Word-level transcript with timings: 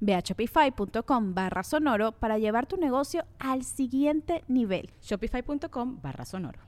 Ve 0.00 0.14
a 0.14 0.20
shopify.com 0.20 1.34
barra 1.34 1.62
sonoro 1.62 2.12
para 2.12 2.38
llevar 2.38 2.66
tu 2.66 2.76
negocio 2.76 3.24
al 3.38 3.64
siguiente 3.64 4.44
nivel. 4.48 4.90
Shopify.com 5.00 6.00
barra 6.00 6.24
sonoro. 6.24 6.60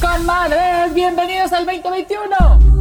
Comadres, 0.00 0.94
bienvenidos 0.94 1.52
al 1.52 1.66
2021. 1.66 2.76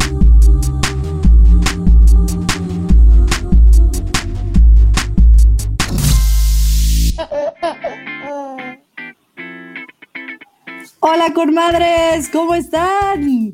Hola, 11.00 11.34
comadres, 11.34 12.30
¿cómo 12.30 12.56
están? 12.56 13.52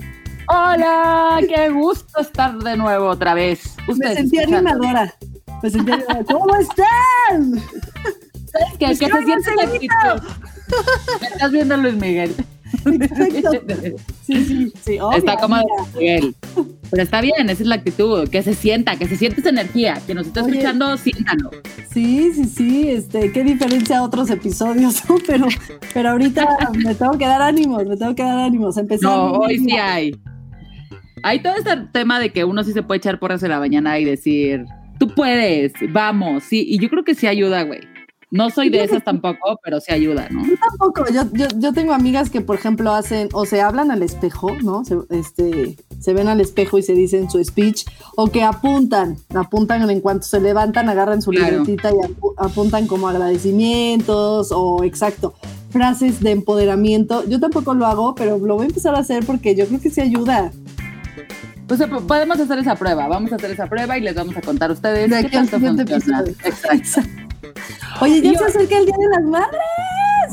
Hola, 0.53 1.39
qué 1.47 1.69
gusto 1.69 2.19
estar 2.19 2.57
de 2.57 2.75
nuevo 2.75 3.07
otra 3.07 3.33
vez. 3.33 3.73
Me 3.87 4.13
sentí 4.13 4.37
animadora. 4.37 5.13
Me 5.63 5.69
sentí 5.69 5.93
animadora. 5.93 6.25
¿Cómo 6.25 6.55
están? 6.57 7.61
¿Sabes 8.51 8.77
qué? 8.77 8.85
Que 8.87 8.95
se 8.95 9.23
siente 9.23 9.55
la 9.55 9.63
actitud. 9.63 10.29
Me 11.21 11.27
estás 11.27 11.51
viendo 11.53 11.77
Luis 11.77 11.95
Miguel. 11.95 12.35
Sí, 14.25 14.45
sí, 14.45 14.73
sí. 14.83 14.99
está 15.15 15.37
como 15.37 15.55
Luis 15.55 15.95
Miguel. 15.95 16.35
Pero 16.89 17.03
está 17.03 17.21
bien, 17.21 17.49
esa 17.49 17.63
es 17.63 17.67
la 17.67 17.75
actitud, 17.75 18.27
que 18.27 18.43
se 18.43 18.53
sienta, 18.53 18.97
que 18.97 19.07
se 19.07 19.15
siente 19.15 19.39
esa 19.39 19.49
energía, 19.49 20.01
que 20.05 20.13
nos 20.13 20.27
está 20.27 20.41
escuchando, 20.41 20.97
siéntalo. 20.97 21.51
Sí, 21.93 22.33
sí, 22.33 22.45
sí, 22.45 22.89
este, 22.89 23.31
qué 23.31 23.45
diferencia 23.45 23.99
a 23.99 24.03
otros 24.03 24.29
episodios, 24.29 25.01
pero, 25.27 25.47
pero 25.93 26.09
ahorita 26.09 26.71
me 26.73 26.93
tengo 26.95 27.17
que 27.17 27.25
dar 27.25 27.41
ánimos, 27.41 27.85
me 27.85 27.95
tengo 27.95 28.13
que 28.15 28.23
dar 28.23 28.39
ánimos. 28.39 28.75
No, 29.01 29.31
hoy 29.31 29.59
sí 29.59 29.77
hay. 29.77 30.13
Hay 31.23 31.41
todo 31.41 31.55
este 31.55 31.75
tema 31.91 32.19
de 32.19 32.31
que 32.31 32.45
uno 32.45 32.63
sí 32.63 32.73
se 32.73 32.83
puede 32.83 32.99
echar 32.99 33.19
porras 33.19 33.43
en 33.43 33.49
la 33.49 33.59
mañana 33.59 33.99
y 33.99 34.05
decir, 34.05 34.65
tú 34.99 35.09
puedes, 35.09 35.73
vamos, 35.89 36.43
sí, 36.43 36.65
y 36.67 36.79
yo 36.79 36.89
creo 36.89 37.03
que 37.03 37.15
sí 37.15 37.27
ayuda, 37.27 37.63
güey. 37.63 37.81
No 38.31 38.49
soy 38.49 38.69
de 38.69 38.81
esas 38.81 39.03
tampoco, 39.03 39.59
pero 39.61 39.81
sí 39.81 39.91
ayuda, 39.91 40.29
¿no? 40.29 40.45
Yo 40.45 40.55
tampoco. 40.57 41.03
Yo, 41.11 41.23
yo, 41.33 41.47
yo, 41.57 41.73
tengo 41.73 41.91
amigas 41.91 42.29
que, 42.29 42.39
por 42.39 42.55
ejemplo, 42.55 42.93
hacen 42.93 43.27
o 43.33 43.45
se 43.45 43.59
hablan 43.59 43.91
al 43.91 44.03
espejo, 44.03 44.51
¿no? 44.63 44.85
Se, 44.85 44.95
este, 45.09 45.75
se 45.99 46.13
ven 46.13 46.29
al 46.29 46.39
espejo 46.39 46.77
y 46.77 46.81
se 46.81 46.93
dicen 46.93 47.29
su 47.29 47.43
speech, 47.43 47.83
o 48.15 48.27
que 48.27 48.43
apuntan, 48.43 49.17
apuntan 49.35 49.89
en 49.89 49.99
cuanto 49.99 50.25
se 50.25 50.39
levantan, 50.39 50.87
agarran 50.87 51.21
su 51.21 51.33
libretita 51.33 51.91
y 51.91 51.95
apuntan 52.37 52.87
como 52.87 53.09
agradecimientos 53.09 54.53
o 54.53 54.85
exacto, 54.85 55.33
frases 55.69 56.21
de 56.21 56.31
empoderamiento. 56.31 57.27
Yo 57.27 57.41
tampoco 57.41 57.73
lo 57.73 57.85
hago, 57.85 58.15
pero 58.15 58.37
lo 58.37 58.55
voy 58.55 58.63
a 58.63 58.69
empezar 58.69 58.95
a 58.95 58.99
hacer 58.99 59.25
porque 59.25 59.55
yo 59.55 59.67
creo 59.67 59.81
que 59.81 59.89
sí 59.89 59.99
ayuda. 59.99 60.53
Pues 61.71 61.89
podemos 62.05 62.37
hacer 62.37 62.59
esa 62.59 62.75
prueba, 62.75 63.07
vamos 63.07 63.31
a 63.31 63.35
hacer 63.35 63.51
esa 63.51 63.65
prueba 63.65 63.97
y 63.97 64.01
les 64.01 64.13
vamos 64.13 64.35
a 64.35 64.41
contar 64.41 64.71
a 64.71 64.73
ustedes 64.73 65.09
de 65.09 65.23
qué 65.23 65.29
tanto 65.29 65.57
funciona. 65.57 66.19
Exacto. 66.43 67.09
Oye, 68.01 68.21
ya 68.21 68.39
se 68.39 68.43
acerca 68.43 68.77
el 68.77 68.85
Día 68.87 68.95
de 68.99 69.07
las 69.07 69.23
Madres. 69.23 69.61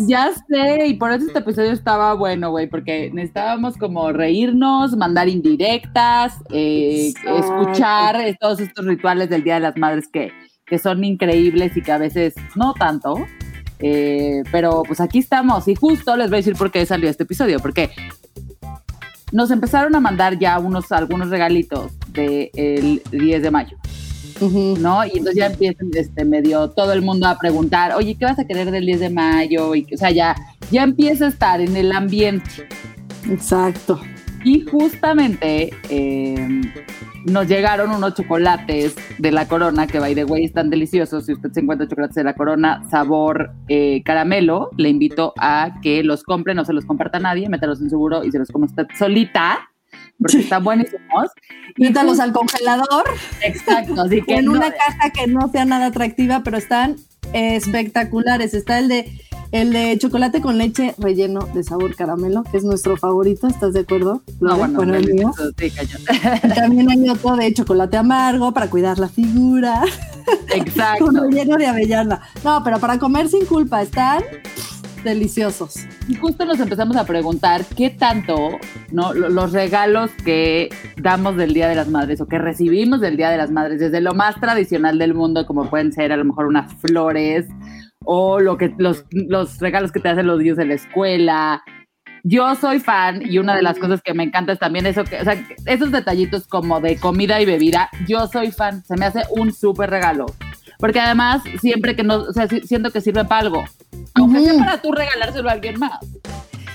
Ya 0.09 0.33
sé, 0.49 0.87
y 0.89 0.95
por 0.95 1.13
eso 1.13 1.29
este 1.29 1.39
episodio 1.39 1.71
estaba 1.71 2.15
bueno, 2.15 2.51
güey, 2.51 2.67
porque 2.67 3.13
necesitábamos 3.13 3.77
como 3.77 4.11
reírnos, 4.11 4.97
mandar 4.97 5.29
indirectas, 5.29 6.35
eh, 6.51 7.13
escuchar 7.25 8.17
todos 8.41 8.59
estos 8.59 8.85
rituales 8.85 9.31
del 9.31 9.45
Día 9.45 9.55
de 9.55 9.61
las 9.61 9.77
Madres 9.77 10.09
que, 10.09 10.33
que 10.67 10.81
son 10.81 11.05
increíbles 11.05 11.77
y 11.77 11.83
que 11.83 11.93
a 11.93 11.99
veces 11.99 12.35
no 12.57 12.75
tanto. 12.75 13.15
Eh, 13.79 14.43
pero 14.51 14.83
pues 14.83 15.01
aquí 15.01 15.21
estamos 15.21 15.69
y 15.69 15.77
justo 15.77 16.17
les 16.17 16.31
voy 16.31 16.39
a 16.39 16.41
decir 16.41 16.57
por 16.57 16.73
qué 16.73 16.85
salió 16.85 17.09
este 17.09 17.23
episodio, 17.23 17.61
porque 17.61 17.91
nos 19.33 19.51
empezaron 19.51 19.95
a 19.95 20.01
mandar 20.01 20.39
ya 20.39 20.59
unos, 20.59 20.91
algunos 20.93 21.31
regalitos 21.31 21.93
del 22.13 22.51
el 22.55 23.03
10 23.11 23.43
de 23.43 23.51
mayo. 23.51 23.77
¿No? 24.41 25.05
Y 25.05 25.11
entonces 25.11 25.35
ya 25.35 25.47
empiezan 25.47 25.89
este, 25.95 26.25
medio 26.25 26.71
todo 26.71 26.93
el 26.93 27.03
mundo 27.03 27.27
a 27.27 27.37
preguntar, 27.39 27.95
oye, 27.95 28.15
¿qué 28.15 28.25
vas 28.25 28.39
a 28.39 28.47
querer 28.47 28.71
del 28.71 28.87
10 28.87 29.01
de 29.01 29.11
mayo? 29.11 29.75
Y, 29.75 29.87
o 29.93 29.97
sea, 29.97 30.11
ya, 30.11 30.37
ya 30.71 30.85
empieza 30.85 31.27
a 31.27 31.29
estar 31.29 31.61
en 31.61 31.77
el 31.77 31.91
ambiente. 31.91 32.69
Exacto. 33.29 34.01
Y 34.45 34.61
justamente 34.63 35.71
eh, 35.91 36.63
nos 37.25 37.47
llegaron 37.49 37.91
unos 37.91 38.15
chocolates 38.15 38.95
de 39.19 39.33
la 39.33 39.49
corona, 39.49 39.87
que 39.87 39.99
by 39.99 40.15
the 40.15 40.25
way 40.25 40.45
están 40.45 40.71
deliciosos. 40.71 41.27
Si 41.27 41.33
usted 41.33 41.51
se 41.53 41.61
encuentra 41.61 41.89
chocolates 41.89 42.15
de 42.15 42.25
la 42.25 42.35
corona, 42.35 42.83
sabor 42.91 43.51
eh, 43.69 44.03
caramelo, 44.05 44.71
le 44.77 44.89
invito 44.89 45.35
a 45.39 45.81
que 45.83 46.03
los 46.03 46.23
compre, 46.23 46.55
no 46.55 46.65
se 46.65 46.73
los 46.73 46.85
comparta 46.85 47.19
a 47.19 47.21
nadie, 47.21 47.49
métalos 47.49 47.81
en 47.81 47.91
seguro 47.91 48.25
y 48.25 48.31
se 48.31 48.39
los 48.39 48.49
come 48.51 48.67
usted 48.67 48.87
solita. 48.97 49.69
Porque 50.19 50.39
están 50.39 50.65
buenísimos. 50.65 51.31
Métalos 51.77 52.19
al 52.19 52.33
congelador. 52.33 53.05
Exacto, 53.43 54.03
así 54.03 54.21
que. 54.27 54.35
En 54.35 54.49
una 54.49 54.71
caja 54.73 55.11
que 55.11 55.27
no 55.29 55.49
sea 55.49 55.65
nada 55.65 55.87
atractiva, 55.87 56.43
pero 56.43 56.57
están 56.57 56.97
espectaculares. 57.33 58.53
Está 58.53 58.79
el 58.79 58.89
de 58.89 59.13
el 59.53 59.73
de 59.73 59.97
chocolate 59.99 60.41
con 60.41 60.59
leche 60.59 60.95
relleno 60.99 61.41
de 61.55 61.63
sabor 61.63 61.95
caramelo, 61.95 62.43
que 62.45 62.59
es 62.59 62.65
nuestro 62.65 62.97
favorito, 62.97 63.47
¿estás 63.47 63.73
de 63.73 63.81
acuerdo? 63.81 64.23
No, 64.41 64.57
bueno, 64.57 64.95
el 64.95 65.15
mío. 65.15 65.33
También 66.55 66.91
hay 66.91 67.09
otro 67.09 67.37
de 67.37 67.53
chocolate 67.55 67.97
amargo 67.97 68.53
para 68.53 68.69
cuidar 68.69 68.99
la 68.99 69.09
figura. 69.09 69.83
Exacto. 70.55 71.07
con 71.07 71.17
relleno 71.17 71.57
de 71.57 71.67
avellana. 71.67 72.21
No, 72.45 72.63
pero 72.63 72.79
para 72.79 72.99
comer 72.99 73.29
sin 73.29 73.47
culpa, 73.47 73.81
están 73.81 74.23
deliciosos. 75.03 75.77
Y 76.09 76.15
justo 76.17 76.45
nos 76.45 76.61
empezamos 76.61 76.97
a 76.97 77.05
preguntar 77.05 77.65
qué 77.77 77.91
tanto 77.91 78.37
¿no? 78.91 79.15
los 79.15 79.53
regalos 79.53 80.11
que 80.25 80.69
damos 80.97 81.37
del 81.37 81.55
Día 81.55 81.69
de 81.69 81.75
las 81.75 81.89
Madres 81.89 82.21
o 82.21 82.27
que 82.27 82.39
recibimos 82.39 83.01
del 83.01 83.17
Día 83.17 83.31
de 83.31 83.37
las 83.37 83.51
Madres, 83.51 83.81
desde 83.81 84.01
lo 84.01 84.15
más 84.15 84.39
tradicional 84.41 84.99
del 84.99 85.15
mundo, 85.15 85.47
como 85.47 85.71
pueden 85.71 85.93
ser 85.93 86.13
a 86.13 86.17
lo 86.17 86.25
mejor 86.25 86.47
unas 86.47 86.73
flores 86.75 87.47
o 88.11 88.41
lo 88.41 88.57
que, 88.57 88.73
los, 88.79 89.05
los 89.11 89.59
regalos 89.59 89.93
que 89.93 90.01
te 90.01 90.09
hacen 90.09 90.27
los 90.27 90.39
niños 90.39 90.59
en 90.59 90.69
la 90.69 90.75
escuela. 90.77 91.63
Yo 92.25 92.55
soy 92.55 92.81
fan 92.81 93.21
y 93.23 93.37
una 93.37 93.55
de 93.55 93.61
las 93.61 93.79
cosas 93.79 94.01
que 94.01 94.15
me 94.15 94.23
encanta 94.23 94.53
es 94.55 94.59
también 94.59 94.87
eso, 94.87 95.05
que, 95.05 95.21
o 95.21 95.25
sea, 95.25 95.37
esos 95.67 95.93
detallitos 95.93 96.47
como 96.47 96.81
de 96.81 96.97
comida 96.97 97.39
y 97.39 97.45
bebida. 97.45 97.91
Yo 98.09 98.27
soy 98.27 98.51
fan, 98.51 98.83
se 98.83 98.97
me 98.97 99.05
hace 99.05 99.25
un 99.37 99.53
súper 99.53 99.91
regalo. 99.91 100.25
Porque 100.79 101.01
además, 101.01 101.43
siempre 101.61 101.95
que 101.95 102.03
no, 102.03 102.23
o 102.23 102.33
sea, 102.33 102.49
siento 102.49 102.91
que 102.91 103.03
sirve 103.03 103.27
para 103.27 103.43
algo. 103.43 103.65
Aunque 104.15 104.41
sea 104.41 104.59
para 104.59 104.81
tú 104.81 104.91
regalárselo 104.91 105.51
a 105.51 105.53
alguien 105.53 105.79
más. 105.79 106.01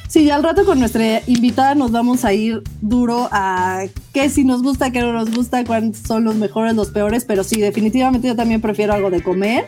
Sí, 0.08 0.30
al 0.30 0.44
rato 0.44 0.66
con 0.66 0.78
nuestra 0.78 1.22
invitada 1.26 1.74
nos 1.74 1.92
vamos 1.92 2.26
a 2.26 2.34
ir 2.34 2.62
duro 2.80 3.28
a 3.32 3.86
qué 4.14 4.30
si 4.30 4.46
nos 4.46 4.62
gusta, 4.62 4.92
qué 4.92 5.00
no 5.02 5.12
nos 5.12 5.34
gusta, 5.36 5.66
cuáles 5.66 5.98
son 5.98 6.26
los 6.26 6.36
mejores, 6.36 6.76
los 6.76 6.92
peores, 6.92 7.26
pero 7.26 7.44
sí, 7.44 7.60
definitivamente 7.60 8.28
yo 8.28 8.36
también 8.36 8.62
prefiero 8.62 8.94
algo 8.94 9.10
de 9.10 9.24
comer 9.24 9.66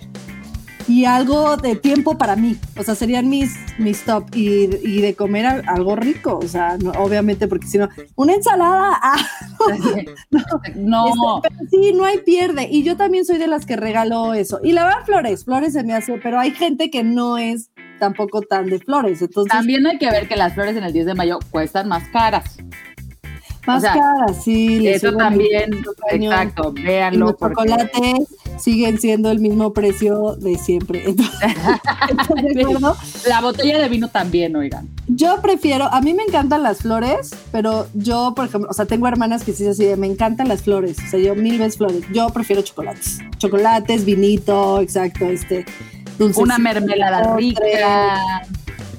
y 0.88 1.06
algo 1.06 1.58
de 1.58 1.76
tiempo 1.76 2.18
para 2.18 2.36
mí. 2.36 2.58
O 2.78 2.84
sea, 2.84 2.96
serían 2.96 3.30
mis, 3.30 3.56
mis 3.78 4.04
top 4.04 4.26
y, 4.36 4.68
de 5.02 5.16
comer 5.16 5.64
algo 5.68 5.96
rico. 5.96 6.40
O 6.42 6.48
sea, 6.48 6.78
obviamente, 6.98 7.48
porque 7.48 7.68
si 7.68 7.78
no, 7.78 7.90
una 8.16 8.34
ensalada. 8.34 9.00
Ah, 9.68 9.78
no, 10.76 11.06
no. 11.16 11.38
Este, 11.38 11.50
pero 11.50 11.70
sí, 11.72 11.94
no 11.94 12.06
hay 12.06 12.20
pierde. 12.20 12.68
Y 12.70 12.84
yo 12.84 12.98
también 12.98 13.26
soy 13.26 13.38
de 13.38 13.48
las 13.48 13.66
que 13.66 13.76
regalo 13.76 14.34
eso. 14.34 14.60
Y 14.64 14.74
la 14.74 14.84
verdad, 14.84 15.06
flores, 15.06 15.46
flores 15.46 15.74
se 15.74 15.84
me 15.84 15.94
hace, 15.94 16.20
pero 16.22 16.40
hay 16.40 16.52
gente 16.52 16.92
que 16.92 17.04
no 17.04 17.38
es 17.38 17.72
tampoco 18.00 18.42
tan 18.42 18.68
de 18.68 18.80
flores. 18.80 19.22
Entonces, 19.22 19.52
también 19.52 19.88
hay 19.88 19.98
que 19.98 20.10
ver 20.10 20.28
que 20.28 20.36
las 20.36 20.54
flores 20.54 20.76
en 20.76 20.84
el 20.84 20.94
10 20.94 21.06
de 21.08 21.16
mayo 21.16 21.40
cuestan 21.52 21.88
más 21.88 22.08
caras. 22.10 22.58
Más 23.66 23.84
caras, 23.84 24.44
sí. 24.44 24.88
Eso 24.88 25.14
también, 25.14 25.72
exacto, 26.12 26.74
véanlo. 26.74 27.28
Los 27.28 27.38
chocolates 27.38 28.28
siguen 28.57 29.00
siendo 29.00 29.31
el 29.31 29.40
mismo 29.40 29.74
precio 29.74 30.36
de 30.36 30.57
siempre. 30.57 31.04
Entonces, 31.07 31.36
¿estás 32.10 32.28
de 32.54 32.62
acuerdo? 32.62 32.96
La 33.28 33.42
botella 33.42 33.80
de 33.80 33.90
vino 33.90 34.07
también, 34.10 34.56
oigan. 34.56 34.88
Yo 35.07 35.42
prefiero, 35.42 35.86
a 35.86 36.02
mí 36.02 36.13
me 36.13 36.24
encantan 36.24 36.63
las 36.63 36.80
flores, 36.80 37.31
pero 37.52 37.88
yo, 37.94 38.34
por 38.36 38.46
ejemplo, 38.46 38.69
o 38.69 38.74
sea, 38.74 38.86
tengo 38.86 39.07
hermanas 39.07 39.44
que 39.44 39.54
sí 39.54 39.63
es 39.63 39.69
así 39.69 39.86
de, 39.86 39.98
me 39.98 40.07
encantan 40.07 40.48
las 40.48 40.63
flores, 40.63 40.98
o 41.06 41.10
sea, 41.10 41.19
yo 41.19 41.36
mil 41.36 41.57
veces 41.60 41.78
flores. 41.78 42.04
Yo 42.12 42.30
prefiero 42.30 42.62
chocolates. 42.62 43.19
Chocolates, 43.38 44.06
vinito, 44.06 44.81
exacto, 44.81 45.25
este. 45.25 45.66
Una 46.38 46.57
mermelada 46.57 47.36
rica. 47.36 48.42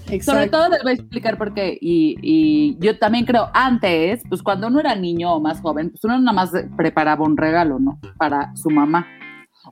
Exacto. 0.09 0.33
Sobre 0.33 0.49
todo 0.49 0.69
les 0.69 0.83
voy 0.83 0.93
a 0.93 0.95
explicar 0.95 1.37
por 1.37 1.55
qué. 1.55 1.77
Y, 1.81 2.17
y 2.23 2.77
yo 2.79 2.99
también 2.99 3.25
creo, 3.25 3.49
antes, 3.55 4.23
pues 4.29 4.43
cuando 4.43 4.69
uno 4.69 4.81
era 4.81 4.95
niño 4.95 5.35
o 5.35 5.41
más 5.41 5.61
joven, 5.61 5.91
pues 5.91 6.05
uno 6.05 6.19
nada 6.19 6.33
más 6.33 6.51
preparaba 6.77 7.25
un 7.25 7.37
regalo, 7.37 7.79
¿no? 7.79 7.99
Para 8.17 8.55
su 8.55 8.71
mamá. 8.71 9.07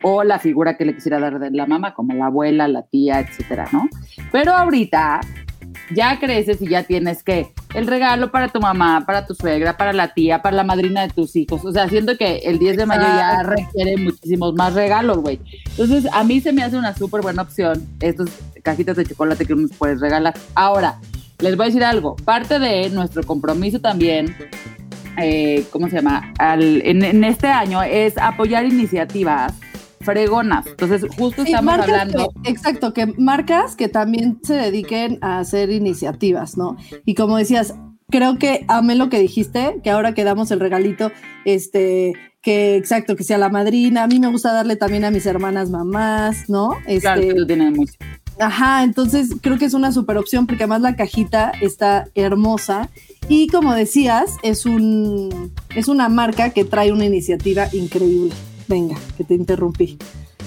O 0.02 0.25
la 0.25 0.38
figura 0.38 0.76
que 0.76 0.85
le 0.85 0.94
quisiera 0.94 1.19
dar 1.20 1.38
de 1.38 1.50
la 1.50 1.67
mamá, 1.67 1.94
como 1.94 2.14
la 2.14 2.26
abuela, 2.26 2.69
la 2.69 2.82
tía, 2.82 3.20
etcétera, 3.20 3.69
¿no? 3.73 3.88
Pero 4.32 4.52
ahorita 4.55 5.20
ya 5.94 6.19
creces 6.19 6.61
y 6.62 6.69
ya 6.69 6.82
tienes 6.85 7.23
que 7.23 7.52
el 7.75 7.87
regalo 7.87 8.31
para 8.31 8.49
tu 8.49 8.61
mamá, 8.61 9.05
para 9.06 9.26
tu 9.26 9.35
suegra, 9.35 9.76
para 9.76 9.93
la 9.93 10.14
tía, 10.14 10.41
para 10.43 10.56
la 10.56 10.64
madrina 10.64 11.02
de 11.02 11.08
tus 11.08 11.35
hijos. 11.37 11.64
O 11.64 11.73
sea, 11.73 11.88
siento 11.88 12.17
que 12.17 12.37
el 12.38 12.58
10 12.58 12.76
de 12.76 12.87
mayo 12.87 13.02
ya 13.02 13.43
requiere 13.43 13.96
muchísimos 13.96 14.55
más 14.55 14.75
regalos, 14.75 15.19
güey. 15.19 15.41
Entonces, 15.70 16.06
a 16.12 16.23
mí 16.25 16.41
se 16.41 16.52
me 16.52 16.62
hace 16.62 16.76
una 16.76 16.94
súper 16.94 17.23
buena 17.23 17.43
opción 17.43 17.82
estos 18.00 18.31
cajitas 18.62 18.96
de 18.96 19.05
chocolate 19.05 19.44
que 19.46 19.52
uno 19.55 19.69
puedes 19.76 20.00
regalar. 20.00 20.35
Ahora, 20.55 20.99
les 21.41 21.56
voy 21.56 21.64
a 21.64 21.67
decir 21.67 21.85
algo. 21.85 22.14
Parte 22.17 22.58
de 22.58 22.88
nuestro 22.91 23.23
compromiso 23.25 23.81
también, 23.81 24.35
eh, 25.20 25.64
¿cómo 25.70 25.88
se 25.88 25.96
llama? 25.96 26.32
Al- 26.38 26.82
en, 26.85 27.05
en 27.05 27.25
este 27.25 27.49
año 27.49 27.82
es 27.82 28.17
apoyar 28.19 28.64
iniciativas 28.64 29.52
fregonas. 30.04 30.66
Entonces, 30.66 31.02
justo 31.16 31.42
Sí, 31.44 31.50
estamos 31.52 31.78
hablando. 31.78 32.28
que- 32.42 32.50
exacto, 32.50 32.92
que 32.92 33.06
marcas 33.18 33.74
que 33.76 33.88
también 33.88 34.38
se 34.42 34.54
dediquen 34.54 35.18
a 35.22 35.38
hacer 35.40 35.70
iniciativas, 35.70 36.56
¿no? 36.56 36.76
Y 37.04 37.14
como 37.14 37.36
decías, 37.36 37.74
creo 38.10 38.38
que 38.38 38.64
amé 38.68 38.94
lo 38.94 39.08
que 39.08 39.18
dijiste, 39.18 39.80
que 39.82 39.90
ahora 39.90 40.14
que 40.14 40.24
damos 40.24 40.50
el 40.50 40.60
regalito, 40.60 41.10
este, 41.44 42.12
que 42.42 42.76
exacto, 42.76 43.16
que 43.16 43.24
sea 43.24 43.38
la 43.38 43.48
madrina. 43.48 44.02
A 44.02 44.06
mí 44.06 44.20
me 44.20 44.28
gusta 44.28 44.52
darle 44.52 44.76
también 44.76 45.04
a 45.04 45.10
mis 45.10 45.24
hermanas 45.26 45.70
mamás, 45.70 46.48
¿no? 46.48 46.72
Este, 46.86 47.00
Claro, 47.00 47.20
que 47.22 47.34
tú 47.34 47.46
tienes 47.46 47.74
mucho. 47.76 47.94
Ajá, 48.38 48.82
entonces 48.82 49.30
creo 49.40 49.58
que 49.58 49.64
es 49.64 49.74
una 49.74 49.92
super 49.92 50.18
opción 50.18 50.46
porque 50.48 50.64
además 50.64 50.80
la 50.82 50.96
cajita 50.96 51.52
está 51.60 52.08
hermosa 52.16 52.90
y 53.28 53.46
como 53.46 53.72
decías, 53.74 54.32
es 54.42 54.66
un 54.66 55.52
es 55.76 55.86
una 55.86 56.08
marca 56.08 56.50
que 56.50 56.64
trae 56.64 56.90
una 56.92 57.04
iniciativa 57.04 57.68
increíble. 57.72 58.32
Venga, 58.69 58.96
que 59.16 59.25
te 59.25 59.34
interrumpí. 59.34 59.99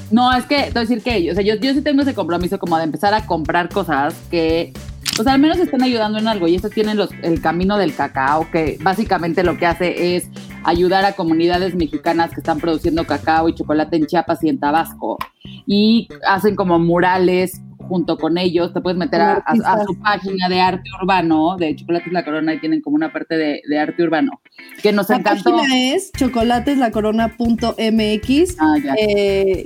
No, 0.10 0.34
es 0.36 0.46
que, 0.46 0.64
te 0.64 0.72
voy 0.72 0.78
a 0.78 0.82
decir 0.82 1.02
que, 1.02 1.32
o 1.32 1.34
sea, 1.34 1.44
yo, 1.44 1.56
yo 1.56 1.74
sí 1.74 1.82
tengo 1.82 2.02
ese 2.02 2.14
compromiso 2.14 2.58
como 2.60 2.78
de 2.78 2.84
empezar 2.84 3.14
a 3.14 3.26
comprar 3.26 3.70
cosas 3.70 4.16
que, 4.32 4.72
pues 5.16 5.28
al 5.28 5.40
menos 5.40 5.58
estén 5.58 5.82
ayudando 5.84 6.18
en 6.20 6.28
algo. 6.28 6.48
Y 6.48 6.56
esto 6.56 6.70
tiene 6.70 6.96
los, 6.96 7.10
el 7.24 7.42
camino 7.42 7.78
del 7.78 7.94
cacao, 7.94 8.50
que 8.52 8.78
básicamente 8.82 9.44
lo 9.44 9.58
que 9.58 9.66
hace 9.66 10.16
es 10.16 10.30
ayudar 10.64 11.04
a 11.06 11.14
comunidades 11.14 11.76
mexicanas 11.76 12.32
que 12.32 12.40
están 12.40 12.60
produciendo 12.60 13.06
cacao 13.06 13.50
y 13.50 13.56
chocolate 13.56 13.98
en 13.98 14.06
Chiapas 14.06 14.44
y 14.44 14.50
en 14.50 14.60
Tabasco. 14.60 15.18
Y 15.66 16.08
hacen 16.26 16.56
como 16.56 16.80
murales 16.80 17.62
junto 17.88 18.18
con 18.18 18.38
ellos. 18.38 18.74
Te 18.74 18.82
puedes 18.82 18.98
meter 18.98 19.22
a, 19.22 19.32
a- 19.32 19.36
a 19.36 19.38
Artistas. 19.46 19.86
su 19.86 20.00
página 20.00 20.50
de 20.50 20.60
arte 20.62 20.90
urbano, 21.02 21.58
de 21.58 21.76
Chocolates 21.76 22.12
La 22.14 22.24
Corona, 22.26 22.54
y 22.54 22.60
tienen 22.60 22.82
como 22.82 22.96
una 22.96 23.12
parte 23.12 23.36
de, 23.38 23.62
de 23.68 23.80
arte 23.80 24.04
urbano, 24.04 24.42
que 24.82 24.92
nos 24.92 25.10
La 25.10 25.18
encantó. 25.18 25.52
página 25.56 25.94
es 25.96 26.12
chocolateslacorona.mx, 26.14 28.56
Ah, 28.60 28.76
eh, 28.98 29.66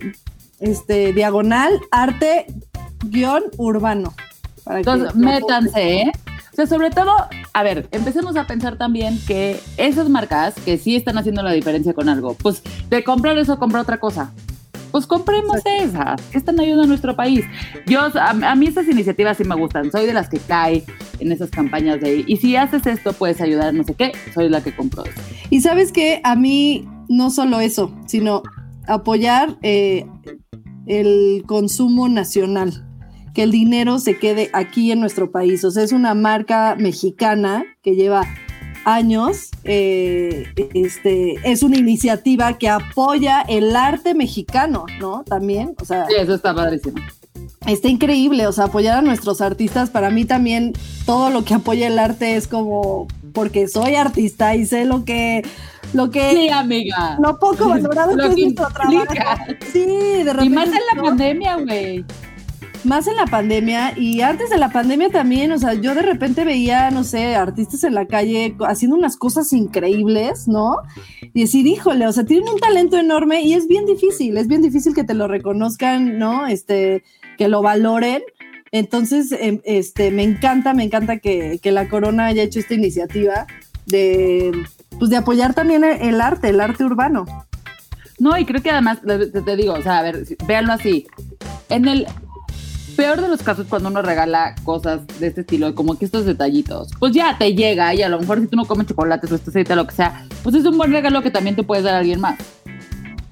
este, 0.59 1.13
diagonal, 1.13 1.71
arte, 1.91 2.45
guion, 3.05 3.43
urbano. 3.57 4.13
Para 4.63 4.79
Entonces, 4.79 5.15
métanse, 5.15 6.01
¿eh? 6.01 6.11
O 6.51 6.55
sea, 6.55 6.67
sobre 6.67 6.89
todo, 6.91 7.11
a 7.53 7.63
ver, 7.63 7.87
empecemos 7.91 8.35
a 8.35 8.45
pensar 8.45 8.77
también 8.77 9.17
que 9.25 9.59
esas 9.77 10.09
marcas 10.09 10.53
que 10.65 10.77
sí 10.77 10.95
están 10.97 11.17
haciendo 11.17 11.41
la 11.43 11.53
diferencia 11.53 11.93
con 11.93 12.09
algo, 12.09 12.33
pues 12.35 12.61
de 12.89 13.03
comprar 13.03 13.37
eso, 13.37 13.57
comprar 13.57 13.83
otra 13.83 13.99
cosa. 13.99 14.31
Pues 14.91 15.07
compremos 15.07 15.57
esas, 15.65 16.21
que 16.23 16.37
están 16.37 16.59
ayudando 16.59 16.83
a 16.83 16.87
nuestro 16.87 17.15
país. 17.15 17.45
Yo, 17.87 18.01
a, 18.01 18.29
a 18.29 18.55
mí 18.55 18.67
estas 18.67 18.87
iniciativas 18.87 19.37
sí 19.37 19.43
me 19.43 19.55
gustan, 19.55 19.91
soy 19.91 20.05
de 20.05 20.13
las 20.13 20.29
que 20.29 20.37
cae 20.39 20.83
en 21.19 21.31
esas 21.31 21.49
campañas 21.49 22.01
de, 22.01 22.23
y 22.27 22.37
si 22.37 22.55
haces 22.55 22.85
esto, 22.85 23.13
puedes 23.13 23.39
ayudar 23.41 23.67
a 23.67 23.71
no 23.71 23.83
sé 23.83 23.93
qué, 23.93 24.11
soy 24.33 24.49
la 24.49 24.61
que 24.61 24.75
compró 24.75 25.05
eso. 25.05 25.21
Y 25.49 25.61
sabes 25.61 25.91
que 25.91 26.19
a 26.23 26.35
mí 26.35 26.87
no 27.07 27.29
solo 27.29 27.59
eso, 27.59 27.93
sino 28.07 28.43
apoyar 28.87 29.57
eh, 29.61 30.05
el 30.87 31.43
consumo 31.45 32.09
nacional, 32.09 32.87
que 33.33 33.43
el 33.43 33.51
dinero 33.51 33.99
se 33.99 34.17
quede 34.17 34.49
aquí 34.53 34.91
en 34.91 34.99
nuestro 34.99 35.31
país. 35.31 35.63
O 35.63 35.71
sea, 35.71 35.83
es 35.83 35.91
una 35.91 36.13
marca 36.13 36.75
mexicana 36.77 37.63
que 37.81 37.95
lleva 37.95 38.25
años, 38.85 39.49
eh, 39.63 40.45
este, 40.73 41.35
es 41.49 41.63
una 41.63 41.77
iniciativa 41.77 42.57
que 42.57 42.69
apoya 42.69 43.41
el 43.41 43.75
arte 43.75 44.13
mexicano, 44.13 44.85
¿no? 44.99 45.23
También, 45.23 45.75
o 45.81 45.85
sea, 45.85 46.05
Sí, 46.07 46.15
eso 46.17 46.33
está 46.35 46.53
padrísimo. 46.53 46.97
está 47.67 47.87
increíble, 47.87 48.47
o 48.47 48.51
sea, 48.51 48.65
apoyar 48.65 48.97
a 48.97 49.01
nuestros 49.01 49.41
artistas, 49.41 49.89
para 49.89 50.09
mí 50.09 50.25
también 50.25 50.73
todo 51.05 51.29
lo 51.29 51.43
que 51.45 51.53
apoya 51.53 51.87
el 51.87 51.99
arte 51.99 52.35
es 52.35 52.47
como, 52.47 53.07
porque 53.33 53.67
soy 53.67 53.95
artista 53.95 54.55
y 54.55 54.65
sé 54.65 54.85
lo 54.85 55.05
que, 55.05 55.43
lo 55.93 56.09
que, 56.09 56.31
Sí, 56.31 56.49
amiga. 56.49 57.17
lo 57.21 57.37
poco 57.37 57.69
valorado 57.69 58.11
Lo 58.15 58.23
que 58.23 58.29
es 58.29 58.35
que 58.35 58.41
nuestro 58.43 58.67
trabajo. 58.69 59.43
Sí, 59.71 59.85
de 59.85 60.23
repente. 60.33 60.45
Y 60.45 60.49
más 60.49 60.67
en 60.67 60.73
la 60.73 60.95
¿no? 60.95 61.03
pandemia, 61.03 61.55
güey. 61.57 62.05
Más 62.83 63.05
en 63.07 63.15
la 63.15 63.25
pandemia 63.25 63.93
y 63.97 64.21
antes 64.21 64.49
de 64.49 64.57
la 64.57 64.69
pandemia 64.69 65.09
también, 65.09 65.51
o 65.51 65.57
sea, 65.59 65.75
yo 65.75 65.93
de 65.93 66.01
repente 66.01 66.43
veía, 66.43 66.89
no 66.89 67.03
sé, 67.03 67.35
artistas 67.35 67.83
en 67.83 67.93
la 67.93 68.07
calle 68.07 68.55
haciendo 68.67 68.97
unas 68.97 69.17
cosas 69.17 69.53
increíbles, 69.53 70.47
¿no? 70.47 70.77
Y 71.33 71.41
decir, 71.41 71.67
híjole, 71.67 72.07
o 72.07 72.11
sea, 72.11 72.25
tienen 72.25 72.49
un 72.49 72.59
talento 72.59 72.97
enorme 72.97 73.41
y 73.43 73.53
es 73.53 73.67
bien 73.67 73.85
difícil, 73.85 74.35
es 74.37 74.47
bien 74.47 74.63
difícil 74.63 74.95
que 74.95 75.03
te 75.03 75.13
lo 75.13 75.27
reconozcan, 75.27 76.17
¿no? 76.17 76.47
Este, 76.47 77.03
que 77.37 77.47
lo 77.47 77.61
valoren. 77.61 78.23
Entonces, 78.71 79.31
em, 79.31 79.61
este, 79.63 80.09
me 80.09 80.23
encanta, 80.23 80.73
me 80.73 80.83
encanta 80.83 81.19
que, 81.19 81.59
que 81.61 81.71
la 81.71 81.87
Corona 81.87 82.27
haya 82.27 82.41
hecho 82.41 82.59
esta 82.59 82.73
iniciativa 82.73 83.45
de, 83.85 84.51
pues, 84.97 85.09
de 85.09 85.17
apoyar 85.17 85.53
también 85.53 85.83
el, 85.83 86.21
arte, 86.21 86.49
el 86.49 86.61
arte 86.61 86.83
urbano. 86.83 87.25
No, 88.19 88.37
y 88.37 88.45
creo 88.45 88.61
que 88.61 88.69
además, 88.69 88.99
te, 89.01 89.55
digo, 89.55 89.73
o 89.73 89.81
sea, 89.81 89.99
a 89.99 90.03
ver, 90.03 90.23
véanlo 90.47 90.73
así. 90.73 91.07
En 91.69 91.87
el 91.87 92.07
peor 92.95 93.21
de 93.21 93.27
los 93.27 93.41
casos, 93.43 93.67
cuando 93.69 93.89
uno 93.89 94.01
regala 94.01 94.55
cosas 94.63 95.01
de 95.19 95.27
este 95.27 95.41
estilo, 95.41 95.73
como 95.75 95.97
que 95.97 96.05
estos 96.05 96.25
detallitos, 96.25 96.89
pues 96.99 97.13
ya 97.13 97.37
te 97.37 97.53
llega 97.53 97.93
y 97.93 98.01
a 98.01 98.09
lo 98.09 98.19
mejor 98.19 98.39
si 98.41 98.47
tú 98.47 98.55
no 98.55 98.65
comes 98.65 98.87
chocolates 98.87 99.31
o 99.31 99.35
este 99.35 99.49
aceite, 99.49 99.75
lo 99.75 99.87
que 99.87 99.95
sea, 99.95 100.25
pues 100.43 100.55
es 100.55 100.65
un 100.65 100.77
buen 100.77 100.91
regalo 100.91 101.21
que 101.21 101.31
también 101.31 101.55
te 101.55 101.63
puedes 101.63 101.83
dar 101.83 101.95
a 101.95 101.97
alguien 101.99 102.19
más. 102.19 102.37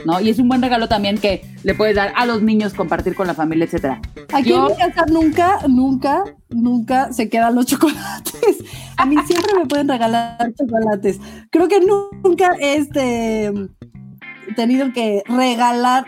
¿No? 0.06 0.22
Y 0.22 0.30
es 0.30 0.40
un 0.40 0.48
buen 0.48 0.62
regalo 0.62 0.88
también 0.88 1.18
que 1.18 1.44
le 1.64 1.76
puedes 1.76 1.94
dar 1.94 2.14
a 2.16 2.26
los 2.26 2.42
niños, 2.42 2.74
compartir 2.74 3.16
con 3.16 3.28
la 3.28 3.34
familia, 3.34 3.66
etcétera. 3.66 4.00
Aquí 4.34 4.52
Yo- 4.52 4.70
en 4.70 4.76
mi 4.78 4.78
casa 4.78 5.06
nunca, 5.12 5.60
nunca, 5.68 6.24
nunca 6.50 7.12
se 7.12 7.28
quedan 7.28 7.54
los 7.54 7.66
chocolates. 7.68 8.64
A 8.96 9.06
mí 9.06 9.18
siempre 9.28 9.54
me 9.60 9.66
pueden 9.66 9.90
regalar 9.90 10.54
chocolates. 10.58 11.20
Creo 11.52 11.68
que 11.68 11.82
nunca 11.82 12.54
he 12.62 12.78
este, 12.78 13.52
tenido 14.56 14.94
que 14.94 15.22
regalar. 15.28 16.06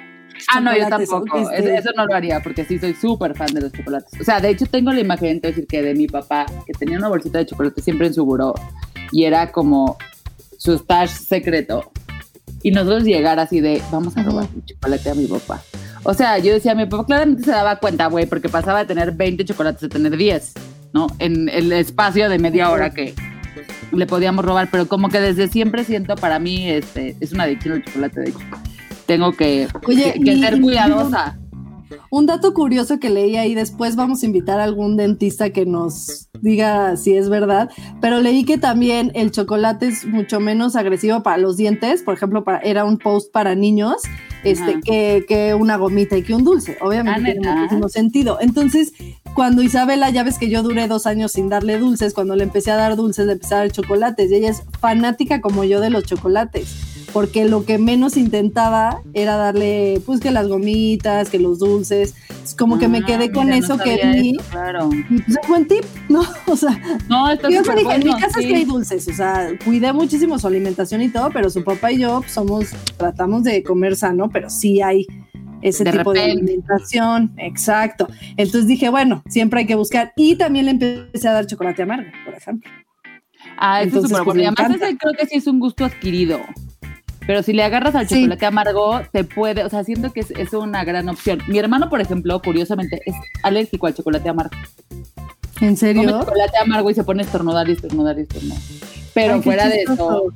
Ah, 0.47 0.59
no, 0.59 0.75
yo 0.77 0.87
tampoco. 0.87 1.51
Eso, 1.51 1.69
eso 1.69 1.89
no 1.95 2.05
lo 2.05 2.15
haría 2.15 2.41
porque 2.41 2.65
sí 2.65 2.79
soy 2.79 2.93
súper 2.93 3.35
fan 3.35 3.53
de 3.53 3.61
los 3.61 3.71
chocolates. 3.71 4.19
O 4.19 4.23
sea, 4.23 4.39
de 4.39 4.49
hecho 4.49 4.65
tengo 4.65 4.91
la 4.91 4.99
imagen, 4.99 5.39
te 5.39 5.47
voy 5.47 5.53
a 5.53 5.55
decir 5.55 5.67
que 5.67 5.81
de 5.81 5.93
mi 5.95 6.07
papá, 6.07 6.45
que 6.65 6.73
tenía 6.73 6.97
una 6.97 7.09
bolsita 7.09 7.39
de 7.39 7.45
chocolate 7.45 7.81
siempre 7.81 8.07
en 8.07 8.13
su 8.13 8.25
buró 8.25 8.53
y 9.11 9.23
era 9.23 9.51
como 9.51 9.97
su 10.57 10.77
stash 10.77 11.09
secreto. 11.09 11.91
Y 12.63 12.71
nosotros 12.71 13.03
llegar 13.03 13.39
así 13.39 13.59
de, 13.59 13.81
vamos 13.91 14.15
a 14.17 14.23
robar 14.23 14.47
un 14.53 14.63
chocolate 14.63 15.09
a 15.09 15.15
mi 15.15 15.25
papá. 15.25 15.61
O 16.03 16.13
sea, 16.13 16.37
yo 16.37 16.53
decía, 16.53 16.75
mi 16.75 16.85
papá 16.85 17.05
claramente 17.05 17.43
se 17.43 17.51
daba 17.51 17.75
cuenta, 17.77 18.07
güey, 18.07 18.25
porque 18.25 18.49
pasaba 18.49 18.79
de 18.79 18.85
tener 18.85 19.11
20 19.11 19.45
chocolates 19.45 19.83
a 19.83 19.89
tener 19.89 20.17
10, 20.17 20.53
¿no? 20.93 21.07
En 21.19 21.49
el 21.49 21.71
espacio 21.71 22.29
de 22.29 22.39
media 22.39 22.69
hora 22.69 22.91
que 22.91 23.13
le 23.91 24.05
podíamos 24.05 24.45
robar, 24.45 24.69
pero 24.71 24.87
como 24.87 25.09
que 25.09 25.19
desde 25.19 25.47
siempre 25.47 25.83
siento 25.83 26.15
para 26.15 26.39
mí 26.39 26.69
este 26.69 27.15
es 27.19 27.31
una 27.33 27.43
adicción 27.43 27.75
al 27.75 27.83
chocolate, 27.83 28.19
de 28.21 28.29
hecho. 28.29 28.39
Tengo 29.11 29.33
que, 29.33 29.67
Oye, 29.87 30.13
que, 30.13 30.19
que 30.21 30.31
y- 30.33 30.39
ser 30.41 30.57
y- 30.57 30.61
cuidadosa. 30.61 31.37
Un 32.09 32.25
dato 32.25 32.53
curioso 32.53 32.99
que 32.99 33.09
leí 33.09 33.35
ahí, 33.35 33.53
después 33.53 33.97
vamos 33.97 34.23
a 34.23 34.25
invitar 34.25 34.61
a 34.61 34.63
algún 34.63 34.95
dentista 34.95 35.49
que 35.49 35.65
nos 35.65 36.29
diga 36.41 36.95
si 36.95 37.15
es 37.17 37.27
verdad, 37.29 37.69
pero 37.99 38.21
leí 38.21 38.45
que 38.45 38.57
también 38.57 39.11
el 39.13 39.31
chocolate 39.31 39.87
es 39.87 40.05
mucho 40.05 40.39
menos 40.39 40.77
agresivo 40.77 41.21
para 41.23 41.37
los 41.37 41.57
dientes, 41.57 42.01
por 42.03 42.13
ejemplo, 42.13 42.45
para, 42.45 42.59
era 42.59 42.85
un 42.85 42.97
post 42.97 43.31
para 43.33 43.55
niños, 43.55 43.95
este, 44.45 44.79
que, 44.81 45.25
que 45.27 45.53
una 45.53 45.75
gomita 45.75 46.17
y 46.17 46.23
que 46.23 46.33
un 46.33 46.45
dulce, 46.45 46.77
obviamente 46.81 47.31
Ah, 47.31 47.33
tiene 47.33 47.55
muchísimo 47.61 47.89
sentido. 47.89 48.37
Entonces, 48.39 48.93
cuando 49.35 49.61
Isabela, 49.61 50.09
ya 50.09 50.23
ves 50.23 50.37
que 50.37 50.49
yo 50.49 50.63
duré 50.63 50.87
dos 50.87 51.05
años 51.05 51.33
sin 51.33 51.49
darle 51.49 51.77
dulces, 51.77 52.13
cuando 52.13 52.35
le 52.37 52.43
empecé 52.43 52.71
a 52.71 52.75
dar 52.77 52.95
dulces, 52.95 53.25
le 53.25 53.33
empecé 53.33 53.55
a 53.55 53.57
dar 53.59 53.71
chocolates, 53.71 54.31
y 54.31 54.35
ella 54.35 54.49
es 54.49 54.63
fanática 54.79 55.41
como 55.41 55.63
yo 55.65 55.81
de 55.81 55.89
los 55.89 56.03
chocolates. 56.05 56.87
Porque 57.13 57.45
lo 57.45 57.65
que 57.65 57.77
menos 57.77 58.17
intentaba 58.17 59.01
era 59.13 59.35
darle, 59.35 60.01
pues 60.05 60.19
que 60.19 60.31
las 60.31 60.47
gomitas, 60.47 61.29
que 61.29 61.39
los 61.39 61.59
dulces. 61.59 62.15
Es 62.43 62.55
como 62.55 62.79
que 62.79 62.87
me 62.87 62.99
Ah, 62.99 63.05
quedé 63.05 63.31
con 63.31 63.47
mira, 63.47 63.59
no 63.59 63.65
eso 63.65 63.77
que 63.77 63.99
vi. 64.13 64.35
eso, 64.37 64.49
claro. 64.49 64.89
Y 64.93 65.03
pues 65.03 65.37
es 65.37 65.47
buen 65.47 65.67
tip, 65.67 65.83
¿no? 66.09 66.21
O 66.47 66.55
sea, 66.55 66.79
No, 67.09 67.29
está 67.31 67.49
yo 67.49 67.59
súper 67.59 67.77
dije, 67.79 67.93
en 67.95 68.03
mi 68.05 68.11
casa 68.13 68.39
sí. 68.39 68.39
es 68.41 68.45
que 68.47 68.55
hay 68.55 68.65
dulces, 68.65 69.07
o 69.07 69.13
sea, 69.13 69.49
cuidé 69.63 69.93
muchísimo 69.93 70.39
su 70.39 70.47
alimentación 70.47 71.01
y 71.01 71.09
todo, 71.09 71.29
pero 71.31 71.49
su 71.49 71.63
papá 71.63 71.91
y 71.91 71.99
yo 71.99 72.21
pues, 72.21 72.31
somos, 72.33 72.69
tratamos 72.97 73.43
de 73.43 73.63
comer 73.63 73.95
sano, 73.95 74.29
pero 74.29 74.49
sí 74.49 74.81
hay 74.81 75.05
ese 75.61 75.83
De 75.83 75.91
tipo 75.91 76.11
de 76.13 76.23
alimentación, 76.23 77.33
exacto. 77.37 78.07
Entonces 78.37 78.67
dije, 78.67 78.89
bueno, 78.89 79.21
siempre 79.29 79.59
hay 79.61 79.67
que 79.67 79.75
buscar. 79.75 80.11
Y 80.15 80.35
también 80.35 80.65
le 80.65 80.71
empecé 80.71 81.27
a 81.27 81.33
dar 81.33 81.45
chocolate 81.45 81.83
amargo, 81.83 82.09
por 82.25 82.33
ejemplo. 82.33 82.71
Ah, 83.57 83.83
eso 83.83 83.97
es 83.97 84.03
súper 84.03 84.23
pues, 84.23 84.25
bueno. 84.25 84.41
Y 84.41 84.45
me 84.45 84.53
además 84.57 84.81
ese 84.81 84.97
creo 84.97 85.13
que 85.13 85.25
sí 85.27 85.35
es 85.35 85.45
un 85.47 85.59
gusto 85.59 85.85
adquirido. 85.85 86.39
Pero 87.27 87.43
si 87.43 87.53
le 87.53 87.63
agarras 87.63 87.95
al 87.95 88.07
Sí. 88.07 88.15
chocolate 88.15 88.45
amargo, 88.45 89.01
te 89.11 89.23
puede, 89.23 89.63
o 89.63 89.69
sea, 89.69 89.83
siento 89.83 90.11
que 90.11 90.21
es, 90.21 90.31
es 90.31 90.53
una 90.53 90.83
gran 90.83 91.07
opción. 91.09 91.39
Mi 91.47 91.59
hermano, 91.59 91.89
por 91.89 92.01
ejemplo, 92.01 92.41
curiosamente, 92.41 92.99
es 93.05 93.15
alérgico 93.43 93.87
al 93.87 93.93
chocolate 93.93 94.27
amargo. 94.29 94.51
¿En 95.61 95.67
Come 95.67 95.75
serio? 95.77 96.09
chocolate 96.19 96.57
amargo 96.57 96.89
y 96.89 96.93
se 96.95 97.03
pone 97.03 97.21
a 97.21 97.25
estornudar 97.25 97.69
y 97.69 97.73
estornudar 97.73 98.17
y 98.17 98.21
estornudar. 98.23 98.57
Pero 99.13 99.35
Ay, 99.35 99.41
fuera 99.41 99.67
de 99.67 99.83
eso, 99.83 100.33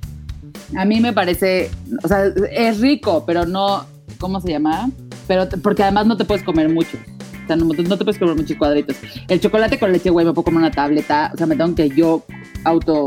a 0.78 0.86
mí 0.86 1.00
me 1.00 1.14
parece, 1.14 1.72
o 2.04 2.08
sea, 2.08 2.26
es 2.52 2.80
rico, 2.80 3.24
pero 3.26 3.46
no, 3.46 3.86
¿cómo 4.20 4.40
se 4.42 4.50
llama? 4.52 4.90
Pero 5.28 5.48
porque 5.64 5.82
además 5.84 6.06
no 6.06 6.18
te 6.18 6.26
puedes 6.26 6.44
comer 6.44 6.70
mucho. 6.70 6.98
O 7.44 7.48
sea, 7.48 7.56
no, 7.56 7.66
no 7.66 7.98
te 7.98 8.04
puedes 8.06 8.20
comer 8.20 8.36
muchos 8.36 8.58
cuadritos. 8.58 8.96
El 9.28 9.40
chocolate 9.40 9.80
con 9.80 9.92
leche, 9.92 10.10
güey, 10.12 10.26
me 10.26 10.34
puedo 10.34 10.46
comer 10.46 10.60
una 10.60 10.72
tableta. 10.72 11.32
O 11.34 11.38
sea, 11.38 11.46
me 11.48 11.56
tengo 11.56 11.74
que 11.76 11.90
yo 11.90 12.24
auto 12.64 13.06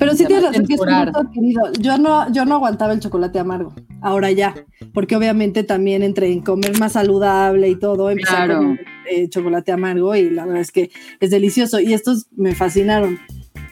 Pero 0.00 0.14
sí 0.16 0.24
tienes 0.26 0.44
a 0.46 0.48
razón 0.48 0.66
que 0.66 0.74
es 0.74 0.80
un 0.80 0.88
adquirido. 0.88 1.72
Yo 1.78 1.96
no, 1.98 2.32
yo 2.32 2.44
no 2.44 2.56
aguantaba 2.56 2.92
el 2.92 2.98
chocolate 3.00 3.38
amargo, 3.38 3.72
ahora 4.00 4.32
ya, 4.32 4.54
porque 4.92 5.14
obviamente 5.14 5.62
también 5.62 6.02
entre 6.02 6.32
en 6.32 6.40
comer 6.40 6.76
más 6.80 6.92
saludable 6.92 7.68
y 7.68 7.76
todo, 7.76 8.10
empecé 8.10 8.34
a 8.34 8.46
Claro. 8.46 8.58
comer 8.58 8.86
eh, 9.08 9.28
chocolate 9.28 9.70
amargo 9.72 10.14
y 10.16 10.30
la 10.30 10.44
verdad 10.46 10.60
es 10.62 10.72
que 10.72 10.90
es 11.20 11.30
delicioso 11.30 11.78
y 11.80 11.92
estos 11.94 12.26
me 12.36 12.54
fascinaron. 12.54 13.18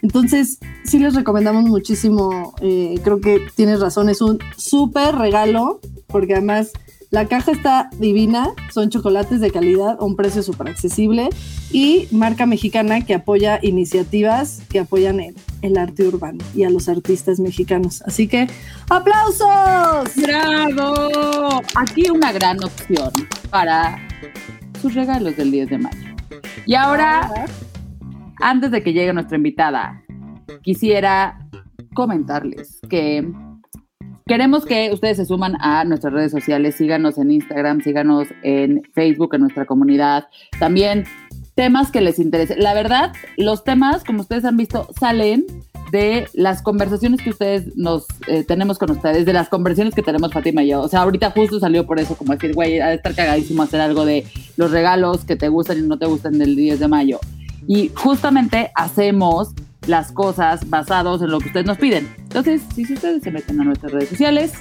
Entonces, 0.02 0.58
sí 0.84 0.98
les 1.00 1.14
recomendamos 1.14 1.64
muchísimo, 1.64 2.54
eh, 2.60 3.00
creo 3.02 3.20
que 3.20 3.40
tienes 3.56 3.80
razón, 3.80 4.08
es 4.08 4.20
un 4.20 4.38
súper 4.56 5.16
regalo, 5.16 5.80
porque 6.06 6.34
además 6.34 6.72
la 7.10 7.26
caja 7.26 7.52
está 7.52 7.88
divina, 7.98 8.48
son 8.70 8.90
chocolates 8.90 9.40
de 9.40 9.50
calidad 9.50 9.96
a 9.98 10.04
un 10.04 10.14
precio 10.14 10.42
súper 10.42 10.68
accesible 10.68 11.30
y 11.70 12.06
marca 12.10 12.44
mexicana 12.44 13.00
que 13.00 13.14
apoya 13.14 13.58
iniciativas 13.62 14.60
que 14.68 14.80
apoyan 14.80 15.18
el, 15.20 15.34
el 15.62 15.78
arte 15.78 16.06
urbano 16.06 16.44
y 16.54 16.64
a 16.64 16.70
los 16.70 16.86
artistas 16.88 17.40
mexicanos. 17.40 18.02
Así 18.02 18.28
que, 18.28 18.46
¡aplausos! 18.90 20.14
¡Bravo! 20.16 21.62
Aquí 21.76 22.10
una 22.10 22.30
gran 22.32 22.62
opción 22.62 23.10
para 23.48 23.98
sus 24.82 24.92
regalos 24.92 25.34
del 25.36 25.50
10 25.50 25.70
de 25.70 25.78
mayo. 25.78 26.14
Y 26.66 26.74
ahora, 26.74 27.46
antes 28.38 28.70
de 28.70 28.82
que 28.82 28.92
llegue 28.92 29.14
nuestra 29.14 29.38
invitada, 29.38 30.02
quisiera 30.62 31.38
comentarles 31.94 32.80
que 32.90 33.26
queremos 34.28 34.64
que 34.64 34.92
ustedes 34.92 35.16
se 35.16 35.24
suman 35.24 35.56
a 35.60 35.84
nuestras 35.84 36.12
redes 36.12 36.30
sociales, 36.30 36.76
síganos 36.76 37.18
en 37.18 37.32
Instagram, 37.32 37.80
síganos 37.80 38.28
en 38.42 38.82
Facebook, 38.94 39.34
en 39.34 39.40
nuestra 39.40 39.64
comunidad. 39.64 40.28
También 40.60 41.04
temas 41.56 41.90
que 41.90 42.00
les 42.00 42.20
interesen. 42.20 42.60
La 42.60 42.74
verdad, 42.74 43.12
los 43.36 43.64
temas, 43.64 44.04
como 44.04 44.20
ustedes 44.20 44.44
han 44.44 44.56
visto, 44.56 44.86
salen 45.00 45.44
de 45.90 46.28
las 46.34 46.62
conversaciones 46.62 47.22
que 47.22 47.30
ustedes 47.30 47.74
nos 47.76 48.06
eh, 48.26 48.44
tenemos 48.44 48.78
con 48.78 48.90
ustedes, 48.90 49.24
de 49.24 49.32
las 49.32 49.48
conversaciones 49.48 49.94
que 49.94 50.02
tenemos 50.02 50.32
Fátima 50.32 50.62
y 50.62 50.68
yo. 50.68 50.82
O 50.82 50.88
sea, 50.88 51.00
ahorita 51.00 51.30
justo 51.30 51.58
salió 51.58 51.86
por 51.86 51.98
eso, 51.98 52.14
como 52.14 52.34
decir, 52.34 52.54
güey, 52.54 52.78
ha 52.80 52.88
de 52.88 52.96
estar 52.96 53.14
cagadísimo 53.14 53.62
hacer 53.62 53.80
algo 53.80 54.04
de 54.04 54.26
los 54.56 54.70
regalos 54.70 55.24
que 55.24 55.36
te 55.36 55.48
gustan 55.48 55.78
y 55.78 55.82
no 55.82 55.98
te 55.98 56.06
gustan 56.06 56.38
del 56.38 56.54
10 56.54 56.78
de 56.78 56.88
mayo. 56.88 57.18
Y 57.66 57.90
justamente 57.94 58.70
hacemos 58.74 59.54
las 59.86 60.12
cosas 60.12 60.68
basados 60.68 61.22
en 61.22 61.30
lo 61.30 61.38
que 61.40 61.46
ustedes 61.46 61.66
nos 61.66 61.78
piden. 61.78 62.06
Entonces, 62.28 62.62
si 62.74 62.82
ustedes 62.82 63.22
se 63.22 63.30
meten 63.30 63.60
a 63.60 63.64
nuestras 63.64 63.90
redes 63.90 64.10
sociales, 64.10 64.52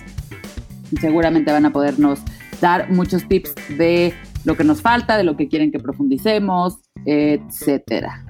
seguramente 1.02 1.52
van 1.52 1.66
a 1.66 1.74
podernos 1.74 2.20
dar 2.62 2.90
muchos 2.90 3.28
tips 3.28 3.54
de 3.78 4.14
lo 4.46 4.56
que 4.56 4.64
nos 4.64 4.82
falta, 4.82 5.18
de 5.18 5.26
lo 5.26 5.36
que 5.36 5.50
quieren 5.50 5.72
que 5.72 5.80
profundicemos, 5.80 6.78
etcétera. 7.06 8.24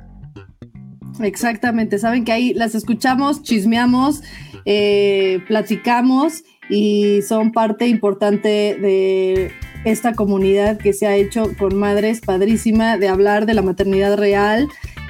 Exactamente, 1.21 1.99
saben 1.99 2.25
que 2.25 2.31
ahí 2.31 2.53
las 2.53 2.75
escuchamos, 2.75 3.43
chismeamos, 3.43 4.21
eh, 4.65 5.39
platicamos 5.47 6.43
y 6.69 7.21
son 7.21 7.51
parte 7.51 7.87
importante 7.87 8.77
de 8.79 9.51
esta 9.85 10.13
comunidad 10.13 10.77
que 10.77 10.93
se 10.93 11.07
ha 11.07 11.15
hecho 11.15 11.51
con 11.57 11.75
madres 11.77 12.21
padrísima, 12.21 12.97
de 12.97 13.07
hablar 13.07 13.45
de 13.45 13.53
la 13.53 13.61
maternidad 13.61 14.17
real, 14.17 14.67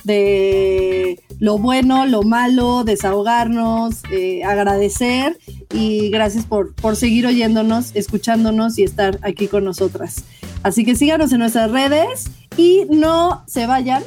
de 0.08 1.22
lo 1.40 1.60
bueno, 1.60 2.08
lo 2.08 2.24
malo, 2.24 2.84
desahogarnos, 2.84 4.02
eh, 4.12 4.44
agradecer 4.44 5.38
y 5.72 6.10
gracias 6.10 6.46
por, 6.46 6.74
por 6.74 6.96
seguir 6.96 7.28
oyéndonos, 7.28 7.92
escuchándonos 7.94 8.80
y 8.80 8.84
estar 8.84 9.20
aquí 9.22 9.48
con 9.48 9.64
nosotras. 9.64 10.24
Así 10.64 10.84
que 10.84 10.96
síganos 10.96 11.32
en 11.34 11.40
nuestras 11.40 11.70
redes 11.70 12.32
y 12.58 12.86
no 12.90 13.44
se 13.46 13.68
vayan 13.68 14.02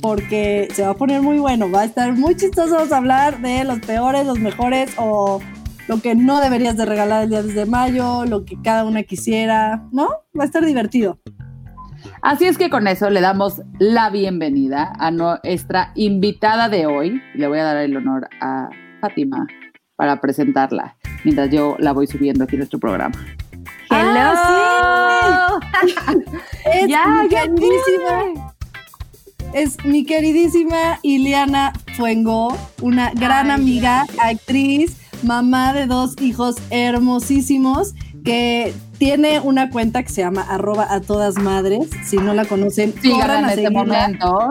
porque 0.00 0.66
se 0.74 0.82
va 0.82 0.90
a 0.90 0.94
poner 0.94 1.22
muy 1.22 1.38
bueno, 1.38 1.70
va 1.70 1.82
a 1.82 1.84
estar 1.84 2.12
muy 2.12 2.34
chistoso 2.36 2.92
hablar 2.92 3.40
de 3.40 3.62
los 3.62 3.78
peores, 3.78 4.26
los 4.26 4.40
mejores 4.40 4.90
o 4.96 5.40
lo 5.86 6.00
que 6.00 6.14
no 6.14 6.40
deberías 6.40 6.76
de 6.76 6.86
regalar 6.86 7.24
el 7.24 7.30
día 7.30 7.42
de 7.42 7.66
mayo, 7.66 8.24
lo 8.24 8.44
que 8.44 8.60
cada 8.60 8.84
una 8.84 9.04
quisiera, 9.04 9.86
¿no? 9.92 10.08
Va 10.38 10.42
a 10.42 10.46
estar 10.46 10.64
divertido. 10.64 11.18
Así 12.20 12.46
es 12.46 12.58
que 12.58 12.70
con 12.70 12.86
eso 12.86 13.10
le 13.10 13.20
damos 13.20 13.62
la 13.78 14.10
bienvenida 14.10 14.92
a 14.98 15.10
nuestra 15.10 15.92
invitada 15.94 16.68
de 16.68 16.86
hoy. 16.86 17.20
Le 17.34 17.48
voy 17.48 17.58
a 17.58 17.64
dar 17.64 17.76
el 17.78 17.96
honor 17.96 18.28
a 18.40 18.68
Fátima 19.00 19.46
para 19.96 20.20
presentarla 20.20 20.96
mientras 21.24 21.50
yo 21.50 21.76
la 21.78 21.92
voy 21.92 22.06
subiendo 22.06 22.44
aquí 22.44 22.54
en 22.56 22.60
nuestro 22.60 22.78
programa. 22.78 23.14
¡Hello! 23.90 24.32
Es 26.64 26.88
Ya, 26.88 27.06
mi 27.22 27.28
ya 27.28 27.42
queridísima, 27.42 28.54
es 29.52 29.84
mi 29.84 30.04
queridísima 30.04 30.98
Ileana 31.02 31.72
Fuengo, 31.96 32.56
una 32.80 33.10
gran 33.12 33.50
Ay, 33.50 33.56
amiga, 33.56 34.06
actriz, 34.18 34.96
mamá 35.22 35.72
de 35.72 35.86
dos 35.86 36.20
hijos 36.20 36.56
hermosísimos, 36.70 37.94
que 38.24 38.72
tiene 38.98 39.40
una 39.40 39.70
cuenta 39.70 40.02
que 40.02 40.08
se 40.10 40.22
llama 40.22 40.42
arroba 40.48 40.86
a 40.92 41.00
todas 41.00 41.36
madres. 41.38 41.90
Si 42.04 42.16
no 42.16 42.34
la 42.34 42.44
conocen, 42.44 42.94
Síganla 43.00 43.52
en 43.52 43.58
este 43.58 43.70
momento. 43.70 44.50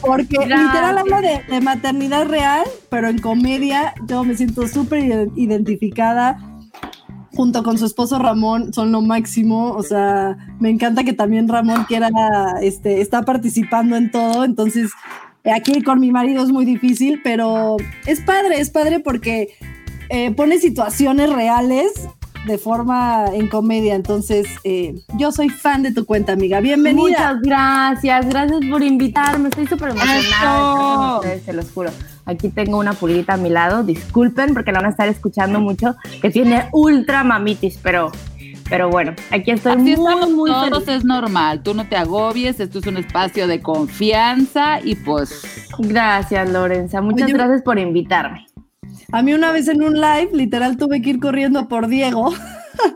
Porque 0.00 0.36
Gracias. 0.36 0.60
literal 0.60 0.98
habla 0.98 1.20
de, 1.20 1.42
de 1.48 1.60
maternidad 1.60 2.26
real, 2.26 2.64
pero 2.90 3.08
en 3.08 3.18
comedia 3.18 3.94
yo 4.08 4.24
me 4.24 4.34
siento 4.36 4.66
súper 4.66 5.04
ide- 5.04 5.30
identificada. 5.36 6.38
Junto 7.34 7.62
con 7.62 7.78
su 7.78 7.86
esposo 7.86 8.18
Ramón 8.18 8.74
son 8.74 8.92
lo 8.92 9.00
máximo. 9.00 9.70
O 9.70 9.82
sea, 9.82 10.36
me 10.58 10.68
encanta 10.70 11.04
que 11.04 11.12
también 11.12 11.48
Ramón 11.48 11.84
quiera, 11.84 12.10
este, 12.60 13.00
está 13.00 13.22
participando 13.22 13.96
en 13.96 14.10
todo. 14.10 14.44
Entonces, 14.44 14.90
aquí 15.44 15.80
con 15.82 16.00
mi 16.00 16.10
marido 16.10 16.42
es 16.42 16.50
muy 16.50 16.64
difícil, 16.64 17.20
pero 17.22 17.76
es 18.06 18.20
padre, 18.20 18.60
es 18.60 18.70
padre 18.70 18.98
porque 19.00 19.54
eh, 20.10 20.32
pone 20.32 20.58
situaciones 20.58 21.32
reales 21.32 21.92
de 22.46 22.58
forma 22.58 23.26
en 23.32 23.48
comedia. 23.48 23.94
Entonces, 23.94 24.46
eh, 24.64 24.94
yo 25.16 25.32
soy 25.32 25.48
fan 25.48 25.82
de 25.82 25.92
tu 25.92 26.04
cuenta, 26.04 26.32
amiga. 26.32 26.60
Bienvenida. 26.60 27.02
Muchas 27.02 27.40
gracias, 27.42 28.28
gracias 28.28 28.60
por 28.70 28.82
invitarme. 28.82 29.48
Estoy 29.48 29.66
súper 29.66 29.90
emocionada 29.90 30.18
de 30.18 30.24
estar 30.28 30.58
con 30.58 31.16
ustedes, 31.16 31.42
se 31.44 31.52
los 31.52 31.70
juro. 31.70 31.90
Aquí 32.24 32.48
tengo 32.50 32.78
una 32.78 32.92
pulguita 32.92 33.34
a 33.34 33.36
mi 33.36 33.48
lado. 33.48 33.82
Disculpen 33.82 34.54
porque 34.54 34.72
la 34.72 34.78
van 34.80 34.86
a 34.86 34.90
estar 34.90 35.08
escuchando 35.08 35.60
mucho, 35.60 35.96
que 36.20 36.30
tiene 36.30 36.68
ultra 36.72 37.24
mamitis, 37.24 37.78
pero, 37.82 38.12
pero 38.68 38.90
bueno, 38.90 39.12
aquí 39.30 39.50
estoy 39.50 39.72
Así 39.72 39.80
muy, 39.82 39.92
estamos 39.92 40.30
muy 40.30 40.50
todos, 40.50 40.84
feliz. 40.84 41.00
es 41.00 41.04
normal. 41.04 41.62
Tú 41.62 41.74
no 41.74 41.88
te 41.88 41.96
agobies, 41.96 42.60
esto 42.60 42.78
es 42.78 42.86
un 42.86 42.96
espacio 42.96 43.46
de 43.48 43.60
confianza 43.60 44.80
y 44.82 44.94
pues 44.94 45.42
Gracias, 45.78 46.50
Lorenza. 46.50 47.00
Muchas 47.00 47.24
Oye, 47.24 47.32
gracias 47.32 47.62
por 47.62 47.78
invitarme. 47.78 48.46
A 49.12 49.22
mí 49.22 49.34
una 49.34 49.52
vez 49.52 49.68
en 49.68 49.82
un 49.82 49.94
live, 49.94 50.30
literal, 50.32 50.76
tuve 50.78 51.02
que 51.02 51.10
ir 51.10 51.20
corriendo 51.20 51.68
por 51.68 51.86
Diego. 51.86 52.32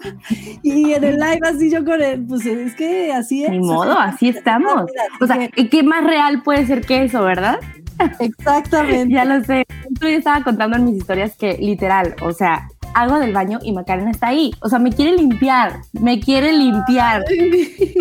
y 0.63 0.95
en 0.95 1.05
el 1.05 1.17
live 1.17 1.41
así 1.45 1.71
yo 1.71 1.85
con 1.85 2.01
él, 2.03 2.25
pues 2.27 2.47
es 2.47 2.75
que 2.75 3.13
así 3.13 3.45
es. 3.45 3.51
Ni 3.51 3.61
modo, 3.61 3.99
así 3.99 4.29
estamos. 4.31 4.91
O 5.21 5.27
sea, 5.27 5.51
¿y 5.55 5.69
¿qué 5.69 5.83
más 5.83 6.05
real 6.05 6.43
puede 6.43 6.67
ser 6.67 6.81
que 6.81 7.05
eso, 7.05 7.23
verdad? 7.23 7.59
Exactamente. 8.19 9.15
Ya 9.15 9.25
lo 9.25 9.45
sé. 9.45 9.67
Yo 10.01 10.09
estaba 10.09 10.43
contando 10.43 10.77
en 10.77 10.87
mis 10.87 10.97
historias 10.97 11.37
que 11.37 11.59
literal, 11.59 12.15
o 12.23 12.33
sea, 12.33 12.69
algo 12.95 13.19
del 13.19 13.33
baño 13.33 13.59
y 13.63 13.73
Macarena 13.73 14.11
está 14.11 14.29
ahí. 14.29 14.53
O 14.61 14.71
sea, 14.71 14.79
me 14.79 14.93
quiere 14.93 15.17
limpiar, 15.17 15.81
me 15.93 16.19
quiere 16.19 16.53
limpiar. 16.53 17.25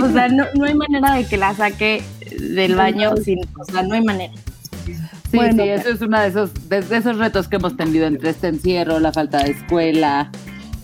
O 0.01 0.09
sea, 0.09 0.29
no, 0.29 0.45
no 0.55 0.65
hay 0.65 0.73
manera 0.73 1.15
de 1.15 1.25
que 1.25 1.37
la 1.37 1.53
saque 1.53 2.01
del 2.39 2.75
baño 2.75 3.15
sin, 3.17 3.39
o 3.59 3.65
sea, 3.65 3.83
no 3.83 3.93
hay 3.93 4.03
manera. 4.03 4.33
Sí, 5.35 5.47
Bueno, 5.47 5.63
sí, 5.63 5.69
eso 5.69 5.89
es 5.89 6.01
uno 6.01 6.19
de 6.19 6.27
esos, 6.27 6.69
de, 6.69 6.81
de 6.81 6.97
esos 6.97 7.17
retos 7.17 7.47
que 7.47 7.57
hemos 7.57 7.75
tenido 7.75 8.07
entre 8.07 8.29
este 8.29 8.47
encierro, 8.47 8.99
la 8.99 9.11
falta 9.11 9.43
de 9.43 9.51
escuela, 9.51 10.31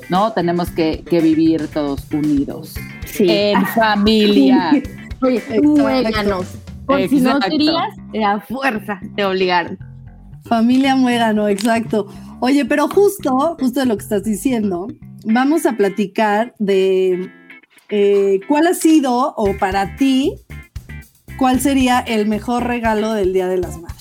¿no? 0.09 0.33
Tenemos 0.33 0.69
que, 0.71 1.03
que 1.09 1.21
vivir 1.21 1.67
todos 1.67 2.05
unidos. 2.11 2.75
Sí. 3.05 3.25
En 3.29 3.65
familia. 3.75 4.71
Oye, 5.21 5.41
muéganos. 5.61 6.47
Por 6.85 7.07
si 7.07 7.21
no 7.21 7.39
querías, 7.39 7.95
la 8.11 8.39
fuerza 8.41 8.99
te 9.15 9.23
obligaron. 9.23 9.77
Familia 10.45 10.95
muégano, 10.95 11.47
exacto. 11.47 12.07
Oye, 12.41 12.65
pero 12.65 12.87
justo, 12.89 13.55
justo 13.59 13.79
de 13.79 13.85
lo 13.85 13.95
que 13.95 14.03
estás 14.03 14.23
diciendo, 14.23 14.87
vamos 15.23 15.65
a 15.65 15.73
platicar 15.73 16.53
de 16.59 17.31
eh, 17.89 18.39
cuál 18.47 18.67
ha 18.67 18.73
sido, 18.73 19.33
o 19.37 19.55
para 19.57 19.95
ti, 19.95 20.35
cuál 21.37 21.61
sería 21.61 21.99
el 21.99 22.27
mejor 22.27 22.65
regalo 22.65 23.13
del 23.13 23.31
Día 23.31 23.47
de 23.47 23.57
las 23.59 23.79
Madres. 23.79 24.00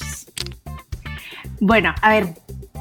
Bueno, 1.61 1.95
a 2.01 2.09
ver, 2.09 2.29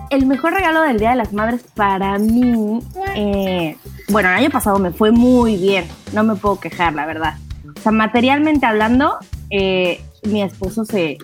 el 0.10 0.26
mejor 0.26 0.54
regalo 0.54 0.82
del 0.82 1.00
Día 1.00 1.12
de 1.12 1.18
las 1.18 1.34
Madres 1.34 1.64
para 1.76 2.18
mí, 2.18 2.80
eh, 3.16 3.76
bueno, 4.10 4.30
el 4.30 4.36
año 4.36 4.50
pasado 4.50 4.80
me 4.80 4.92
fue 4.92 5.12
muy 5.12 5.58
bien, 5.58 5.86
no 6.14 6.24
me 6.24 6.36
puedo 6.36 6.60
quejar, 6.60 6.94
la 6.94 7.06
verdad. 7.06 7.36
O 7.78 7.82
sea, 7.82 7.92
materialmente 7.92 8.66
hablando, 8.66 9.18
eh, 9.50 10.02
mi 10.24 10.42
esposo 10.42 10.86
se, 10.86 11.18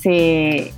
se, 0.00 0.72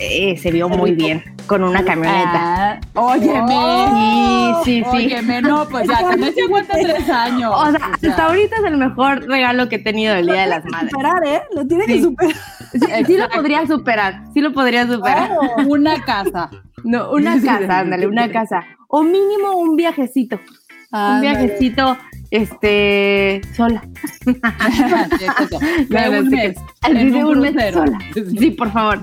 eh, 0.00 0.36
se 0.38 0.50
vio 0.50 0.68
muy 0.68 0.92
bien 0.92 1.22
con 1.46 1.62
una 1.62 1.84
camioneta. 1.84 2.32
Ah, 2.34 2.80
óyeme. 2.94 4.64
Sí, 4.64 4.82
sí, 4.82 4.90
sí. 4.90 5.06
Óyeme, 5.06 5.42
no, 5.42 5.68
pues 5.68 5.86
ya, 5.88 6.02
con 6.02 6.22
ese 6.22 6.42
aguanta 6.42 6.74
tres 6.74 7.08
años. 7.08 7.52
O 7.54 7.70
sea, 7.70 7.92
hasta 7.92 8.26
ahorita 8.26 8.56
es 8.56 8.64
el 8.64 8.76
mejor 8.78 9.26
regalo 9.28 9.68
que 9.68 9.76
he 9.76 9.78
tenido 9.78 10.14
del 10.14 10.26
Día 10.26 10.42
de 10.42 10.46
las 10.48 10.64
Madres. 10.64 10.90
Superar, 10.90 11.24
¿eh? 11.24 11.42
Lo 11.54 11.66
tiene 11.66 11.86
que 11.86 12.02
superar. 12.02 12.34
Sí, 12.72 12.80
sí 13.06 13.16
lo 13.16 13.28
podría 13.28 13.66
superar, 13.66 14.22
sí 14.34 14.40
lo 14.40 14.52
podría 14.52 14.86
superar. 14.86 15.28
Claro. 15.28 15.68
Una 15.68 16.02
casa. 16.04 16.50
No, 16.84 17.10
una 17.12 17.34
Sí, 17.34 17.40
sí, 17.40 17.46
sí. 17.46 17.52
casa, 17.52 17.78
ándale, 17.80 18.06
una 18.06 18.30
casa. 18.30 18.64
O 18.88 19.02
mínimo 19.02 19.56
un 19.56 19.76
viajecito. 19.76 20.38
Un 20.92 21.20
viajecito, 21.20 21.96
este, 22.30 23.40
sola. 23.54 23.82
Sí, 24.24 24.32
es 25.24 25.40
eso. 25.40 25.58
De 25.88 26.20
un 26.20 26.28
mes. 26.28 26.56
de 26.88 27.04
un 27.04 27.24
un 27.24 27.40
mes 27.40 27.52
crucero. 27.52 27.78
sola. 27.84 27.98
Sí, 28.38 28.50
por 28.52 28.70
favor. 28.72 29.02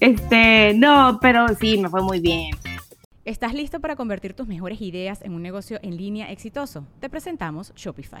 Este, 0.00 0.74
no, 0.76 1.18
pero 1.20 1.46
sí, 1.60 1.78
me 1.78 1.88
fue 1.88 2.02
muy 2.02 2.20
bien. 2.20 2.50
¿Estás 3.24 3.54
listo 3.54 3.80
para 3.80 3.96
convertir 3.96 4.34
tus 4.34 4.46
mejores 4.46 4.80
ideas 4.82 5.22
en 5.22 5.32
un 5.32 5.42
negocio 5.42 5.78
en 5.82 5.96
línea 5.96 6.30
exitoso? 6.30 6.86
Te 7.00 7.08
presentamos 7.08 7.72
Shopify. 7.74 8.20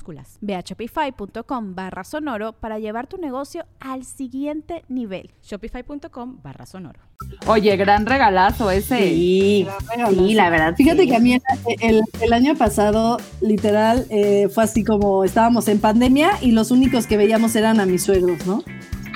Ve 0.41 0.55
a 0.55 0.61
shopify.com 0.61 1.75
barra 1.75 2.03
sonoro 2.03 2.53
para 2.53 2.79
llevar 2.79 3.07
tu 3.07 3.17
negocio 3.17 3.65
al 3.79 4.03
siguiente 4.03 4.83
nivel. 4.87 5.31
Shopify.com 5.43 6.39
barra 6.41 6.65
sonoro. 6.65 6.99
Oye, 7.47 7.75
gran 7.77 8.05
regalazo 8.05 8.71
ese. 8.71 8.97
Sí, 8.97 9.67
sí, 10.09 10.33
la 10.33 10.49
verdad. 10.49 10.75
Fíjate 10.75 11.03
sí. 11.03 11.09
que 11.09 11.15
a 11.15 11.19
mí 11.19 11.37
el, 11.81 12.01
el 12.19 12.33
año 12.33 12.55
pasado, 12.55 13.17
literal, 13.41 14.05
eh, 14.09 14.49
fue 14.49 14.63
así 14.63 14.83
como 14.83 15.23
estábamos 15.23 15.67
en 15.67 15.79
pandemia 15.79 16.31
y 16.41 16.51
los 16.51 16.71
únicos 16.71 17.07
que 17.07 17.17
veíamos 17.17 17.55
eran 17.55 17.79
a 17.79 17.85
mis 17.85 18.03
suegros, 18.03 18.45
¿no? 18.45 18.63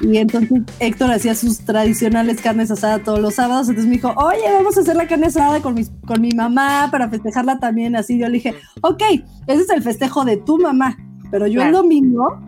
Y 0.01 0.17
entonces 0.17 0.61
Héctor 0.79 1.11
hacía 1.11 1.35
sus 1.35 1.59
tradicionales 1.59 2.41
carnes 2.41 2.69
asadas 2.71 3.03
todos 3.03 3.19
los 3.19 3.35
sábados. 3.35 3.69
Entonces 3.69 3.87
me 3.89 3.95
dijo, 3.95 4.13
oye, 4.17 4.41
vamos 4.53 4.77
a 4.77 4.81
hacer 4.81 4.95
la 4.95 5.07
carne 5.07 5.27
asada 5.27 5.61
con, 5.61 5.73
mis, 5.73 5.91
con 6.05 6.21
mi 6.21 6.31
mamá 6.31 6.89
para 6.91 7.09
festejarla 7.09 7.59
también. 7.59 7.95
Así 7.95 8.17
yo 8.17 8.27
le 8.27 8.33
dije, 8.33 8.53
ok, 8.81 9.01
ese 9.47 9.61
es 9.61 9.69
el 9.69 9.81
festejo 9.81 10.25
de 10.25 10.37
tu 10.37 10.57
mamá. 10.57 10.97
Pero 11.31 11.47
yo 11.47 11.61
el 11.61 11.69
Claro. 11.69 11.83
domingo 11.83 12.39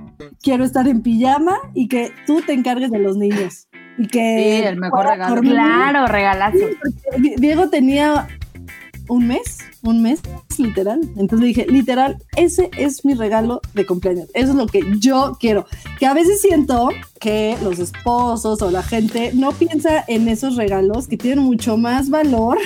quiero 0.41 0.63
estar 0.63 0.87
en 0.87 1.01
pijama 1.01 1.57
y 1.73 1.87
que 1.87 2.11
tú 2.25 2.41
te 2.41 2.53
encargues 2.53 2.91
de 2.91 2.99
los 2.99 3.17
niños. 3.17 3.67
Y 3.97 4.07
que 4.07 4.59
Sí, 4.61 4.67
el 4.67 4.77
mejor 4.77 5.05
regalo. 5.07 5.41
Claro, 5.41 6.05
regalazo. 6.07 6.57
Di- 7.17 7.35
Diego 7.37 7.69
tenía 7.69 8.27
un 9.07 9.27
mes, 9.27 9.57
un 9.83 10.01
mes, 10.01 10.21
literal. 10.57 11.01
Entonces 11.17 11.39
le 11.39 11.45
dije, 11.47 11.65
literal, 11.67 12.17
ese 12.35 12.69
es 12.77 13.05
mi 13.05 13.13
regalo 13.13 13.61
de 13.73 13.85
cumpleaños. 13.85 14.27
Eso 14.33 14.51
es 14.51 14.55
lo 14.55 14.67
que 14.67 14.81
yo 14.99 15.37
quiero. 15.39 15.65
Que 15.99 16.05
a 16.05 16.13
veces 16.13 16.41
siento 16.41 16.89
que 17.19 17.57
los 17.63 17.79
esposos 17.79 18.61
o 18.61 18.71
la 18.71 18.83
gente 18.83 19.31
no 19.33 19.51
piensa 19.51 20.03
en 20.07 20.27
esos 20.27 20.55
regalos 20.55 21.07
que 21.07 21.17
tienen 21.17 21.43
mucho 21.43 21.77
más 21.77 22.09
valor 22.09 22.57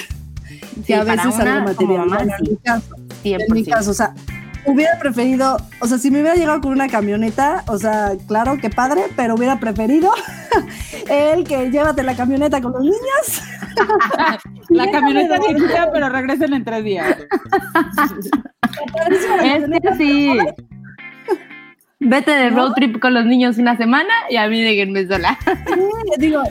que 0.86 0.96
a 0.96 1.04
veces 1.04 1.36
algo 1.40 1.66
material. 1.66 2.08
mamá, 2.08 2.18
Bueno, 2.18 2.34
en 2.40 2.52
mi 2.52 2.58
caso, 2.58 2.96
en 3.24 3.40
100%. 3.40 3.54
mi 3.54 3.64
caso, 3.66 3.92
o 3.92 3.94
sea, 3.94 4.14
hubiera 4.66 4.98
preferido, 5.00 5.58
o 5.80 5.88
sea, 5.88 5.98
si 5.98 6.12
me 6.12 6.22
hubiera 6.22 6.36
llegado 6.36 6.62
con 6.62 6.72
una 6.72 6.88
camioneta, 6.88 7.64
o 7.68 7.78
sea, 7.78 8.12
claro 8.28 8.58
que 8.58 8.70
padre, 8.70 9.04
pero 9.16 9.36
hubiera 9.36 9.60
preferido 9.60 10.12
el 11.10 11.44
que 11.44 11.70
llévate 11.72 12.04
la 12.04 12.16
camioneta 12.16 12.62
con 12.62 12.74
los 12.74 12.82
niños. 12.82 13.42
La 14.70 14.90
camioneta 14.92 15.38
dormir. 15.38 15.58
dirigida, 15.58 15.90
pero 15.92 16.10
regresen 16.10 16.54
en 16.54 16.64
tres 16.64 16.84
días. 16.84 17.18
Es 19.44 19.82
que 19.82 19.96
sí. 19.98 20.38
Vete 22.00 22.32
de 22.32 22.50
road 22.50 22.74
trip 22.74 23.00
con 23.00 23.14
los 23.14 23.26
niños 23.26 23.58
una 23.58 23.78
semana 23.78 24.14
y 24.30 24.38
a 24.38 24.48
mí 24.48 24.62
déjenme 24.62 25.08
sola. 25.08 25.38
Sí, 25.46 26.20
digo, 26.20 26.44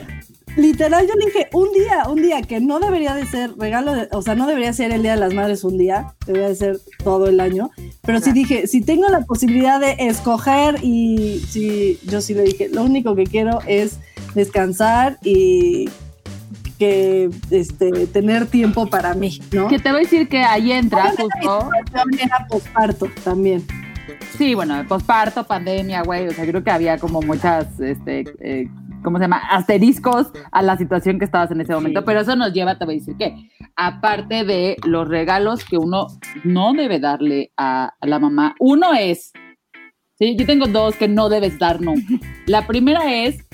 literal, 0.57 1.07
yo 1.07 1.13
le 1.15 1.25
dije, 1.25 1.47
un 1.53 1.71
día, 1.73 2.03
un 2.09 2.21
día 2.21 2.41
que 2.41 2.59
no 2.59 2.79
debería 2.79 3.13
de 3.15 3.25
ser 3.25 3.53
regalo, 3.57 3.93
de- 3.93 4.07
o 4.11 4.21
sea, 4.21 4.35
no 4.35 4.47
debería 4.47 4.73
ser 4.73 4.91
el 4.91 5.01
Día 5.03 5.13
de 5.13 5.19
las 5.19 5.33
Madres 5.33 5.63
un 5.63 5.77
día, 5.77 6.13
debería 6.25 6.49
de 6.49 6.55
ser 6.55 6.79
todo 7.03 7.27
el 7.27 7.39
año, 7.39 7.69
pero 8.01 8.19
sí 8.19 8.31
dije, 8.31 8.67
si 8.67 8.81
tengo 8.81 9.07
la 9.09 9.21
posibilidad 9.21 9.79
de 9.79 9.95
escoger 9.99 10.75
y 10.83 11.39
sí, 11.47 11.99
yo 12.05 12.21
sí 12.21 12.33
le 12.33 12.43
dije, 12.43 12.69
lo 12.69 12.83
único 12.83 13.15
que 13.15 13.23
quiero 13.25 13.59
es 13.67 13.97
descansar 14.35 15.17
y 15.23 15.89
que 16.79 17.29
este 17.51 18.07
tener 18.07 18.47
tiempo 18.47 18.87
para 18.87 19.13
mí, 19.13 19.39
¿no? 19.51 19.67
Que 19.67 19.77
te 19.77 19.89
voy 19.91 19.99
a 19.99 20.03
decir 20.03 20.27
que 20.27 20.39
ahí 20.39 20.71
entra 20.71 21.11
justo. 21.11 21.69
era 22.19 22.47
posparto 22.49 23.07
también. 23.23 23.63
Sí, 24.37 24.55
bueno, 24.55 24.83
posparto, 24.87 25.45
pandemia, 25.45 26.01
güey. 26.01 26.27
O 26.27 26.31
sea, 26.31 26.45
creo 26.45 26.63
que 26.63 26.71
había 26.71 26.97
como 26.97 27.21
muchas, 27.21 27.79
este, 27.79 28.23
eh, 28.39 28.67
¿cómo 29.03 29.17
se 29.17 29.23
llama? 29.25 29.41
Asteriscos 29.49 30.27
a 30.51 30.61
la 30.61 30.77
situación 30.77 31.19
que 31.19 31.25
estabas 31.25 31.51
en 31.51 31.61
ese 31.61 31.73
momento. 31.73 32.03
Pero 32.05 32.21
eso 32.21 32.35
nos 32.35 32.53
lleva, 32.53 32.77
te 32.77 32.85
voy 32.85 32.95
a 32.95 32.97
decir 32.99 33.15
que, 33.17 33.49
aparte 33.75 34.43
de 34.43 34.77
los 34.85 35.07
regalos 35.07 35.63
que 35.65 35.77
uno 35.77 36.07
no 36.43 36.73
debe 36.73 36.99
darle 36.99 37.51
a, 37.57 37.93
a 37.99 38.07
la 38.07 38.19
mamá, 38.19 38.55
uno 38.59 38.93
es, 38.93 39.31
sí, 40.17 40.35
yo 40.37 40.45
tengo 40.45 40.67
dos 40.67 40.95
que 40.95 41.07
no 41.07 41.29
debes 41.29 41.57
dar 41.59 41.81
nunca. 41.81 42.13
La 42.45 42.67
primera 42.67 43.13
es 43.13 43.45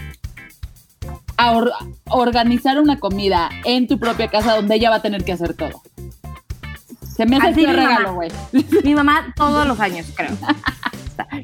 or- 1.37 1.71
organizar 2.09 2.79
una 2.79 2.99
comida 2.99 3.49
en 3.65 3.87
tu 3.87 3.99
propia 3.99 4.27
casa 4.27 4.55
donde 4.55 4.75
ella 4.75 4.89
va 4.89 4.97
a 4.97 5.01
tener 5.01 5.23
que 5.23 5.31
hacer 5.33 5.53
todo. 5.53 5.81
Se 7.01 7.25
me 7.25 7.37
hace 7.37 7.47
el 7.47 7.53
Así 7.53 7.61
mi 7.61 7.73
regalo, 7.73 8.13
güey. 8.13 8.29
Mi 8.83 8.93
mamá 8.93 9.33
todos 9.35 9.67
los 9.67 9.79
años, 9.79 10.05
creo. 10.15 10.29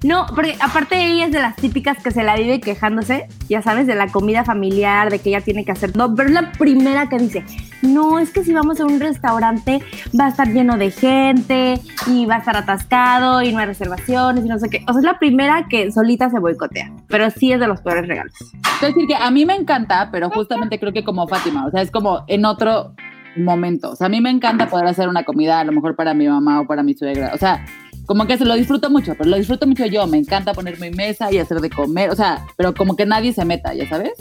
No, 0.03 0.25
porque 0.27 0.55
aparte 0.59 1.03
ella 1.05 1.25
es 1.25 1.31
de 1.31 1.39
las 1.39 1.55
típicas 1.55 2.01
que 2.01 2.11
se 2.11 2.23
la 2.23 2.35
vive 2.35 2.59
quejándose, 2.59 3.27
ya 3.49 3.61
sabes, 3.61 3.87
de 3.87 3.95
la 3.95 4.07
comida 4.07 4.43
familiar, 4.43 5.09
de 5.09 5.19
que 5.19 5.29
ella 5.29 5.41
tiene 5.41 5.65
que 5.65 5.71
hacer. 5.71 5.95
No, 5.95 6.13
pero 6.15 6.29
es 6.29 6.35
la 6.35 6.51
primera 6.51 7.09
que 7.09 7.17
dice, 7.17 7.45
no, 7.81 8.19
es 8.19 8.31
que 8.31 8.43
si 8.43 8.53
vamos 8.53 8.79
a 8.79 8.85
un 8.85 8.99
restaurante 8.99 9.81
va 10.19 10.25
a 10.25 10.29
estar 10.29 10.47
lleno 10.47 10.77
de 10.77 10.91
gente 10.91 11.79
y 12.07 12.25
va 12.25 12.35
a 12.35 12.39
estar 12.39 12.57
atascado 12.57 13.41
y 13.41 13.51
no 13.51 13.59
hay 13.59 13.65
reservaciones 13.65 14.45
y 14.45 14.47
no 14.47 14.59
sé 14.59 14.69
qué. 14.69 14.83
O 14.87 14.93
sea, 14.93 14.99
es 14.99 15.05
la 15.05 15.19
primera 15.19 15.67
que 15.69 15.91
solita 15.91 16.29
se 16.29 16.39
boicotea, 16.39 16.91
pero 17.07 17.29
sí 17.29 17.51
es 17.51 17.59
de 17.59 17.67
los 17.67 17.81
peores 17.81 18.07
regalos. 18.07 18.33
Es 18.81 18.81
decir, 18.81 19.07
que 19.07 19.15
a 19.15 19.29
mí 19.31 19.45
me 19.45 19.55
encanta, 19.55 20.09
pero 20.11 20.29
justamente 20.29 20.79
creo 20.79 20.93
que 20.93 21.03
como 21.03 21.27
Fátima, 21.27 21.65
o 21.65 21.71
sea, 21.71 21.81
es 21.81 21.91
como 21.91 22.23
en 22.27 22.45
otro 22.45 22.93
momento. 23.35 23.91
O 23.91 23.95
sea, 23.95 24.07
a 24.07 24.09
mí 24.09 24.21
me 24.21 24.29
encanta 24.29 24.67
poder 24.67 24.87
hacer 24.87 25.07
una 25.07 25.23
comida, 25.23 25.59
a 25.59 25.63
lo 25.63 25.71
mejor 25.71 25.95
para 25.95 26.13
mi 26.13 26.27
mamá 26.27 26.61
o 26.61 26.67
para 26.67 26.83
mi 26.83 26.93
suegra. 26.93 27.31
O 27.33 27.37
sea, 27.37 27.65
como 28.13 28.27
que 28.27 28.37
se 28.37 28.45
lo 28.45 28.53
disfruto 28.53 28.91
mucho, 28.91 29.15
pero 29.17 29.27
lo 29.27 29.37
disfruto 29.37 29.65
mucho 29.65 29.87
yo. 29.87 30.05
Me 30.05 30.19
encanta 30.19 30.53
poner 30.53 30.79
mi 30.79 30.91
mesa 30.91 31.31
y 31.31 31.39
hacer 31.39 31.59
de 31.61 31.71
comer, 31.71 32.11
o 32.11 32.15
sea, 32.15 32.45
pero 32.55 32.71
como 32.75 32.95
que 32.95 33.07
nadie 33.07 33.33
se 33.33 33.43
meta, 33.43 33.73
¿ya 33.73 33.89
sabes? 33.89 34.11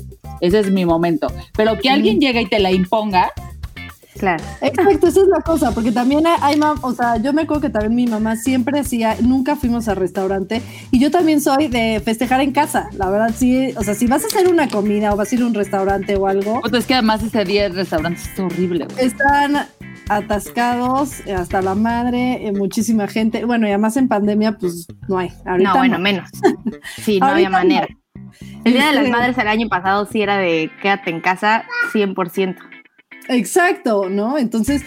Ese 0.41 0.61
es 0.61 0.71
mi 0.71 0.87
momento. 0.87 1.27
Pero 1.55 1.77
que 1.77 1.91
alguien 1.91 2.19
llegue 2.19 2.41
y 2.41 2.47
te 2.47 2.59
la 2.59 2.71
imponga, 2.71 3.31
Claro. 4.19 4.45
Exacto, 4.61 5.07
esa 5.09 5.21
es 5.21 5.29
la 5.29 5.41
cosa, 5.41 5.73
porque 5.73 5.91
también 5.91 6.25
hay, 6.27 6.57
mam- 6.57 6.79
o 6.83 6.93
sea, 6.93 7.17
yo 7.17 7.33
me 7.33 7.43
acuerdo 7.43 7.63
que 7.63 7.71
también 7.71 7.95
mi 7.95 8.07
mamá 8.07 8.37
siempre 8.37 8.79
hacía, 8.79 9.17
nunca 9.23 9.57
fuimos 9.57 9.89
al 9.89 9.97
restaurante, 9.97 10.61
y 10.91 10.99
yo 11.01 11.11
también 11.11 11.41
soy 11.41 11.69
de 11.69 12.01
festejar 12.05 12.41
en 12.43 12.53
casa, 12.53 12.89
la 12.97 13.09
verdad 13.11 13.33
sí, 13.35 13.73
o 13.77 13.83
sea, 13.83 13.95
si 13.95 14.07
vas 14.07 14.23
a 14.25 14.27
hacer 14.27 14.49
una 14.49 14.69
comida 14.69 15.13
o 15.13 15.17
vas 15.17 15.33
a 15.33 15.35
ir 15.35 15.43
a 15.43 15.47
un 15.47 15.55
restaurante 15.55 16.15
o 16.17 16.27
algo, 16.27 16.61
pues 16.61 16.73
es 16.75 16.87
que 16.87 16.95
además 16.95 17.23
ese 17.23 17.45
día 17.45 17.67
el 17.67 17.75
restaurante 17.75 18.21
es 18.33 18.39
horrible. 18.39 18.87
güey. 18.93 19.07
están 19.07 19.67
atascados 20.09 21.21
eh, 21.27 21.35
hasta 21.35 21.63
la 21.63 21.75
madre, 21.75 22.47
eh, 22.47 22.53
muchísima 22.53 23.09
gente, 23.09 23.45
bueno, 23.45 23.67
y 23.67 23.71
además 23.71 23.97
en 23.97 24.09
pandemia, 24.09 24.53
pues 24.59 24.87
no 25.09 25.19
hay, 25.19 25.31
ahorita 25.47 25.71
no, 25.73 25.79
bueno, 25.79 25.97
no. 25.99 26.03
menos. 26.03 26.29
Sí, 27.03 27.19
no 27.19 27.27
había 27.27 27.51
manera. 27.51 27.89
El 28.65 28.73
Día 28.75 28.87
de 28.89 28.93
las 28.93 29.05
Este- 29.05 29.11
Madres 29.17 29.39
el 29.39 29.49
año 29.49 29.69
pasado 29.69 30.07
sí 30.07 30.23
era 30.23 30.39
de 30.39 30.71
quédate 30.81 31.11
en 31.11 31.21
casa 31.21 31.65
100%. 31.93 32.57
Exacto, 33.29 34.09
¿no? 34.09 34.39
Entonces, 34.39 34.83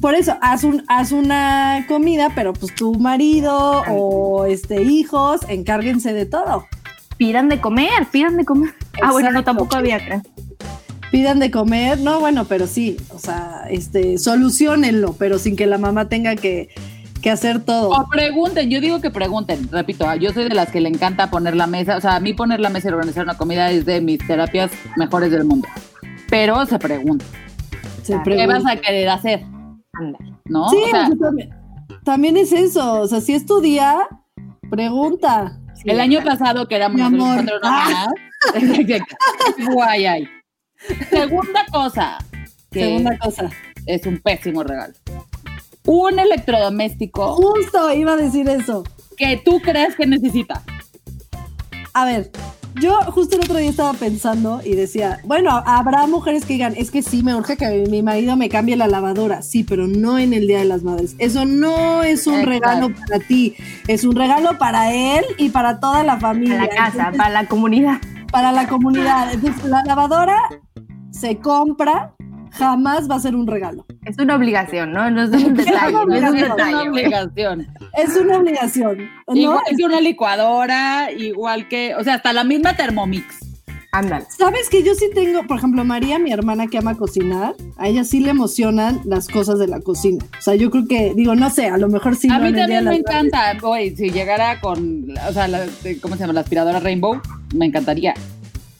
por 0.00 0.14
eso, 0.14 0.36
haz, 0.40 0.64
un, 0.64 0.84
haz 0.88 1.12
una 1.12 1.84
comida, 1.88 2.30
pero 2.34 2.52
pues 2.52 2.74
tu 2.74 2.94
marido 2.94 3.82
o 3.88 4.44
este 4.46 4.82
hijos, 4.82 5.40
encárguense 5.48 6.12
de 6.12 6.26
todo. 6.26 6.66
Pidan 7.16 7.48
de 7.48 7.60
comer, 7.60 8.06
pidan 8.10 8.36
de 8.36 8.44
comer. 8.44 8.74
Ah, 9.02 9.12
bueno, 9.12 9.30
no, 9.32 9.44
tampoco 9.44 9.76
había. 9.76 10.22
Pidan 11.10 11.40
de 11.40 11.50
comer, 11.50 11.98
no, 11.98 12.20
bueno, 12.20 12.44
pero 12.44 12.66
sí, 12.66 12.96
o 13.10 13.18
sea, 13.18 13.64
este, 13.68 14.16
solucionenlo, 14.18 15.14
pero 15.18 15.38
sin 15.38 15.56
que 15.56 15.66
la 15.66 15.76
mamá 15.76 16.08
tenga 16.08 16.36
que, 16.36 16.68
que 17.20 17.30
hacer 17.30 17.60
todo. 17.60 17.90
O 17.90 18.08
pregunten, 18.08 18.70
yo 18.70 18.80
digo 18.80 19.00
que 19.00 19.10
pregunten, 19.10 19.68
repito, 19.70 20.08
ah, 20.08 20.14
yo 20.14 20.32
soy 20.32 20.44
de 20.44 20.54
las 20.54 20.70
que 20.70 20.80
le 20.80 20.88
encanta 20.88 21.28
poner 21.28 21.56
la 21.56 21.66
mesa, 21.66 21.96
o 21.96 22.00
sea, 22.00 22.16
a 22.16 22.20
mí 22.20 22.32
poner 22.32 22.60
la 22.60 22.70
mesa 22.70 22.88
y 22.88 22.92
organizar 22.92 23.24
una 23.24 23.36
comida 23.36 23.70
es 23.72 23.84
de 23.84 24.00
mis 24.00 24.24
terapias 24.24 24.70
mejores 24.96 25.32
del 25.32 25.44
mundo. 25.44 25.68
Pero 26.28 26.64
se 26.64 26.78
pregunta, 26.78 27.24
¿qué 28.24 28.46
vas 28.46 28.64
a 28.66 28.76
querer 28.76 29.08
hacer? 29.08 29.44
¿No? 30.46 30.68
Sí, 30.68 30.78
o 30.86 30.90
sea, 30.90 31.10
también, 31.20 31.50
también 32.04 32.36
es 32.36 32.52
eso, 32.52 33.00
o 33.02 33.06
sea, 33.06 33.20
si 33.20 33.34
es 33.34 33.46
tu 33.46 33.60
día, 33.60 33.98
pregunta. 34.70 35.58
el 35.84 36.00
año 36.00 36.22
pasado 36.24 36.66
que 36.68 36.76
éramos 36.76 37.10
Mi 37.10 37.18
nosotros 37.18 37.60
amor. 37.62 37.80
hermanas, 37.88 38.08
exacto, 38.54 39.16
guay, 39.72 40.06
ay. 40.06 40.28
Segunda 41.10 41.64
cosa, 41.70 42.18
Segunda 42.72 43.18
cosa. 43.18 43.50
es 43.86 44.06
un 44.06 44.18
pésimo 44.18 44.62
regalo. 44.62 44.94
Un 45.86 46.18
electrodoméstico 46.18 47.34
Justo 47.34 47.92
iba 47.92 48.12
a 48.12 48.16
decir 48.16 48.48
eso. 48.48 48.84
que 49.16 49.40
tú 49.44 49.60
crees 49.60 49.94
que 49.96 50.06
necesita. 50.06 50.62
A 51.94 52.04
ver, 52.04 52.30
yo 52.80 52.98
justo 53.12 53.36
el 53.36 53.42
otro 53.42 53.56
día 53.56 53.70
estaba 53.70 53.92
pensando 53.94 54.60
y 54.64 54.74
decía, 54.74 55.20
bueno, 55.24 55.50
habrá 55.66 56.06
mujeres 56.06 56.44
que 56.44 56.52
digan, 56.54 56.74
es 56.76 56.90
que 56.90 57.02
sí, 57.02 57.22
me 57.22 57.34
urge 57.34 57.56
que 57.56 57.86
mi 57.90 58.02
marido 58.02 58.36
me 58.36 58.48
cambie 58.48 58.76
la 58.76 58.86
lavadora. 58.86 59.42
Sí, 59.42 59.64
pero 59.64 59.86
no 59.86 60.18
en 60.18 60.32
el 60.34 60.46
Día 60.46 60.58
de 60.60 60.64
las 60.66 60.82
Madres. 60.82 61.14
Eso 61.18 61.44
no 61.44 62.02
es 62.02 62.26
un 62.26 62.34
Exacto. 62.34 62.50
regalo 62.50 62.94
para 62.94 63.18
ti, 63.26 63.54
es 63.88 64.04
un 64.04 64.14
regalo 64.16 64.58
para 64.58 64.92
él 64.92 65.24
y 65.38 65.48
para 65.50 65.80
toda 65.80 66.04
la 66.04 66.18
familia. 66.18 66.58
la 66.58 66.68
casa, 66.68 66.86
Entonces, 66.98 67.16
para 67.18 67.30
la 67.30 67.48
comunidad. 67.48 67.98
para 68.30 68.52
la 68.52 68.68
comunidad. 68.68 69.32
Entonces, 69.32 69.64
la 69.64 69.82
lavadora 69.84 70.38
se 71.10 71.38
compra, 71.38 72.14
jamás 72.52 73.10
va 73.10 73.16
a 73.16 73.20
ser 73.20 73.34
un 73.36 73.46
regalo. 73.46 73.86
Es 74.04 74.18
una 74.18 74.36
obligación, 74.36 74.92
¿no? 74.92 75.10
No 75.10 75.22
es 75.22 75.30
un 75.30 75.54
detalle, 75.54 75.92
no 75.92 76.14
es 76.14 76.22
un 76.22 76.36
Es 76.36 76.42
detalle. 76.42 76.74
una 76.74 76.90
obligación. 76.90 77.66
Es 77.96 78.16
una 78.16 78.38
obligación. 78.38 78.98
¿no? 79.28 79.34
Igual 79.34 79.60
que 79.76 79.84
una 79.84 80.00
licuadora, 80.00 81.10
igual 81.12 81.68
que, 81.68 81.94
o 81.94 82.04
sea, 82.04 82.14
hasta 82.14 82.32
la 82.32 82.44
misma 82.44 82.74
Thermomix. 82.76 83.24
Ándale. 83.92 84.24
Sabes 84.38 84.68
que 84.70 84.84
yo 84.84 84.94
sí 84.94 85.06
tengo, 85.12 85.42
por 85.48 85.58
ejemplo, 85.58 85.84
María, 85.84 86.20
mi 86.20 86.30
hermana 86.30 86.68
que 86.68 86.78
ama 86.78 86.96
cocinar, 86.96 87.54
a 87.76 87.88
ella 87.88 88.04
sí 88.04 88.20
le 88.20 88.30
emocionan 88.30 89.00
las 89.04 89.26
cosas 89.26 89.58
de 89.58 89.66
la 89.66 89.80
cocina. 89.80 90.24
O 90.38 90.40
sea, 90.40 90.54
yo 90.54 90.70
creo 90.70 90.86
que, 90.86 91.12
digo, 91.16 91.34
no 91.34 91.50
sé, 91.50 91.66
a 91.66 91.76
lo 91.76 91.88
mejor 91.88 92.14
sí. 92.14 92.28
a 92.30 92.38
no 92.38 92.44
mí 92.44 92.52
también 92.52 92.84
me 92.84 92.94
encanta, 92.94 93.52
güey, 93.60 93.96
si 93.96 94.10
llegara 94.10 94.60
con, 94.60 95.06
o 95.28 95.32
sea, 95.32 95.48
la- 95.48 95.66
¿cómo 96.00 96.14
se 96.14 96.20
llama? 96.20 96.34
La 96.34 96.40
aspiradora 96.42 96.78
Rainbow, 96.78 97.20
me 97.52 97.66
encantaría. 97.66 98.14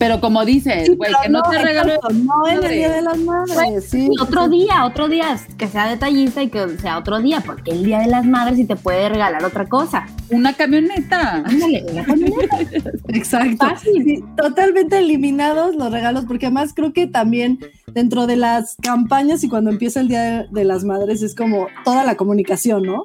Pero 0.00 0.18
como 0.18 0.46
dices, 0.46 0.96
güey, 0.96 1.12
que 1.22 1.28
no, 1.28 1.42
te 1.42 1.58
regalo. 1.58 1.92
No 2.14 2.48
en 2.48 2.64
el. 2.64 2.70
Día 2.70 2.90
de 2.90 3.02
las 3.02 3.18
Madres, 3.18 3.84
sí. 3.90 4.08
Y 4.10 4.18
otro 4.18 4.48
día, 4.48 4.86
otro 4.86 5.08
día, 5.08 5.38
que 5.58 5.68
sea 5.68 5.88
detallista 5.88 6.42
y 6.42 6.48
que 6.48 6.78
sea 6.78 6.96
otro 6.96 7.20
día, 7.20 7.42
porque 7.44 7.72
el 7.72 7.84
Día 7.84 7.98
de 7.98 8.06
las 8.06 8.24
Madres 8.24 8.56
sí 8.56 8.64
te 8.64 8.76
puede 8.76 9.10
regalar 9.10 9.44
otra 9.44 9.66
cosa. 9.66 10.06
Una 10.30 10.54
camioneta. 10.54 11.44
Ándale, 11.44 11.84
una 11.92 12.02
camioneta. 12.06 12.58
Exacto. 13.08 13.58
Fácil. 13.58 14.02
Sí, 14.02 14.24
totalmente 14.38 14.96
eliminados 14.96 15.76
los 15.76 15.92
regalos, 15.92 16.24
porque 16.24 16.46
además 16.46 16.72
creo 16.74 16.94
que 16.94 17.06
también 17.06 17.58
dentro 17.92 18.26
de 18.26 18.36
las 18.36 18.76
campañas 18.80 19.44
y 19.44 19.50
cuando 19.50 19.68
empieza 19.68 20.00
el 20.00 20.08
Día 20.08 20.22
de, 20.22 20.46
de 20.50 20.64
las 20.64 20.82
Madres 20.82 21.20
es 21.20 21.34
como 21.34 21.66
toda 21.84 22.04
la 22.04 22.16
comunicación, 22.16 22.84
¿no? 22.84 23.04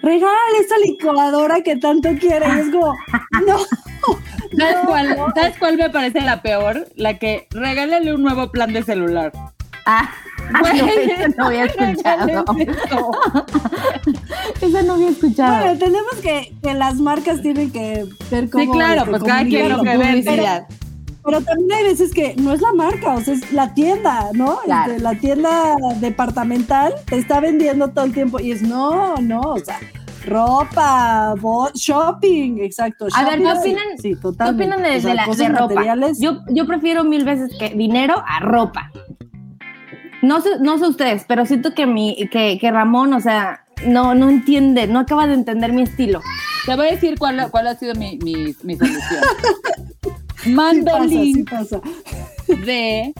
Regálale 0.00 0.58
esa 0.60 0.78
licuadora 0.78 1.62
que 1.62 1.74
tanto 1.74 2.10
quiere. 2.20 2.46
Y 2.46 2.60
es 2.60 2.70
como, 2.70 2.94
no. 3.44 3.56
¿Sabes 4.58 4.76
cuál, 4.84 5.16
¿Sabes 5.34 5.58
cuál 5.58 5.76
me 5.76 5.90
parece 5.90 6.20
la 6.20 6.42
peor? 6.42 6.88
La 6.96 7.18
que 7.18 7.46
regálale 7.50 8.14
un 8.14 8.22
nuevo 8.22 8.50
plan 8.50 8.72
de 8.72 8.82
celular. 8.82 9.32
Ah, 9.86 10.10
Güey, 10.60 10.80
no, 10.80 10.86
esa 10.88 11.28
no 11.28 11.46
había 11.46 11.64
escuchado. 11.64 12.44
Esa 14.60 14.82
no 14.84 14.92
había 14.94 15.08
escuchado. 15.08 15.64
Bueno, 15.64 15.78
tenemos 15.78 16.14
que, 16.22 16.54
que 16.62 16.74
las 16.74 16.96
marcas 16.96 17.42
tienen 17.42 17.70
que 17.70 18.06
ver 18.30 18.50
cómo. 18.50 18.64
Sí, 18.64 18.70
claro, 18.70 19.00
este, 19.00 19.10
pues 19.10 19.22
cada 19.24 19.44
quien 19.44 19.68
lo 19.68 19.82
que 19.82 19.96
ve. 19.96 20.06
Publicidad. 20.06 20.66
Pero 21.24 21.40
también 21.40 21.72
hay 21.72 21.84
veces 21.84 22.12
que 22.12 22.36
no 22.36 22.52
es 22.52 22.60
la 22.60 22.72
marca, 22.72 23.14
o 23.14 23.20
sea, 23.20 23.34
es 23.34 23.52
la 23.52 23.74
tienda, 23.74 24.28
¿no? 24.32 24.60
Claro. 24.64 24.92
Este, 24.92 25.02
la 25.02 25.14
tienda 25.18 25.74
departamental 25.96 26.94
te 27.06 27.18
está 27.18 27.40
vendiendo 27.40 27.88
todo 27.88 28.04
el 28.04 28.12
tiempo 28.12 28.38
y 28.38 28.52
es 28.52 28.62
no, 28.62 29.16
no, 29.16 29.40
o 29.40 29.58
sea, 29.58 29.80
ropa, 30.26 31.34
bo- 31.40 31.70
shopping, 31.74 32.58
exacto. 32.60 33.06
A 33.14 33.24
ver, 33.24 33.38
¿qué 33.38 33.46
opinan- 33.48 33.98
Sí, 34.00 34.14
¿Qué 34.20 34.26
opinan 34.50 34.82
de, 34.82 34.96
O 34.96 35.00
sea, 35.00 35.10
de 35.10 35.14
la, 35.14 35.24
cosas 35.24 35.38
de 35.38 35.48
ropa? 35.48 35.60
materiales. 35.74 36.18
Yo, 36.20 36.40
yo 36.50 36.66
prefiero 36.66 37.04
mil 37.04 37.24
veces 37.24 37.50
que 37.58 37.70
dinero 37.70 38.22
a 38.26 38.40
ropa. 38.40 38.90
No 40.22 40.40
sé, 40.40 40.58
no 40.60 40.78
sé 40.78 40.86
ustedes, 40.88 41.24
pero 41.28 41.46
siento 41.46 41.74
que 41.74 41.86
mi, 41.86 42.28
que, 42.30 42.58
que 42.60 42.70
Ramón, 42.70 43.12
o 43.14 43.20
sea, 43.20 43.64
no, 43.86 44.14
no 44.14 44.28
entiende, 44.28 44.86
no 44.86 45.00
acaba 45.00 45.26
de 45.26 45.34
entender 45.34 45.72
mi 45.72 45.82
estilo. 45.82 46.20
Te 46.64 46.74
voy 46.74 46.88
a 46.88 46.92
decir 46.92 47.18
cuál, 47.18 47.48
cuál 47.50 47.66
ha 47.68 47.76
sido 47.76 47.94
mi, 47.94 48.18
mi, 48.22 48.54
mi 48.64 48.76
solución. 48.76 49.20
sí 50.42 50.50
Mando 50.50 50.90
pasa, 50.92 51.08
sí 51.08 51.14
link 51.34 51.50
pasa. 51.50 51.80
de. 52.48 53.12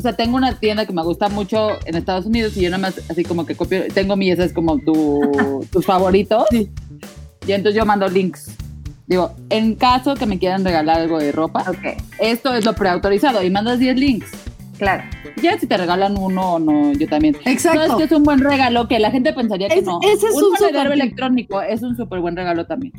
O 0.00 0.02
sea, 0.02 0.14
tengo 0.16 0.36
una 0.38 0.58
tienda 0.58 0.86
que 0.86 0.94
me 0.94 1.02
gusta 1.02 1.28
mucho 1.28 1.68
en 1.84 1.94
Estados 1.94 2.24
Unidos 2.24 2.56
y 2.56 2.62
yo 2.62 2.70
nada 2.70 2.80
más 2.80 2.98
así 3.10 3.22
como 3.22 3.44
que 3.44 3.54
copio. 3.54 3.82
Tengo 3.92 4.16
mi, 4.16 4.30
ese 4.30 4.44
es 4.44 4.52
como 4.54 4.78
tu, 4.78 5.60
tus 5.70 5.84
favoritos. 5.84 6.44
Sí. 6.50 6.70
Y 7.46 7.52
entonces 7.52 7.76
yo 7.78 7.84
mando 7.84 8.08
links. 8.08 8.56
Digo, 9.06 9.32
en 9.50 9.74
caso 9.74 10.14
que 10.14 10.24
me 10.24 10.38
quieran 10.38 10.64
regalar 10.64 11.00
algo 11.00 11.18
de 11.18 11.32
ropa, 11.32 11.64
esto 12.18 12.54
es 12.54 12.64
lo 12.64 12.72
preautorizado 12.74 13.42
y 13.42 13.50
mandas 13.50 13.78
10 13.78 13.98
links. 13.98 14.30
claro. 14.78 15.02
Ya 15.42 15.58
si 15.58 15.66
te 15.66 15.76
regalan 15.76 16.16
uno 16.18 16.54
o 16.54 16.58
no, 16.58 16.92
yo 16.92 17.06
también. 17.08 17.36
Exacto. 17.44 17.80
¿Sabes 17.80 17.96
que 17.96 18.04
es 18.04 18.12
un 18.12 18.22
buen 18.22 18.40
regalo 18.40 18.88
que 18.88 18.98
la 18.98 19.10
gente 19.10 19.32
pensaría 19.34 19.68
que 19.68 19.80
Es- 19.80 19.84
no? 19.84 20.00
ese 20.02 20.26
es 20.28 20.34
un 20.34 20.44
un 20.44 20.56
tip. 20.92 20.92
electrónico 21.02 21.60
es 21.62 21.82
un 21.82 21.96
súper 21.96 22.20
buen 22.20 22.36
regalo 22.36 22.66
también. 22.66 22.92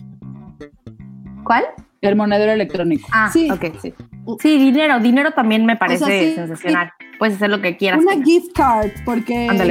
¿Cuál? 1.44 1.64
El 2.02 2.16
monedero 2.16 2.52
electrónico. 2.52 3.08
Ah, 3.12 3.30
Sí. 3.32 3.50
ok, 3.52 3.66
sí. 3.82 3.94
Sí, 4.42 4.58
dinero, 4.58 5.00
dinero 5.00 5.32
también 5.32 5.66
me 5.66 5.76
parece 5.76 6.06
sí, 6.30 6.36
sensacional. 6.36 6.92
Puedes 7.20 7.36
hacer 7.36 7.50
lo 7.52 7.62
que 7.62 7.78
quieras. 7.78 8.00
Una 8.02 8.14
con- 8.14 8.24
gift 8.26 8.52
card, 8.56 8.90
porque 9.06 9.48
una 9.52 9.64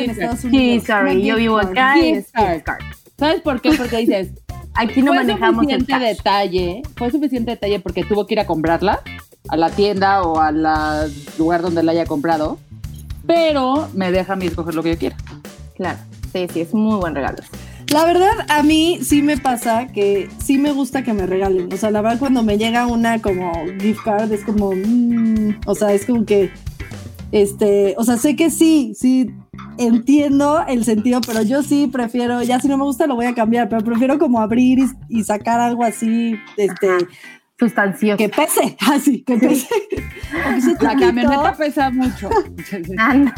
en 0.00 0.14
card. 0.14 0.36
Sí, 0.38 0.80
sorry, 0.80 1.16
Una 1.16 1.24
yo 1.26 1.36
vivo 1.36 1.56
card. 1.58 1.70
acá. 1.70 1.94
Gift 1.94 2.16
es 2.18 2.32
card. 2.32 2.62
card. 2.62 2.80
¿Sabes 3.18 3.40
por 3.42 3.60
qué? 3.60 3.72
Porque 3.72 3.98
dices, 3.98 4.32
Aquí 4.74 5.02
no 5.02 5.08
fue 5.12 5.16
manejamos 5.24 5.64
el 5.64 5.80
suficiente 5.80 5.92
cash. 5.92 6.16
detalle, 6.16 6.82
fue 6.96 7.10
suficiente 7.10 7.50
detalle 7.50 7.80
porque 7.80 8.04
tuvo 8.04 8.26
que 8.26 8.34
ir 8.34 8.40
a 8.40 8.46
comprarla 8.46 9.00
a 9.48 9.56
la 9.56 9.70
tienda 9.70 10.22
o 10.22 10.40
al 10.40 10.62
lugar 11.38 11.62
donde 11.62 11.82
la 11.82 11.92
haya 11.92 12.06
comprado, 12.06 12.58
pero 13.26 13.88
me 13.94 14.10
deja 14.12 14.34
a 14.34 14.36
mí 14.36 14.46
escoger 14.46 14.74
lo 14.74 14.82
que 14.82 14.90
yo 14.92 14.98
quiera. 14.98 15.16
Claro, 15.76 15.98
sí, 16.32 16.46
sí, 16.52 16.60
es 16.60 16.72
muy 16.74 16.96
buen 16.96 17.14
regalo. 17.14 17.38
La 17.90 18.04
verdad, 18.04 18.46
a 18.48 18.62
mí 18.62 18.98
sí 19.02 19.22
me 19.22 19.38
pasa 19.38 19.86
que 19.86 20.28
sí 20.44 20.58
me 20.58 20.72
gusta 20.72 21.02
que 21.02 21.14
me 21.14 21.26
regalen. 21.26 21.72
O 21.72 21.76
sea, 21.76 21.90
la 21.90 22.02
verdad, 22.02 22.18
cuando 22.18 22.42
me 22.42 22.58
llega 22.58 22.86
una 22.86 23.20
como 23.22 23.52
gift 23.80 24.02
card, 24.04 24.30
es 24.30 24.44
como. 24.44 24.72
mm, 24.74 25.60
o 25.66 25.74
sea, 25.74 25.94
es 25.94 26.04
como 26.04 26.26
que. 26.26 26.50
Este. 27.32 27.94
O 27.96 28.04
sea, 28.04 28.18
sé 28.18 28.36
que 28.36 28.50
sí, 28.50 28.92
sí 28.94 29.30
entiendo 29.78 30.64
el 30.68 30.84
sentido, 30.84 31.20
pero 31.26 31.42
yo 31.42 31.62
sí 31.62 31.88
prefiero. 31.90 32.42
Ya 32.42 32.60
si 32.60 32.68
no 32.68 32.76
me 32.76 32.84
gusta, 32.84 33.06
lo 33.06 33.14
voy 33.14 33.26
a 33.26 33.34
cambiar, 33.34 33.70
pero 33.70 33.82
prefiero 33.82 34.18
como 34.18 34.40
abrir 34.40 34.78
y, 34.80 35.20
y 35.20 35.24
sacar 35.24 35.58
algo 35.58 35.82
así. 35.82 36.36
Este. 36.58 36.88
Sustancioso. 37.58 38.16
Que 38.18 38.28
pese, 38.28 38.76
así, 38.86 39.22
que 39.22 39.36
pese. 39.36 39.68
Aunque 40.44 40.60
sea 40.60 40.74
La 40.80 40.96
camioneta 40.96 41.56
pesa 41.56 41.90
mucho. 41.90 42.28
Anda, 42.98 43.34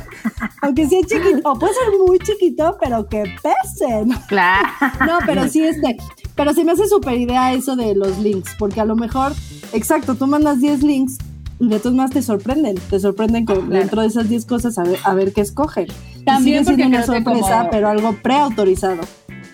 Aunque 0.62 0.86
sea 0.88 1.00
chiquito, 1.02 1.40
o 1.50 1.58
puede 1.58 1.72
ser 1.74 1.84
muy 2.06 2.18
chiquito, 2.18 2.76
pero 2.80 3.08
que 3.08 3.22
pese. 3.42 4.04
¿no? 4.06 4.20
claro. 4.28 4.68
No, 5.06 5.18
pero 5.26 5.48
sí, 5.48 5.62
este, 5.64 5.96
pero 6.34 6.52
se 6.54 6.64
me 6.64 6.72
hace 6.72 6.86
súper 6.86 7.18
idea 7.18 7.52
eso 7.52 7.76
de 7.76 7.94
los 7.94 8.18
links, 8.18 8.54
porque 8.58 8.80
a 8.80 8.84
lo 8.84 8.96
mejor, 8.96 9.32
exacto, 9.72 10.14
tú 10.14 10.26
mandas 10.26 10.60
10 10.60 10.82
links 10.82 11.18
y 11.58 11.68
de 11.68 11.78
todos 11.78 11.94
más 11.94 12.10
te 12.10 12.22
sorprenden, 12.22 12.76
te 12.88 12.98
sorprenden 13.00 13.44
con, 13.44 13.56
Claro. 13.66 13.70
dentro 13.80 14.00
de 14.02 14.08
esas 14.08 14.28
10 14.28 14.46
cosas 14.46 14.78
a 14.78 14.82
ver, 14.82 14.98
a 15.04 15.14
ver 15.14 15.32
qué 15.32 15.42
escogen. 15.42 15.86
También 16.24 16.64
sigue 16.64 16.76
siendo 16.76 16.98
porque 16.98 17.10
una 17.12 17.24
sorpresa, 17.24 17.58
como- 17.58 17.70
pero 17.70 17.88
algo 17.88 18.12
preautorizado. 18.22 19.00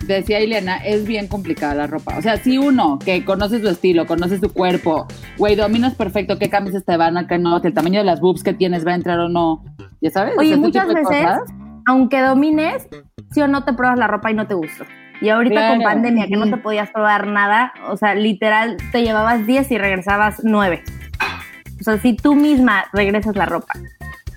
Decía 0.07 0.41
Ileana, 0.41 0.77
es 0.77 1.05
bien 1.07 1.27
complicada 1.27 1.75
la 1.75 1.87
ropa. 1.87 2.17
O 2.19 2.23
sea, 2.23 2.37
si 2.37 2.59
uno 2.59 2.99
que 3.05 3.25
conoce 3.25 3.61
su 3.61 3.69
estilo, 3.69 4.07
conoce 4.07 4.39
su 4.39 4.53
cuerpo, 4.53 5.07
güey, 5.37 5.57
dominas 5.57 5.95
perfecto 5.95 6.39
qué 6.39 6.49
camisas 6.49 6.85
te 6.85 6.97
van 6.97 7.17
a, 7.17 7.27
qué 7.27 7.39
no, 7.39 7.61
que 7.61 7.69
el 7.69 7.75
tamaño 7.75 7.99
de 7.99 8.05
las 8.05 8.21
boobs 8.21 8.43
que 8.43 8.55
tienes 8.55 8.87
va 8.87 8.93
a 8.93 8.95
entrar 8.95 9.19
o 9.19 9.29
no. 9.29 9.65
Ya 10.01 10.11
sabes. 10.11 10.35
Oye, 10.39 10.51
este 10.51 10.61
muchas 10.61 10.87
veces, 10.87 11.05
cosas. 11.05 11.41
aunque 11.87 12.21
domines, 12.21 12.87
sí 13.33 13.41
o 13.41 13.49
no 13.49 13.65
te 13.65 13.73
pruebas 13.73 13.99
la 13.99 14.07
ropa 14.07 14.31
y 14.31 14.35
no 14.35 14.47
te 14.47 14.55
gustó. 14.55 14.85
Y 15.21 15.31
ahorita 15.31 15.55
Claro. 15.55 15.75
con 15.77 15.83
pandemia, 15.83 16.27
que 16.29 16.37
no 16.37 16.45
te 16.51 16.59
podías 16.59 16.91
probar 16.91 17.27
nada, 17.27 17.73
o 17.89 17.97
sea, 17.97 18.15
literal, 18.15 18.77
te 18.93 19.03
llevabas 19.03 19.47
10 19.47 19.71
y 19.73 19.79
regresabas 19.79 20.41
9. 20.45 20.83
O 21.81 21.83
sea, 21.83 21.99
si 21.99 22.15
tú 22.15 22.35
misma 22.35 22.85
regresas 22.93 23.35
la 23.35 23.47
ropa. 23.47 23.75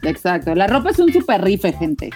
Exacto. 0.03 0.55
La 0.55 0.67
ropa 0.67 0.91
es 0.91 0.99
un 0.99 1.11
super 1.11 1.41
rife, 1.43 1.73
gente. 1.73 2.09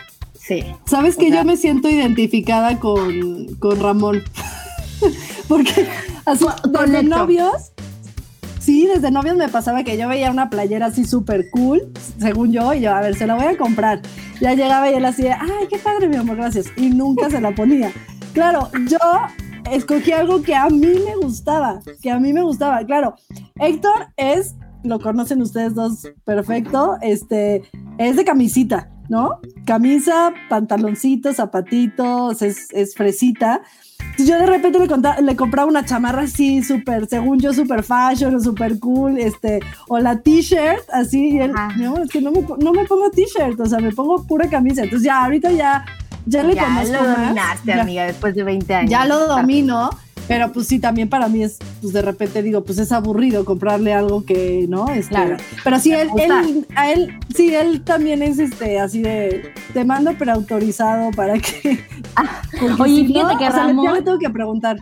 Sí. 0.46 0.64
¿Sabes 0.86 1.16
que 1.16 1.28
O 1.28 1.30
sea- 1.30 1.42
yo 1.42 1.46
me 1.46 1.58
siento 1.58 1.90
identificada 1.90 2.80
con, 2.80 3.56
con 3.60 3.80
Ramón? 3.80 4.24
Porque 5.48 5.88
así, 6.26 6.46
desde 6.70 7.04
novios, 7.04 7.72
sí, 8.60 8.88
desde 8.88 9.12
novios 9.12 9.36
me 9.36 9.50
pasaba 9.50 9.84
que 9.84 9.98
yo 9.98 10.08
veía 10.08 10.32
una 10.32 10.50
playera 10.50 10.88
así 10.88 11.06
súper 11.06 11.50
cool, 11.52 11.82
según 12.20 12.52
yo, 12.52 12.74
y 12.74 12.82
yo, 12.82 12.94
a 12.94 13.02
ver, 13.02 13.16
se 13.16 13.28
la 13.28 13.36
voy 13.36 13.46
a 13.46 13.58
comprar. 13.58 14.02
Ya 14.42 14.54
llegaba 14.54 14.90
y 14.90 14.96
él 14.96 15.06
así, 15.06 15.24
de, 15.24 15.32
ay, 15.32 15.68
qué 15.70 15.78
padre, 15.78 16.08
mi 16.10 16.16
amor, 16.18 16.38
gracias. 16.38 16.68
Y 16.76 16.90
nunca 16.90 17.30
se 17.30 17.40
la 17.42 17.54
ponía. 17.54 17.92
Claro, 18.34 18.70
yo 18.90 18.98
escogí 19.72 20.12
algo 20.12 20.42
que 20.42 20.56
a 20.56 20.70
mí 20.70 20.88
me 21.06 21.16
gustaba, 21.22 21.82
que 22.02 22.12
a 22.12 22.20
mí 22.20 22.34
me 22.34 22.42
gustaba. 22.44 22.84
Claro, 22.86 23.16
Héctor 23.60 24.08
es, 24.18 24.56
lo 24.84 25.00
conocen 25.00 25.42
ustedes 25.42 25.76
dos 25.76 26.08
perfecto, 26.26 26.98
este, 27.02 27.62
es 27.98 28.16
de 28.16 28.26
camisita, 28.26 28.90
¿no? 29.10 29.40
Camisa, 29.66 30.34
pantaloncito, 30.50 31.34
zapatitos, 31.34 32.42
es, 32.42 32.68
es 32.72 32.96
fresita. 32.96 33.62
Entonces 34.00 34.28
yo 34.28 34.38
de 34.38 34.46
repente 34.46 34.78
le, 34.80 34.88
conta- 34.88 35.20
le 35.22 35.36
compraba 35.36 35.68
una 35.68 35.86
chamarra 35.86 36.24
así, 36.24 36.62
súper, 36.64 37.08
según 37.08 37.40
yo, 37.40 37.52
súper 37.54 37.84
fashion 37.84 38.36
o 38.36 38.40
súper 38.40 38.80
cool, 38.80 39.18
este, 39.18 39.60
o 39.88 39.98
la 40.00 40.20
t-shirt, 40.20 40.84
así, 40.92 41.30
y 41.30 41.40
él, 41.40 41.52
no, 41.78 41.98
es 42.04 42.10
que 42.10 42.22
no 42.22 42.32
me, 42.32 42.42
no 42.60 42.74
me 42.74 42.86
pongo 42.86 43.10
t-shirt, 43.10 43.60
o 43.60 43.66
sea, 43.66 43.80
me 43.80 43.92
pongo 43.92 44.24
pura 44.24 44.48
camisa. 44.50 44.84
Entonces 44.84 45.06
ya, 45.06 45.24
ahorita 45.24 45.52
ya, 45.52 45.86
ya 46.26 46.44
le 46.44 46.54
Ya 46.54 46.64
conozco 46.66 46.94
lo 46.94 47.02
más. 47.04 47.18
dominaste, 47.18 47.68
Ya- 47.68 47.82
amiga, 47.82 48.04
después 48.06 48.36
de 48.36 48.44
20 48.44 48.76
años. 48.76 48.92
ya 48.92 49.06
lo 49.06 49.28
domino, 49.28 49.90
pero 50.28 50.52
pues 50.52 50.68
sí, 50.68 50.80
también 50.80 51.10
para 51.10 51.28
mí 51.28 51.44
es, 51.44 51.58
pues 51.82 51.94
de 51.94 52.02
repente 52.02 52.42
digo, 52.42 52.64
pues 52.64 52.78
es 52.80 52.92
aburrido 52.92 53.46
comprarle 53.46 53.94
algo 53.94 54.26
que, 54.26 54.66
¿no? 54.70 54.88
Este, 54.90 55.10
Claro. 55.16 55.38
Pero 55.64 55.80
sí, 55.80 55.92
él, 55.94 56.10
él, 56.18 56.66
a 56.76 56.92
él, 56.92 57.20
sí, 57.36 57.54
él 57.54 57.82
también 57.84 58.22
es 58.24 58.40
este, 58.40 58.80
así 58.80 59.02
de, 59.02 59.52
te 59.74 59.84
mando 59.86 60.14
preautorizado 60.18 61.12
para 61.12 61.34
que... 61.40 61.80
porque 62.60 62.82
Oye, 62.82 62.96
si 63.02 63.08
fíjate 63.08 63.34
no, 63.34 63.40
que 63.40 63.48
o 63.48 63.52
sea, 63.52 63.64
Ramón- 63.68 63.94
le 63.94 64.02
tengo 64.02 64.20
que 64.20 64.30
preguntar. 64.30 64.78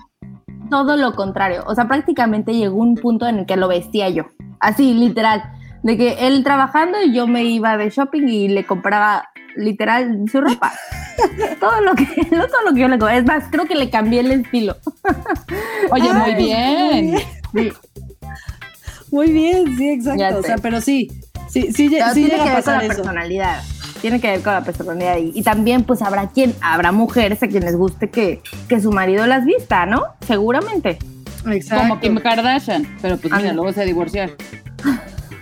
todo 0.70 0.96
lo 0.98 1.14
contrario. 1.16 1.64
O 1.68 1.76
sea, 1.76 1.88
prácticamente 1.88 2.54
llegó 2.54 2.78
un 2.78 2.96
punto 2.96 3.28
en 3.28 3.40
el 3.40 3.46
que 3.46 3.58
lo 3.58 3.68
vestía 3.68 4.10
yo. 4.10 4.26
Así, 4.60 4.94
literal. 4.94 5.42
De 5.84 5.98
que 5.98 6.28
él 6.28 6.44
trabajando 6.44 7.02
y 7.02 7.14
yo 7.14 7.26
me 7.28 7.44
iba 7.44 7.76
de 7.78 7.90
shopping 7.90 8.28
y 8.28 8.48
le 8.48 8.66
compraba 8.66 9.28
literal 9.56 10.24
su 10.32 10.40
ropa. 10.40 10.72
todo 11.60 11.82
lo 11.82 11.94
que, 11.96 12.06
no 12.32 12.48
todo 12.48 12.62
lo 12.70 12.74
que 12.74 12.82
yo 12.82 12.88
le. 12.88 13.18
Es 13.18 13.26
más, 13.26 13.46
creo 13.52 13.66
que 13.66 13.76
le 13.76 13.90
cambié 13.90 14.22
el 14.22 14.32
estilo. 14.32 14.76
Oye, 15.92 16.10
Ay, 16.12 16.34
muy 16.34 16.44
bien. 16.44 17.18
Sí. 17.54 17.72
Muy 19.12 19.32
bien, 19.32 19.78
sí, 19.78 19.90
exacto. 19.90 20.40
O 20.40 20.44
sea, 20.44 20.58
pero 20.58 20.80
sí, 20.80 21.10
sí, 21.50 21.72
sí, 21.74 21.90
Pero 21.90 22.08
sí 22.14 22.14
tiene 22.26 22.30
llega 22.30 22.44
que 22.44 22.50
a 22.50 22.56
ver 22.56 22.64
con 22.64 22.74
la 22.74 22.80
eso. 22.80 22.88
personalidad. 22.96 23.62
Tiene 24.02 24.22
que 24.22 24.28
ver 24.32 24.42
con 24.42 24.54
la 24.54 24.64
personalidad. 24.64 25.18
Y, 25.18 25.32
y 25.36 25.44
también, 25.44 25.84
pues, 25.84 26.02
habrá 26.02 26.30
quien, 26.30 26.56
habrá 26.62 26.92
mujeres 26.92 27.44
a 27.44 27.48
quienes 27.48 27.76
guste 27.76 28.10
que, 28.10 28.42
que 28.70 28.80
su 28.82 28.92
marido 28.92 29.28
las 29.28 29.46
vista, 29.46 29.86
¿no? 29.86 30.04
Seguramente. 30.26 30.98
Exacto. 31.46 31.82
Como 31.84 32.00
Kim 32.00 32.16
Kardashian. 32.18 32.88
Pero 33.02 33.18
pues 33.18 33.34
mira, 33.34 33.50
Ah. 33.50 33.54
luego 33.54 33.74
se 33.74 33.84
divorciaron. 33.86 34.36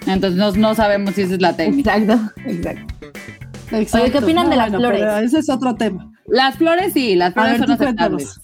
Entonces 0.07 0.37
no, 0.39 0.51
no 0.53 0.73
sabemos 0.75 1.13
si 1.13 1.21
esa 1.21 1.35
es 1.35 1.41
la 1.41 1.55
técnica. 1.55 1.95
Exacto, 1.95 2.31
exacto. 2.47 2.95
Exacto. 3.71 4.03
Oye, 4.03 4.11
¿qué 4.11 4.17
opinan 4.19 4.49
de 4.49 4.55
las 4.55 4.69
flores? 4.69 5.03
ese 5.23 5.39
es 5.39 5.49
otro 5.49 5.75
tema. 5.75 6.11
Las 6.27 6.55
flores 6.57 6.93
sí, 6.93 7.15
las 7.15 7.33
flores 7.33 7.59
ver, 7.59 7.61
son 7.61 7.71
aceptables. 7.71 8.39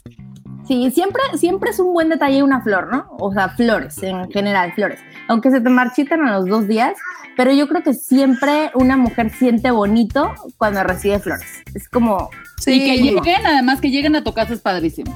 Sí, 0.67 0.89
siempre, 0.91 1.21
siempre 1.38 1.69
es 1.69 1.79
un 1.79 1.93
buen 1.93 2.09
detalle 2.09 2.41
una 2.41 2.61
flor, 2.61 2.91
¿no? 2.91 3.05
O 3.19 3.31
sea, 3.31 3.49
flores, 3.49 4.01
en 4.01 4.29
general, 4.31 4.73
flores. 4.73 4.99
Aunque 5.27 5.51
se 5.51 5.61
te 5.61 5.69
marchitan 5.69 6.27
a 6.27 6.31
los 6.39 6.47
dos 6.47 6.67
días, 6.67 6.93
pero 7.38 7.51
yo 7.51 7.67
creo 7.67 7.83
que 7.83 7.93
siempre 7.93 8.71
una 8.73 8.97
mujer 8.97 9.29
siente 9.31 9.69
bonito 9.69 10.33
cuando 10.57 10.83
recibe 10.83 11.19
flores. 11.19 11.45
Es 11.75 11.88
como, 11.88 12.29
Y 12.65 12.79
que 12.79 12.97
lleguen, 12.97 13.45
además 13.45 13.79
que 13.79 13.91
lleguen 13.91 14.15
a 14.15 14.23
tu 14.23 14.33
casa 14.33 14.53
es 14.53 14.61
padrísimo. 14.61 15.15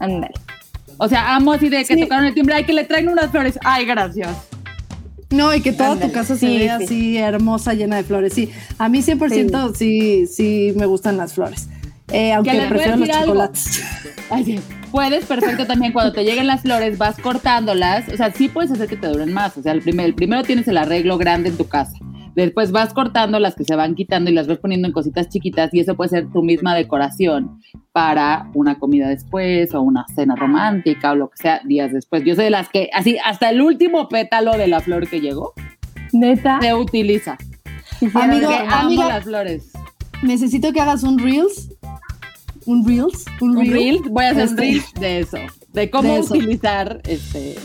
ándale. 0.00 0.32
O 0.96 1.08
sea, 1.08 1.34
amo 1.34 1.52
así 1.52 1.68
de 1.68 1.84
que 1.84 1.94
Sí. 1.96 2.00
tocaron 2.00 2.24
el 2.24 2.34
timbre, 2.34 2.54
ay, 2.54 2.64
que 2.64 2.72
le 2.72 2.84
traen 2.84 3.08
unas 3.08 3.30
flores. 3.30 3.58
Ay, 3.64 3.84
gracias. 3.84 4.48
No, 5.34 5.54
y 5.54 5.60
que 5.60 5.72
toda 5.72 5.92
Ándale. 5.92 6.10
tu 6.10 6.14
casa 6.14 6.34
Sí, 6.34 6.40
se 6.40 6.46
ve 6.46 6.58
sí. 6.64 6.68
así 6.84 7.16
hermosa, 7.18 7.74
llena 7.74 7.96
de 7.96 8.04
flores. 8.04 8.32
Sí, 8.34 8.50
a 8.78 8.88
mí 8.88 9.00
100% 9.02 9.74
sí, 9.74 10.26
sí, 10.26 10.72
me 10.76 10.86
gustan 10.86 11.16
las 11.16 11.34
flores. 11.34 11.68
Eh, 12.12 12.32
aunque 12.32 12.52
prefiero 12.68 12.96
los 12.96 13.08
chocolates. 13.08 13.82
Ay, 14.30 14.44
sí. 14.44 14.60
Puedes 14.90 15.24
perfecto 15.24 15.66
también 15.66 15.92
cuando 15.92 16.12
te 16.12 16.22
lleguen 16.22 16.46
las 16.46 16.60
flores, 16.62 16.96
vas 16.98 17.16
cortándolas. 17.18 18.08
O 18.12 18.16
sea, 18.16 18.32
sí 18.32 18.48
puedes 18.48 18.70
hacer 18.70 18.88
que 18.88 18.96
te 18.96 19.08
duren 19.08 19.32
más. 19.32 19.56
O 19.56 19.62
sea, 19.62 19.72
el, 19.72 19.80
primer, 19.82 20.06
el 20.06 20.14
primero 20.14 20.44
tienes 20.44 20.68
el 20.68 20.76
arreglo 20.78 21.18
grande 21.18 21.48
en 21.48 21.56
tu 21.56 21.66
casa. 21.66 21.94
Después 22.34 22.72
vas 22.72 22.92
cortando 22.92 23.38
las 23.38 23.54
que 23.54 23.64
se 23.64 23.76
van 23.76 23.94
quitando 23.94 24.30
y 24.30 24.34
las 24.34 24.46
vas 24.48 24.58
poniendo 24.58 24.88
en 24.88 24.92
cositas 24.92 25.28
chiquitas 25.28 25.72
y 25.72 25.80
eso 25.80 25.94
puede 25.94 26.10
ser 26.10 26.28
tu 26.32 26.42
misma 26.42 26.74
decoración 26.74 27.60
para 27.92 28.50
una 28.54 28.78
comida 28.78 29.08
después 29.08 29.72
o 29.74 29.80
una 29.82 30.04
cena 30.14 30.34
romántica 30.34 31.12
o 31.12 31.14
lo 31.14 31.30
que 31.30 31.36
sea 31.36 31.60
días 31.64 31.92
después. 31.92 32.24
Yo 32.24 32.34
sé 32.34 32.42
de 32.42 32.50
las 32.50 32.68
que 32.68 32.90
así 32.92 33.16
hasta 33.24 33.50
el 33.50 33.60
último 33.60 34.08
pétalo 34.08 34.56
de 34.56 34.66
la 34.66 34.80
flor 34.80 35.08
que 35.08 35.20
llegó 35.20 35.52
Neta. 36.12 36.58
se 36.60 36.74
utiliza. 36.74 37.36
Amigo, 38.14 38.50
amiga. 38.68 39.08
las 39.08 39.24
flores. 39.24 39.70
Necesito 40.22 40.72
que 40.72 40.80
hagas 40.80 41.02
un 41.04 41.18
Reels. 41.18 41.70
Un 42.66 42.86
Reels. 42.86 43.24
Un, 43.40 43.50
Un 43.56 43.60
reel, 43.64 43.72
reel, 43.72 44.00
voy 44.10 44.24
a 44.24 44.30
hacer 44.30 44.48
un 44.48 44.48
Este, 44.50 44.60
reel 44.62 44.82
de 45.00 45.18
eso, 45.20 45.36
de 45.72 45.90
cómo 45.90 46.14
de 46.14 46.18
eso. 46.20 46.34
utilizar 46.34 47.00
este 47.04 47.56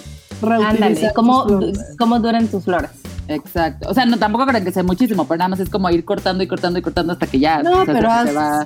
Reutilizar 0.42 0.74
Ándale, 0.76 0.96
tus 0.96 1.14
¿cómo, 1.14 1.44
flores. 1.48 1.96
cómo 1.98 2.20
duran 2.20 2.48
tus 2.48 2.64
flores? 2.66 2.92
Exacto. 3.30 3.88
O 3.90 3.94
sea, 3.94 4.06
no 4.06 4.18
tampoco 4.18 4.46
creo 4.48 4.64
que 4.64 4.72
sea 4.72 4.84
muchísimo, 4.84 5.26
pero 5.28 5.38
nada 5.38 5.50
más 5.50 5.60
es 5.60 5.70
como 5.70 5.90
ir 5.90 6.04
cortando 6.04 6.44
y 6.44 6.48
cortando 6.48 6.80
y 6.80 6.82
cortando 6.82 7.14
hasta 7.14 7.28
que 7.28 7.40
ya. 7.40 7.62
No, 7.62 7.82
o 7.82 7.86
sea, 7.86 7.94
pero 7.94 8.10
se 8.26 8.34
va. 8.34 8.64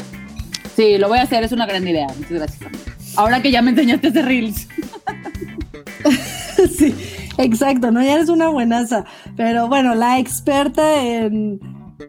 Sí, 0.76 0.97
lo 0.97 1.08
voy 1.10 1.19
a 1.19 1.23
hacer, 1.23 1.43
es 1.43 1.52
una 1.52 1.65
gran 1.65 1.88
idea. 1.88 2.08
Muchas 2.17 2.32
gracias. 2.32 2.62
amiga. 2.62 2.82
Ahora 3.17 3.41
que 3.41 3.52
ya 3.52 3.62
me 3.62 3.71
enseñaste 3.71 4.08
ese 4.08 4.21
reels. 4.21 4.67
sí, 6.78 6.95
exacto, 7.38 7.91
¿no? 7.91 8.02
Ya 8.02 8.15
eres 8.15 8.30
una 8.30 8.47
buenaza. 8.47 9.06
Pero 9.36 9.67
bueno, 9.67 9.95
la 9.95 10.17
experta 10.19 11.02
en, 11.04 11.60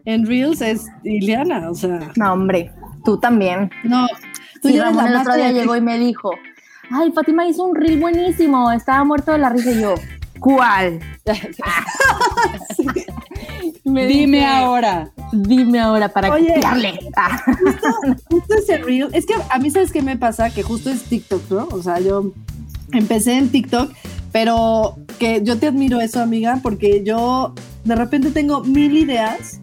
en 0.05 0.25
Reels 0.25 0.61
es 0.61 0.85
Iliana, 1.03 1.69
o 1.69 1.75
sea, 1.75 2.11
No, 2.15 2.33
hombre, 2.33 2.71
tú 3.03 3.19
también. 3.19 3.69
no. 3.83 4.07
Tú 4.61 4.69
Sí, 4.69 4.75
ya 4.75 4.83
eres 4.83 4.95
Ramón 4.95 5.03
la 5.05 5.09
el 5.09 5.27
otro 5.27 5.35
día 5.35 5.51
llegó 5.51 5.75
y 5.75 5.81
me 5.81 5.99
dijo, 5.99 6.31
ay, 6.89 7.11
Fátima 7.11 7.45
hizo 7.47 7.65
un 7.65 7.75
reel 7.75 7.99
buenísimo, 7.99 8.71
estaba 8.71 9.03
muerto 9.03 9.33
de 9.33 9.37
la 9.37 9.49
risa 9.49 9.71
y 9.71 9.81
yo, 9.81 9.93
¿cuál? 10.39 10.99
Me 13.83 14.07
Dime 14.07 14.37
dice, 14.39 14.45
ahora. 14.49 15.09
Dime 15.31 15.79
ahora 15.79 16.09
para 16.09 16.31
Oye. 16.31 16.53
copiarle. 16.55 16.99
Ah. 17.15 17.39
justo 18.29 18.53
ese 18.55 18.77
reel, 18.77 19.09
es 19.13 19.25
que 19.25 19.33
a 19.49 19.59
mí 19.59 19.69
sabes 19.69 19.91
qué 19.91 20.01
me 20.01 20.17
pasa, 20.17 20.49
que 20.49 20.63
justo 20.63 20.89
es 20.89 21.03
TikTok, 21.03 21.49
¿no? 21.51 21.67
O 21.71 21.81
sea, 21.81 21.99
yo 21.99 22.31
empecé 22.91 23.37
en 23.37 23.49
TikTok, 23.49 23.91
pero 24.31 24.95
que 25.19 25.41
yo 25.43 25.57
te 25.57 25.67
admiro 25.67 26.01
eso, 26.01 26.21
amiga, 26.21 26.59
porque 26.63 27.03
yo 27.03 27.53
de 27.83 27.95
repente 27.95 28.31
tengo 28.31 28.63
mil 28.63 28.97
ideas, 28.97 29.59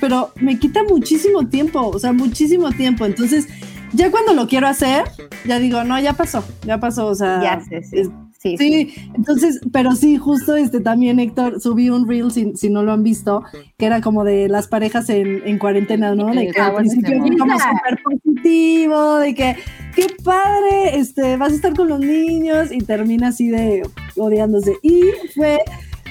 pero 0.00 0.32
me 0.36 0.58
quita 0.58 0.82
muchísimo 0.88 1.48
tiempo, 1.48 1.88
o 1.88 1.98
sea, 1.98 2.12
muchísimo 2.12 2.70
tiempo. 2.72 3.06
Entonces, 3.06 3.48
ya 3.92 4.10
cuando 4.10 4.34
lo 4.34 4.46
quiero 4.46 4.66
hacer, 4.68 5.04
ya 5.46 5.58
digo, 5.58 5.84
no, 5.84 5.98
ya 6.00 6.12
pasó, 6.14 6.44
ya 6.66 6.78
pasó, 6.78 7.06
o 7.06 7.14
sea, 7.14 7.40
ya 7.42 7.60
sé, 7.64 7.82
sí. 7.82 8.00
es- 8.00 8.10
sí, 8.44 8.56
Sí, 8.58 8.94
entonces, 9.14 9.58
pero 9.72 9.96
sí, 9.96 10.18
justo 10.18 10.54
este 10.54 10.80
también, 10.80 11.18
Héctor, 11.18 11.62
subí 11.62 11.88
un 11.88 12.06
reel, 12.06 12.30
si, 12.30 12.52
si 12.56 12.68
no 12.68 12.82
lo 12.82 12.92
han 12.92 13.02
visto, 13.02 13.42
que 13.78 13.86
era 13.86 14.02
como 14.02 14.22
de 14.22 14.48
las 14.48 14.68
parejas 14.68 15.08
en, 15.08 15.42
en 15.46 15.58
cuarentena, 15.58 16.14
¿no? 16.14 16.26
De 16.26 16.48
que 16.48 16.60
al 16.60 16.74
principio 16.74 17.20
fue 17.20 17.36
como 17.38 17.58
súper 17.58 18.02
positivo, 18.04 19.16
de 19.16 19.34
que 19.34 19.56
qué 19.96 20.06
padre, 20.22 20.98
este, 20.98 21.38
vas 21.38 21.52
a 21.52 21.54
estar 21.54 21.74
con 21.74 21.88
los 21.88 22.00
niños 22.00 22.70
y 22.70 22.78
termina 22.78 23.28
así 23.28 23.48
de, 23.48 23.82
odiándose. 24.16 24.74
Y 24.82 25.02
fue 25.34 25.58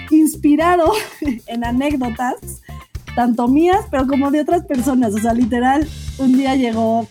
inspirado 0.10 0.92
en 1.48 1.64
anécdotas, 1.64 2.36
tanto 3.16 3.48
mías, 3.48 3.86
pero 3.92 4.08
como 4.08 4.32
de 4.32 4.42
otras 4.42 4.66
personas. 4.66 5.14
O 5.14 5.20
sea, 5.20 5.34
literal, 5.34 5.88
un 6.18 6.36
día 6.36 6.56
llegó, 6.56 7.08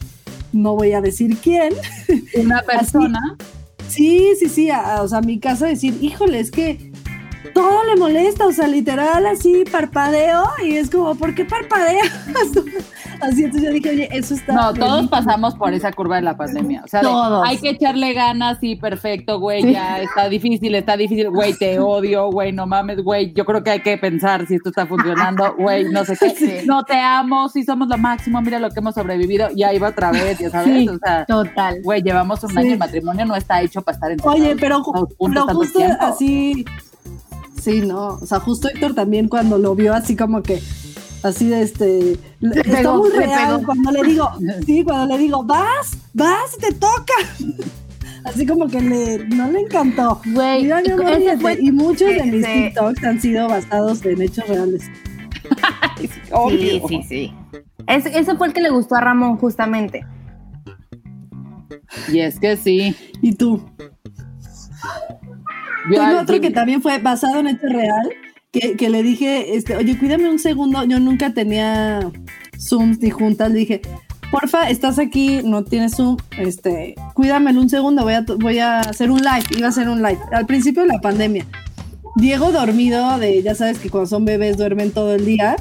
no 0.53 0.75
voy 0.75 0.93
a 0.95 1.01
decir 1.01 1.37
quién. 1.39 1.75
Una 2.35 2.63
persona. 2.67 3.37
Sí, 3.93 4.33
sí, 4.39 4.49
sí, 4.49 4.71
a, 4.71 5.03
o 5.03 5.09
sea, 5.09 5.19
a 5.19 5.21
mi 5.21 5.39
casa 5.39 5.67
decir, 5.67 5.99
híjole, 6.01 6.41
es 6.41 6.51
que 6.51 6.92
todo 7.55 7.85
le 7.85 7.97
molesta, 7.97 8.47
o 8.47 8.53
sea, 8.53 8.67
literal 8.67 9.27
así 9.27 9.65
parpadeo 9.71 10.45
y 10.65 10.77
es 10.77 10.91
como, 10.91 11.15
¿por 11.15 11.35
qué 11.35 11.45
parpadeas? 11.45 12.09
así, 13.21 13.45
entonces 13.45 13.63
yo 13.63 13.73
dije, 13.73 13.91
oye, 13.91 14.09
eso 14.13 14.35
está... 14.35 14.53
No, 14.53 14.75
todos 14.75 15.09
pasamos 15.09 15.55
por 15.55 15.73
esa 15.75 15.93
curva 15.93 16.17
de 16.17 16.23
la 16.23 16.37
pandemia. 16.37 16.83
O 16.85 16.89
sea, 16.89 17.01
de, 17.03 17.09
hay 17.45 17.59
que 17.59 17.71
echarle 17.71 18.13
ganas, 18.15 18.59
sí, 18.61 18.77
perfecto, 18.77 19.39
güey, 19.39 19.73
ya 19.73 20.01
está 20.01 20.29
difícil, 20.29 20.75
está 20.75 20.97
difícil, 20.97 21.31
güey, 21.31 21.55
te 21.55 21.79
odio, 21.81 22.31
güey, 22.31 22.53
no 22.53 22.67
mames, 22.67 23.03
güey, 23.03 23.33
yo 23.33 23.45
creo 23.45 23.63
que 23.63 23.71
hay 23.71 23.81
que 23.81 23.97
pensar 23.99 24.47
si 24.47 24.55
esto 24.57 24.69
está 24.71 24.87
funcionando, 24.87 25.55
güey, 25.57 25.85
no 25.85 26.05
sé 26.05 26.17
qué. 26.17 26.63
No 26.67 26.85
te 26.85 26.95
amo, 26.99 27.49
sí 27.49 27.65
somos 27.65 27.89
lo 27.89 27.99
máximo, 27.99 28.41
mira 28.41 28.59
lo 28.59 28.71
que 28.71 28.81
hemos 28.81 28.95
sobrevivido, 28.95 29.49
y 29.55 29.63
ahí 29.63 29.79
va 29.79 29.89
otra 29.89 30.11
vez, 30.11 30.39
ya 30.39 30.51
sabes, 30.51 30.73
Sí. 30.73 30.89
o 30.89 30.99
sea, 30.99 31.25
Total. 31.27 31.81
güey, 31.83 32.03
llevamos 32.03 32.43
un 32.45 32.57
año, 32.57 32.73
el 32.73 32.79
matrimonio 32.79 33.25
no 33.27 33.35
está 33.37 33.61
hecho 33.63 33.83
para 33.83 33.95
estar 33.97 34.11
en 34.11 34.19
Oye, 34.23 34.57
pero, 34.59 34.81
ju- 34.81 35.09
justo 35.19 35.79
tiempo. 35.79 35.97
así, 36.05 36.65
sí, 37.63 37.81
no, 37.83 38.19
o 38.21 38.27
sea, 38.27 38.41
justo 38.41 38.69
Héctor 38.69 38.95
también 38.95 39.29
cuando 39.29 39.59
lo 39.59 39.75
vio 39.75 39.95
así 39.95 40.17
como 40.17 40.43
que, 40.43 40.61
así 41.23 41.49
de 41.49 41.63
este, 41.63 42.19
le- 42.41 42.61
está 42.61 42.79
pegó, 42.79 42.97
muy 42.99 43.11
real 43.11 43.55
pegó. 43.61 43.67
cuando 43.67 43.93
le 43.93 44.03
digo, 44.05 44.29
sí, 44.67 44.83
cuando 44.85 45.15
le 45.15 45.23
digo, 45.23 45.43
vas, 45.45 45.97
vas, 46.15 46.57
te 46.59 46.73
toca. 46.73 47.15
Así 48.25 48.47
como 48.47 48.69
que 48.69 48.81
le, 48.81 49.27
no 49.29 49.51
le 49.51 49.61
encantó. 49.63 50.21
Güey, 50.33 50.71
ese 50.71 51.39
fue- 51.39 51.59
y 51.61 51.73
muchos 51.73 52.09
de 52.09 52.23
mis 52.25 52.45
ese- 52.45 52.53
TikToks 52.69 53.05
han 53.05 53.21
sido 53.21 53.49
basados 53.49 54.05
en 54.05 54.23
hechos 54.23 54.47
reales. 54.49 54.85
Obvio. 56.33 56.59
Sí, 56.59 56.83
sí, 56.89 57.03
sí. 57.09 57.35
Ese, 57.89 58.17
ese 58.17 58.37
fue 58.37 58.47
el 58.47 58.53
que 58.53 58.61
le 58.61 58.71
gustó 58.71 58.95
a 58.95 59.01
Ramón, 59.01 59.37
justamente. 59.39 60.07
Y 62.13 62.21
es 62.21 62.39
que 62.39 62.57
sí. 62.57 62.95
¿Y 63.21 63.35
tú? 63.35 63.61
Yo- 65.91 66.01
Tengo 66.01 66.21
otro 66.21 66.41
que 66.41 66.51
también 66.51 66.83
fue 66.83 66.99
basado 66.99 67.39
en 67.41 67.49
hecho 67.49 67.67
real, 67.69 68.11
que, 68.53 68.77
que 68.77 68.91
le 68.91 69.03
dije, 69.03 69.57
este, 69.57 69.77
oye, 69.77 69.99
cuídame 69.99 70.29
un 70.29 70.39
segundo, 70.39 70.85
yo 70.85 71.01
nunca 71.01 71.33
tenía 71.33 72.01
Zooms 72.59 73.01
ni 73.01 73.11
juntas, 73.11 73.51
le 73.51 73.61
dije, 73.61 73.81
porfa, 74.31 74.69
estás 74.71 74.99
aquí, 74.99 75.41
no 75.45 75.65
tienes 75.65 75.97
Zoom, 75.97 76.17
este, 76.39 76.95
cuídamelo 77.15 77.61
un 77.61 77.69
segundo, 77.71 78.03
voy 78.03 78.15
a, 78.15 78.25
voy 78.39 78.59
a 78.59 78.81
hacer 78.81 79.11
un 79.11 79.21
live, 79.21 79.45
iba 79.57 79.67
a 79.67 79.71
hacer 79.71 79.89
un 79.89 80.03
live, 80.03 80.19
al 80.33 80.47
principio 80.47 80.83
de 80.83 80.89
la 80.89 81.01
pandemia. 81.01 81.47
Diego 82.17 82.53
dormido, 82.53 83.19
de, 83.19 83.43
ya 83.43 83.55
sabes 83.55 83.79
que 83.79 83.89
cuando 83.89 84.07
son 84.09 84.25
bebés 84.27 84.59
duermen 84.59 84.91
todo 84.91 85.15
el 85.15 85.25
día, 85.25 85.57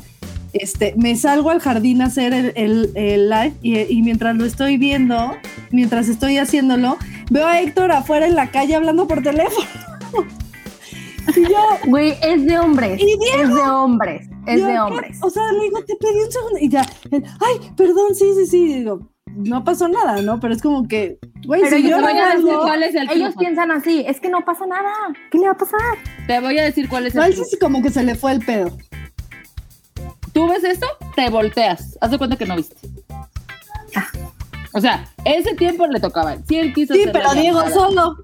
este, 0.54 0.94
me 0.98 1.16
salgo 1.16 1.50
al 1.50 1.62
jardín 1.62 2.02
a 2.02 2.06
hacer 2.08 2.34
el, 2.34 2.52
el- 2.56 2.92
el 2.96 3.30
live 3.30 3.54
y, 3.62 3.80
y 3.80 4.02
mientras 4.02 4.36
lo 4.36 4.44
estoy 4.46 4.76
viendo, 4.78 5.32
mientras 5.72 6.10
estoy 6.10 6.38
haciéndolo, 6.38 6.98
veo 7.30 7.48
a 7.48 7.62
Héctor 7.62 7.92
afuera 7.94 8.28
en 8.28 8.36
la 8.36 8.52
calle 8.52 8.76
hablando 8.76 9.08
por 9.08 9.24
teléfono. 9.24 9.66
Y 11.38 11.44
yo, 11.44 11.58
Güey, 11.88 12.16
es 12.22 12.46
de 12.46 12.60
hombres. 12.60 13.00
¿Y 13.02 13.06
Diego? 13.06 13.42
Es 13.44 13.50
de 13.56 13.62
hombres. 13.70 14.30
Es 14.48 14.60
yo, 14.60 14.66
de 14.68 14.74
¿qué? 14.74 14.80
hombres. 14.80 15.18
O 15.22 15.30
sea, 15.30 15.52
le 15.54 15.64
digo, 15.64 15.84
te 15.86 15.96
pedí 15.96 16.20
un 16.26 16.32
segundo. 16.32 16.60
Y 16.60 16.70
ya, 16.70 16.86
ay, 17.12 17.72
perdón, 17.76 18.16
sí, 18.16 18.32
sí, 18.36 18.46
sí. 18.48 18.74
Digo, 18.76 19.10
no 19.36 19.64
pasó 19.64 19.88
nada, 19.88 20.22
¿no? 20.22 20.40
Pero 20.40 20.54
es 20.54 20.62
como 20.62 20.88
que, 20.88 21.18
güey, 21.46 21.62
si 21.70 21.84
yo 21.84 21.90
yo 21.90 21.96
te 21.98 22.02
no 22.02 22.08
voy 22.10 22.18
a 22.18 22.26
decir 22.36 22.50
hago- 22.52 22.62
cuál 22.64 22.84
es 22.84 22.96
el 22.96 23.10
Ellos 23.12 23.36
piensan 23.38 23.72
así, 23.72 24.04
es 24.08 24.20
que 24.20 24.30
no 24.30 24.44
pasa 24.44 24.66
nada. 24.66 24.92
¿Qué 25.32 25.38
le 25.38 25.46
va 25.46 25.52
a 25.54 25.58
pasar? 25.58 25.80
Te 26.28 26.40
voy 26.40 26.58
a 26.60 26.64
decir 26.64 26.90
cuál 26.90 27.08
es 27.08 27.16
No, 27.16 27.24
el 27.24 27.34
él 27.34 27.46
sí, 27.46 27.58
como 27.60 27.82
que 27.82 27.90
se 27.92 28.04
le 28.04 28.16
fue 28.16 28.32
el 28.34 28.40
pedo. 28.46 28.78
Tú 30.34 30.48
ves 30.48 30.64
esto, 30.64 30.88
te 31.16 31.30
volteas. 31.30 31.98
Haz 32.02 32.12
de 32.12 32.18
cuenta 32.18 32.38
que 32.38 32.46
no 32.46 32.56
viste. 32.56 32.76
O 34.74 34.80
sea, 34.80 35.06
ese 35.26 35.54
tiempo 35.56 35.86
le 35.88 36.00
tocaba. 36.00 36.30
a 36.32 36.34
él. 36.36 36.44
Sí, 36.48 36.58
él 36.58 36.74
quiso 36.74 36.94
Sí, 36.94 37.04
pero 37.12 37.34
Diego 37.34 37.62
solo. 37.70 38.16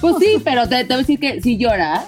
Pues 0.00 0.16
sí, 0.20 0.40
pero 0.44 0.68
te, 0.68 0.76
te 0.84 0.84
voy 0.84 0.94
a 0.94 0.98
decir 0.98 1.18
que 1.18 1.40
si 1.42 1.56
llora, 1.58 2.04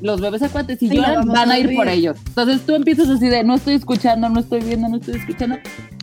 los 0.00 0.20
bebés 0.20 0.42
acuantes, 0.42 0.78
si 0.78 0.88
Sí, 0.88 0.96
lo 0.96 1.02
lloran, 1.02 1.28
van 1.28 1.50
a 1.50 1.58
ir 1.58 1.74
por 1.74 1.88
ellos. 1.88 2.16
Entonces 2.28 2.64
tú 2.64 2.74
empiezas 2.74 3.08
así 3.08 3.28
de 3.28 3.44
no 3.44 3.54
estoy 3.54 3.74
escuchando, 3.74 4.28
no 4.28 4.40
estoy 4.40 4.60
viendo, 4.60 4.88
no 4.88 4.96
estoy 4.96 5.16
escuchando. 5.16 5.56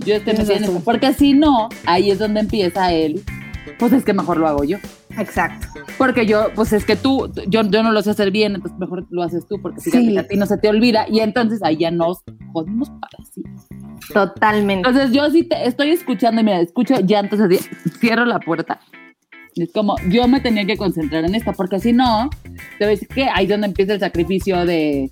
Yo 0.06 0.16
estoy 0.16 0.34
razón. 0.34 0.64
eso. 0.64 0.82
Porque 0.84 1.14
si 1.14 1.34
no, 1.34 1.70
ahí 1.86 2.12
es 2.12 2.20
donde 2.20 2.42
empieza 2.42 2.92
él. 2.92 3.22
Pues 3.80 3.92
es 3.94 4.06
que 4.06 4.14
mejor 4.14 4.38
lo 4.38 4.48
hago 4.48 4.64
yo. 4.64 4.78
Exacto. 5.18 5.68
Porque 5.98 6.26
yo, 6.26 6.48
pues 6.56 6.72
es 6.74 6.86
que 6.86 6.96
tú, 6.96 7.32
yo, 7.48 7.62
yo 7.64 7.84
no 7.84 7.92
lo 7.92 8.02
sé 8.02 8.12
hacer 8.12 8.32
bien, 8.32 8.56
entonces 8.56 8.78
mejor 8.80 9.06
lo 9.10 9.24
haces 9.24 9.48
tú, 9.48 9.62
porque 9.62 9.80
fíjate 9.82 10.06
Sí. 10.06 10.18
a 10.18 10.28
ti 10.28 10.36
no 10.38 10.46
se 10.46 10.58
te 10.58 10.68
olvida, 10.68 11.06
y 11.10 11.20
entonces 11.22 11.64
ahí 11.64 11.78
ya 11.78 11.90
nos 11.92 12.20
jodimos 12.54 12.90
para 12.90 13.24
sí. 13.34 13.42
Totalmente. 14.14 14.88
Entonces 14.88 15.12
yo 15.16 15.30
sí 15.32 15.44
te 15.44 15.68
estoy 15.68 15.92
escuchando 15.92 16.42
y 16.42 16.44
mira, 16.44 16.60
escucho 16.60 16.96
llantos 17.00 17.40
así, 17.40 17.60
cierro 18.00 18.26
la 18.26 18.40
puerta. 18.40 18.80
Es 19.56 19.72
como, 19.72 19.96
yo 20.10 20.28
me 20.28 20.42
tenía 20.42 20.66
que 20.66 20.76
concentrar 20.78 21.24
en 21.24 21.34
esto, 21.34 21.54
porque 21.54 21.80
si 21.80 21.94
no, 21.94 22.30
te 22.78 22.86
ves 22.86 23.08
que 23.08 23.30
ahí 23.30 23.46
es 23.46 23.50
donde 23.50 23.68
empieza 23.68 23.94
el 23.94 24.00
sacrificio 24.00 24.66
de 24.66 25.12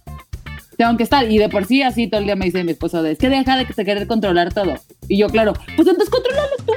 tengo 0.77 0.97
que 0.97 1.03
estar. 1.03 1.29
Y 1.29 1.37
de 1.37 1.49
por 1.49 1.65
sí 1.65 1.81
así 1.81 2.07
todo 2.07 2.19
el 2.19 2.25
día 2.25 2.35
me 2.35 2.45
dice 2.45 2.63
mi 2.63 2.71
esposo 2.71 3.01
de 3.03 3.11
es 3.11 3.17
que 3.17 3.29
deja 3.29 3.57
de 3.57 3.65
que 3.65 3.73
te 3.73 3.85
querer 3.85 4.07
controlar 4.07 4.53
todo. 4.53 4.73
Y 5.07 5.17
yo, 5.17 5.27
claro, 5.27 5.53
pues 5.75 5.87
entonces 5.87 6.09
controlalo 6.09 6.55
tú. 6.65 6.73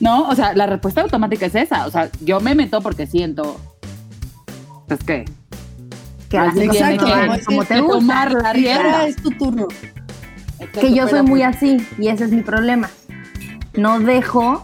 No, 0.00 0.28
o 0.28 0.34
sea, 0.34 0.54
la 0.54 0.66
respuesta 0.66 1.02
automática 1.02 1.46
es 1.46 1.54
esa. 1.54 1.86
O 1.86 1.90
sea, 1.90 2.10
yo 2.22 2.40
me 2.40 2.54
meto 2.54 2.80
porque 2.80 3.06
siento. 3.06 3.60
Pues 4.88 5.00
que. 5.04 5.24
que 6.28 6.38
así 6.38 6.60
Exacto, 6.62 7.06
que- 7.06 7.44
como 7.44 7.64
te 7.64 7.80
gusta. 7.80 7.98
tomar 7.98 8.32
la 8.32 8.52
rienda. 8.52 9.06
es 9.06 9.16
tu 9.16 9.30
turno. 9.30 9.68
Que 10.78 10.92
yo 10.92 11.08
soy 11.08 11.22
muy 11.22 11.42
así 11.42 11.78
y 11.98 12.08
ese 12.08 12.24
es 12.24 12.30
mi 12.32 12.42
problema. 12.42 12.90
No 13.74 14.00
dejo, 14.00 14.62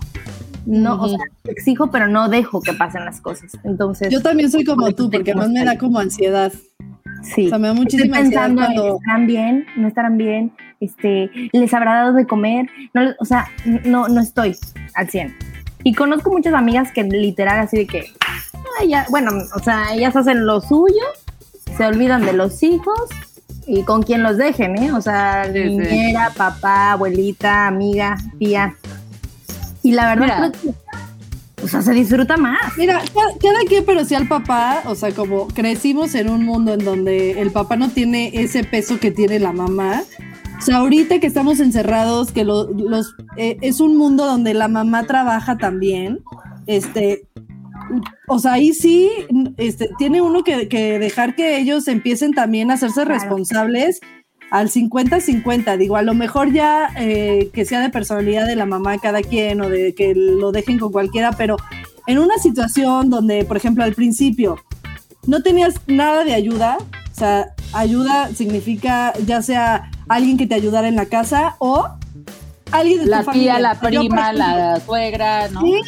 no, 0.66 1.00
o 1.00 1.09
sea, 1.09 1.18
exijo, 1.44 1.90
pero 1.90 2.07
no 2.09 2.29
dejo 2.29 2.61
que 2.61 2.72
pasen 2.74 3.05
las 3.05 3.20
cosas. 3.20 3.52
Entonces, 3.64 4.11
Yo 4.11 4.20
también 4.20 4.50
soy 4.50 4.64
como 4.64 4.90
tú, 4.92 5.11
porque 5.11 5.35
más 5.35 5.48
me 5.48 5.64
da 5.64 5.79
como 5.79 5.98
ansiedad. 5.98 6.52
sí. 7.22 7.46
O 7.46 7.48
sea, 7.48 7.59
me 7.59 7.68
da 7.68 7.74
muchísima 7.74 8.18
ansiedad 8.18 8.46
pensando 8.48 8.62
en, 8.62 8.74
cuando... 8.74 8.96
estarán 8.98 9.26
bien, 9.26 9.66
no 9.76 9.88
estarán 9.88 10.18
bien, 10.18 10.52
este, 10.81 11.31
les 11.52 11.72
habrá 11.72 11.94
dado 11.94 12.12
de 12.14 12.26
comer, 12.26 12.66
no, 12.94 13.02
o 13.18 13.24
sea, 13.24 13.46
no, 13.85 14.09
no 14.09 14.20
estoy 14.20 14.57
al 14.94 15.09
100. 15.09 15.35
Y 15.85 15.94
conozco 15.94 16.31
muchas 16.33 16.52
amigas 16.52 16.90
que 16.92 17.05
literal 17.05 17.61
así 17.61 17.76
de 17.79 17.87
que, 17.87 18.05
"Ay, 18.81 18.88
ya, 18.88 19.07
bueno, 19.09 19.31
o 19.55 19.59
sea, 19.61 19.94
ellas 19.94 20.16
hacen 20.16 20.44
lo 20.46 20.61
suyo, 20.61 21.02
se 21.76 21.87
olvidan 21.87 22.24
de 22.26 22.33
los 22.33 22.62
hijos 22.64 22.98
y 23.68 23.83
con 23.83 24.02
quien 24.02 24.22
los 24.22 24.37
dejen, 24.37 24.76
¿eh? 24.83 24.92
O 24.92 25.00
sea, 25.00 25.44
Sí, 25.52 25.52
sí. 25.62 25.68
niñera, 25.76 26.31
papá, 26.37 26.92
abuelita, 26.92 27.66
amiga, 27.68 28.16
tía. 28.38 28.74
Y 29.87 29.92
la 29.92 30.14
verdad, 30.14 30.53
Mira. 30.64 30.77
o 31.62 31.68
sea, 31.68 31.81
se 31.83 31.92
disfruta 31.92 32.37
más. 32.37 32.77
Mira, 32.77 33.01
cada, 33.14 33.29
cada 33.40 33.61
quien, 33.68 33.85
pero 33.85 34.05
sí 34.05 34.14
al 34.14 34.27
papá, 34.29 34.83
o 34.87 34.94
sea, 34.94 35.12
como 35.12 35.46
crecimos 35.49 36.14
en 36.14 36.29
un 36.29 36.44
mundo 36.44 36.75
en 36.75 36.85
donde 36.85 37.40
el 37.40 37.51
papá 37.53 37.77
no 37.77 37.88
tiene 37.90 38.31
ese 38.35 38.64
peso 38.64 38.99
que 38.99 39.11
tiene 39.11 39.38
la 39.38 39.53
mamá. 39.53 40.03
O 40.59 40.62
sea, 40.62 40.79
ahorita 40.79 41.20
que 41.20 41.27
estamos 41.27 41.61
encerrados, 41.61 42.33
que 42.33 42.42
lo- 42.44 42.68
los 42.72 43.14
eh, 43.37 43.59
es 43.61 43.79
un 43.81 43.96
mundo 43.96 44.25
donde 44.27 44.55
la 44.55 44.68
mamá 44.68 45.05
trabaja 45.05 45.57
también, 45.59 46.18
este, 46.66 47.27
o 48.27 48.38
sea, 48.38 48.55
ahí 48.55 48.72
sí, 48.72 49.11
este, 49.59 49.90
tiene 49.99 50.20
uno 50.22 50.42
que, 50.42 50.66
que 50.68 50.99
dejar 50.99 51.37
que 51.37 51.59
ellos 51.59 51.87
empiecen 51.88 52.33
también 52.33 52.70
a 52.70 52.75
hacerse 52.75 53.03
Claro. 53.05 53.14
responsables 53.14 54.01
al 54.51 54.71
50-50. 54.71 55.77
Digo, 55.77 55.97
a 55.97 56.03
lo 56.03 56.15
mejor 56.15 56.53
ya 56.53 56.91
eh, 56.99 57.51
que 57.53 57.65
sea 57.65 57.81
de 57.81 57.91
personalidad 57.91 58.47
de 58.47 58.57
la 58.57 58.67
mamá 58.67 58.99
cada 58.99 59.23
quien 59.23 59.61
o 59.61 59.69
de 59.69 59.95
que 59.95 60.15
lo 60.15 60.53
dejen 60.53 60.79
con 60.79 60.93
cualquiera, 60.93 61.33
pero 61.33 61.57
en 62.07 62.19
una 62.19 62.37
situación 62.39 63.11
donde, 63.11 63.45
por 63.45 63.57
ejemplo, 63.57 63.85
al 63.85 63.95
principio 63.95 64.57
no 65.27 65.43
tenías 65.43 65.75
nada 65.87 66.25
de 66.25 66.35
ayuda, 66.35 66.79
o 66.81 67.15
sea, 67.15 67.49
ayuda 67.73 68.31
significa 68.35 69.13
ya 69.27 69.43
sea 69.43 69.91
alguien 70.09 70.37
que 70.37 70.47
te 70.47 70.55
ayudara 70.55 70.89
en 70.89 70.97
la 70.97 71.07
casa 71.07 71.57
o 71.59 71.89
alguien 72.71 73.01
de 73.01 73.07
La 73.07 73.19
tu 73.21 73.25
familia. 73.27 73.53
tía, 73.55 73.61
la 73.61 73.81
prima, 73.81 74.33
la 74.33 74.81
suegra, 74.81 75.49
¿no? 75.49 75.63
Sí, 75.63 75.81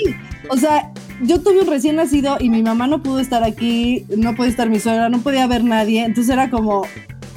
o 0.50 0.56
sea, 0.56 0.92
yo 1.22 1.40
tuve 1.40 1.60
un 1.60 1.66
recién 1.66 1.96
nacido 1.96 2.36
y 2.40 2.50
mi 2.50 2.62
mamá 2.62 2.86
no 2.86 3.02
pudo 3.02 3.20
estar 3.20 3.44
aquí, 3.44 4.06
no 4.16 4.34
puede 4.34 4.50
estar 4.50 4.68
mi 4.68 4.80
suegra, 4.80 5.08
no 5.08 5.18
podía 5.18 5.46
ver 5.46 5.64
nadie, 5.64 6.04
entonces 6.04 6.32
era 6.32 6.50
como, 6.50 6.82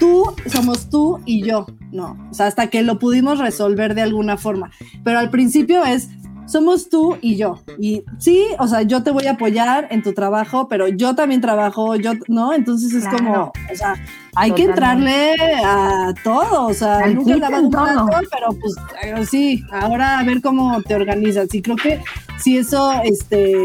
tú, 0.02 0.24
somos 0.48 0.90
tú 0.90 1.20
y 1.28 1.44
yo, 1.44 1.68
no, 1.92 2.18
o 2.32 2.34
sea, 2.34 2.48
hasta 2.48 2.71
que 2.71 2.82
lo 2.82 2.98
pudimos 2.98 3.38
resolver 3.38 3.94
de 3.94 4.02
alguna 4.02 4.36
forma, 4.36 4.71
pero 5.04 5.19
al 5.19 5.30
principio 5.30 5.86
es, 5.86 6.10
somos 6.48 6.90
tú 6.90 7.19
y 7.21 7.36
yo, 7.38 7.60
y 7.80 8.04
sí, 8.17 8.48
o 8.58 8.67
sea, 8.67 8.82
yo 8.82 9.04
te 9.04 9.12
voy 9.12 9.28
a 9.28 9.34
apoyar 9.34 9.88
en 9.92 10.02
tu 10.02 10.13
trabajo, 10.13 10.67
pero 10.67 10.88
yo 10.88 11.13
también 11.13 11.40
trabajo, 11.40 11.96
yo, 11.98 12.13
¿no? 12.28 12.52
Entonces 12.52 12.92
es 12.94 13.04
Claro. 13.08 13.17
como, 13.17 13.54
o 13.71 13.75
sea, 13.75 13.94
hay 14.36 14.52
que 14.54 14.67
Totalmente. 14.67 15.34
entrarle 15.34 15.63
a 15.63 16.13
todo, 16.23 16.65
o 16.65 16.73
sea, 16.73 16.98
Al 17.04 17.13
nunca 17.15 17.48
en 17.48 17.54
un 17.65 17.69
plato, 17.69 18.08
pero 18.32 18.48
pues 18.60 18.75
eh, 19.04 19.23
sí, 19.30 19.63
ahora 19.71 20.17
a 20.17 20.23
ver 20.23 20.42
cómo 20.42 20.82
te 20.82 20.96
organizas. 20.96 21.54
Y 21.54 21.62
creo 21.62 21.75
que 21.75 22.02
si 22.40 22.58
eso, 22.58 22.92
este, 23.04 23.56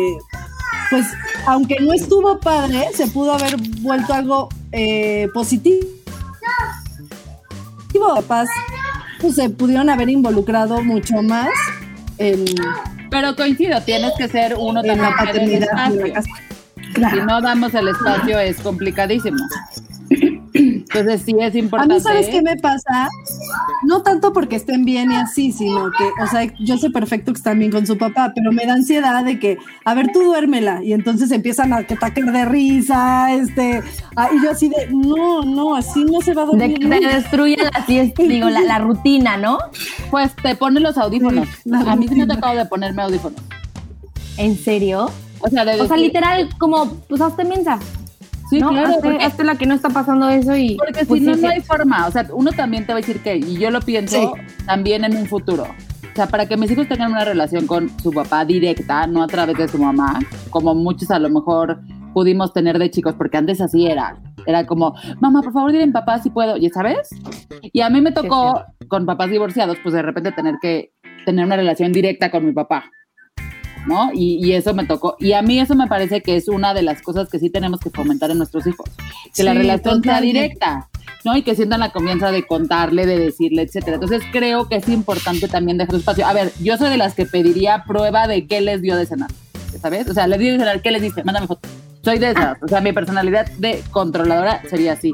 pues 0.90 1.06
aunque 1.46 1.76
no 1.80 1.92
estuvo 1.94 2.38
padre, 2.38 2.88
se 2.92 3.06
pudo 3.06 3.32
haber 3.32 3.56
vuelto 3.80 4.12
algo 4.12 4.48
eh, 4.72 5.28
positivo. 5.32 5.95
Capaz, 7.92 8.46
pues, 9.20 9.34
se 9.34 9.50
pudieron 9.50 9.88
haber 9.90 10.08
involucrado 10.08 10.82
mucho 10.82 11.22
más 11.22 11.48
en, 12.18 12.44
Pero 13.10 13.34
coincido, 13.36 13.80
tienes 13.82 14.12
que 14.18 14.28
ser 14.28 14.54
uno 14.58 14.80
en 14.84 15.00
la 15.00 15.14
paternidad. 15.16 15.90
la 15.92 16.12
casa. 16.12 16.30
Si 17.10 17.20
no 17.26 17.40
damos 17.42 17.74
el 17.74 17.88
espacio 17.88 18.38
es 18.38 18.58
complicadísimo. 18.60 19.36
Entonces 20.54 21.22
sí 21.26 21.34
es 21.40 21.54
A 21.54 21.58
importante. 21.58 21.94
mí, 21.94 22.00
¿sabes 22.00 22.28
qué 22.28 22.40
me 22.42 22.56
pasa? 22.56 23.08
No 23.86 24.02
tanto 24.02 24.32
porque 24.32 24.56
estén 24.56 24.84
bien 24.84 25.12
y 25.12 25.16
así, 25.16 25.52
sino 25.52 25.90
que, 25.96 26.04
o 26.22 26.26
sea, 26.26 26.42
yo 26.58 26.76
sé 26.76 26.90
perfecto 26.90 27.32
que 27.32 27.36
están 27.38 27.58
bien 27.58 27.70
con 27.70 27.86
su 27.86 27.96
papá, 27.96 28.32
pero 28.34 28.50
me 28.52 28.66
da 28.66 28.74
ansiedad 28.74 29.24
de 29.24 29.38
que, 29.38 29.58
a 29.84 29.94
ver, 29.94 30.10
tú 30.12 30.22
duérmela, 30.24 30.82
y 30.82 30.92
entonces 30.92 31.30
empiezan 31.30 31.72
a 31.72 31.76
atacar 31.78 32.32
de 32.32 32.44
risa, 32.46 33.32
este, 33.32 33.82
ah, 34.16 34.28
y 34.36 34.42
yo 34.42 34.50
así 34.50 34.68
de, 34.68 34.88
no, 34.90 35.42
no, 35.42 35.76
así 35.76 36.04
no 36.04 36.20
se 36.20 36.34
va 36.34 36.42
a 36.42 36.46
De 36.46 36.50
dormir. 36.52 36.78
que 36.80 36.88
te 36.88 37.00
nunca". 37.00 37.14
destruye 37.16 37.56
la 37.56 37.86
siesta, 37.86 38.22
digo, 38.24 38.50
la, 38.50 38.62
la 38.62 38.78
rutina, 38.80 39.36
¿no? 39.36 39.58
Pues 40.10 40.34
te 40.42 40.54
pones 40.56 40.82
los 40.82 40.98
audífonos. 40.98 41.46
Sí, 41.62 41.70
a 41.72 41.94
mí 41.96 42.08
sí 42.08 42.14
me 42.16 42.26
tocado 42.26 42.56
de 42.56 42.66
ponerme 42.66 43.02
audífonos. 43.02 43.40
¿En 44.36 44.56
serio? 44.58 45.10
O 45.40 45.48
sea, 45.48 45.64
de 45.64 45.80
O 45.80 45.86
sea, 45.86 45.96
literal, 45.96 46.48
como, 46.58 46.90
pues 47.08 47.20
hazte 47.20 47.44
mensa. 47.44 47.78
Sí, 48.50 48.60
¿no? 48.60 48.70
claro. 48.70 48.88
hazte, 48.88 49.02
porque- 49.02 49.24
hazte 49.24 49.44
la 49.44 49.54
que 49.56 49.66
no 49.66 49.74
está 49.74 49.90
pasando 49.90 50.28
eso 50.28 50.56
y. 50.56 50.76
Porque 50.76 51.04
pues, 51.04 51.20
si 51.20 51.26
no, 51.26 51.34
sí, 51.34 51.42
no 51.42 51.48
sí. 51.48 51.54
hay 51.54 51.60
forma. 51.62 52.06
O 52.06 52.10
sea, 52.10 52.26
uno 52.32 52.52
también 52.52 52.86
te 52.86 52.92
va 52.92 52.98
a 52.98 53.02
decir 53.02 53.20
que, 53.20 53.36
y 53.36 53.58
yo 53.58 53.70
lo 53.70 53.80
pienso 53.80 54.34
también 54.66 55.04
en 55.04 55.16
un 55.16 55.26
futuro. 55.26 55.64
O 55.64 56.16
sea, 56.16 56.28
para 56.28 56.46
que 56.46 56.56
mis 56.56 56.70
hijos 56.70 56.88
tengan 56.88 57.10
una 57.12 57.24
relación 57.24 57.66
con 57.66 57.90
su 58.00 58.10
papá 58.10 58.44
directa, 58.44 59.06
no 59.06 59.22
a 59.22 59.26
través 59.26 59.58
de 59.58 59.68
su 59.68 59.78
mamá, 59.78 60.18
como 60.48 60.74
muchos 60.74 61.10
a 61.10 61.18
lo 61.18 61.28
mejor 61.28 61.80
pudimos 62.14 62.54
tener 62.54 62.78
de 62.78 62.90
chicos, 62.90 63.14
porque 63.18 63.36
antes 63.36 63.60
así 63.60 63.86
era. 63.86 64.16
Era 64.46 64.64
como, 64.64 64.94
mamá, 65.20 65.42
por 65.42 65.52
favor, 65.52 65.72
dile 65.72 65.82
a 65.82 65.86
mi 65.86 65.92
papá 65.92 66.18
si 66.22 66.30
puedo, 66.30 66.56
¿y 66.56 66.70
sabes? 66.70 67.10
Y 67.60 67.82
a 67.82 67.90
mí 67.90 68.00
me 68.00 68.12
tocó, 68.12 68.64
con 68.88 69.04
papás 69.04 69.30
divorciados, 69.30 69.76
pues 69.82 69.94
de 69.94 70.00
repente 70.00 70.32
tener 70.32 70.54
que 70.62 70.92
tener 71.26 71.44
una 71.44 71.56
relación 71.56 71.92
directa 71.92 72.30
con 72.30 72.46
mi 72.46 72.52
papá. 72.52 72.84
¿No? 73.86 74.10
Y, 74.12 74.44
y 74.44 74.52
eso 74.52 74.74
me 74.74 74.84
tocó. 74.84 75.16
Y 75.18 75.32
a 75.32 75.42
mí 75.42 75.58
eso 75.58 75.74
me 75.74 75.86
parece 75.86 76.22
que 76.22 76.36
es 76.36 76.48
una 76.48 76.74
de 76.74 76.82
las 76.82 77.02
cosas 77.02 77.28
que 77.28 77.38
sí 77.38 77.50
tenemos 77.50 77.80
que 77.80 77.90
fomentar 77.90 78.30
en 78.30 78.38
nuestros 78.38 78.66
hijos. 78.66 78.88
Que 79.34 79.42
la 79.42 79.54
relación 79.54 80.02
sea 80.02 80.20
directa, 80.20 80.88
¿no? 81.24 81.36
Y 81.36 81.42
que 81.42 81.54
sientan 81.54 81.80
la 81.80 81.90
confianza 81.90 82.30
de 82.30 82.46
contarle, 82.46 83.06
de 83.06 83.18
decirle, 83.18 83.62
etcétera. 83.62 83.94
Entonces 83.94 84.22
creo 84.32 84.68
que 84.68 84.76
es 84.76 84.88
importante 84.88 85.48
también 85.48 85.78
dejar 85.78 85.96
espacio. 85.96 86.26
A 86.26 86.32
ver, 86.32 86.52
yo 86.60 86.76
soy 86.76 86.90
de 86.90 86.96
las 86.96 87.14
que 87.14 87.26
pediría 87.26 87.84
prueba 87.86 88.26
de 88.26 88.46
qué 88.46 88.60
les 88.60 88.82
dio 88.82 88.96
de 88.96 89.06
cenar, 89.06 89.30
¿sabes? 89.80 90.08
O 90.08 90.14
sea, 90.14 90.26
les 90.26 90.38
dio 90.38 90.52
de 90.52 90.58
cenar, 90.58 90.82
¿qué 90.82 90.90
les 90.90 91.02
dice? 91.02 91.24
Mándame 91.24 91.46
foto. 91.46 91.68
Soy 92.02 92.18
de 92.18 92.30
esas. 92.30 92.62
O 92.62 92.68
sea, 92.68 92.80
mi 92.80 92.92
personalidad 92.92 93.50
de 93.58 93.82
controladora 93.90 94.62
sería 94.68 94.92
así. 94.92 95.12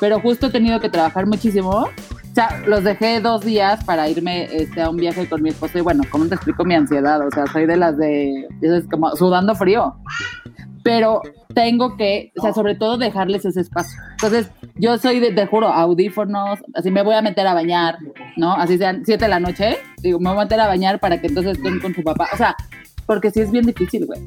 Pero 0.00 0.20
justo 0.20 0.46
he 0.46 0.50
tenido 0.50 0.80
que 0.80 0.88
trabajar 0.88 1.26
muchísimo. 1.26 1.88
O 2.34 2.36
sea, 2.36 2.60
los 2.66 2.82
dejé 2.82 3.20
dos 3.20 3.44
días 3.44 3.84
para 3.84 4.08
irme 4.08 4.48
este, 4.50 4.82
a 4.82 4.90
un 4.90 4.96
viaje 4.96 5.28
con 5.28 5.40
mi 5.40 5.50
esposo 5.50 5.78
y 5.78 5.82
bueno, 5.82 6.02
¿cómo 6.10 6.26
te 6.26 6.34
explico 6.34 6.64
mi 6.64 6.74
ansiedad? 6.74 7.24
O 7.24 7.30
sea, 7.30 7.46
soy 7.46 7.64
de 7.64 7.76
las 7.76 7.96
de, 7.96 8.48
es 8.60 8.88
como 8.90 9.14
sudando 9.14 9.54
frío. 9.54 9.94
Pero 10.82 11.22
tengo 11.54 11.96
que, 11.96 12.32
o 12.36 12.42
sea, 12.42 12.52
sobre 12.52 12.74
todo 12.74 12.98
dejarles 12.98 13.44
ese 13.44 13.60
espacio. 13.60 13.96
Entonces, 14.10 14.50
yo 14.74 14.98
soy, 14.98 15.20
de, 15.20 15.30
te 15.30 15.46
juro, 15.46 15.68
audífonos, 15.68 16.58
así 16.74 16.90
me 16.90 17.04
voy 17.04 17.14
a 17.14 17.22
meter 17.22 17.46
a 17.46 17.54
bañar, 17.54 17.98
¿no? 18.36 18.52
Así 18.54 18.78
sean 18.78 19.04
siete 19.06 19.26
de 19.26 19.28
la 19.28 19.38
noche, 19.38 19.78
digo, 20.02 20.18
me 20.18 20.30
voy 20.30 20.40
a 20.40 20.42
meter 20.42 20.58
a 20.58 20.66
bañar 20.66 20.98
para 20.98 21.20
que 21.20 21.28
entonces 21.28 21.56
estén 21.56 21.78
con 21.78 21.94
su 21.94 22.02
papá. 22.02 22.30
O 22.32 22.36
sea, 22.36 22.56
porque 23.06 23.30
sí 23.30 23.42
es 23.42 23.52
bien 23.52 23.64
difícil, 23.64 24.06
güey. 24.06 24.18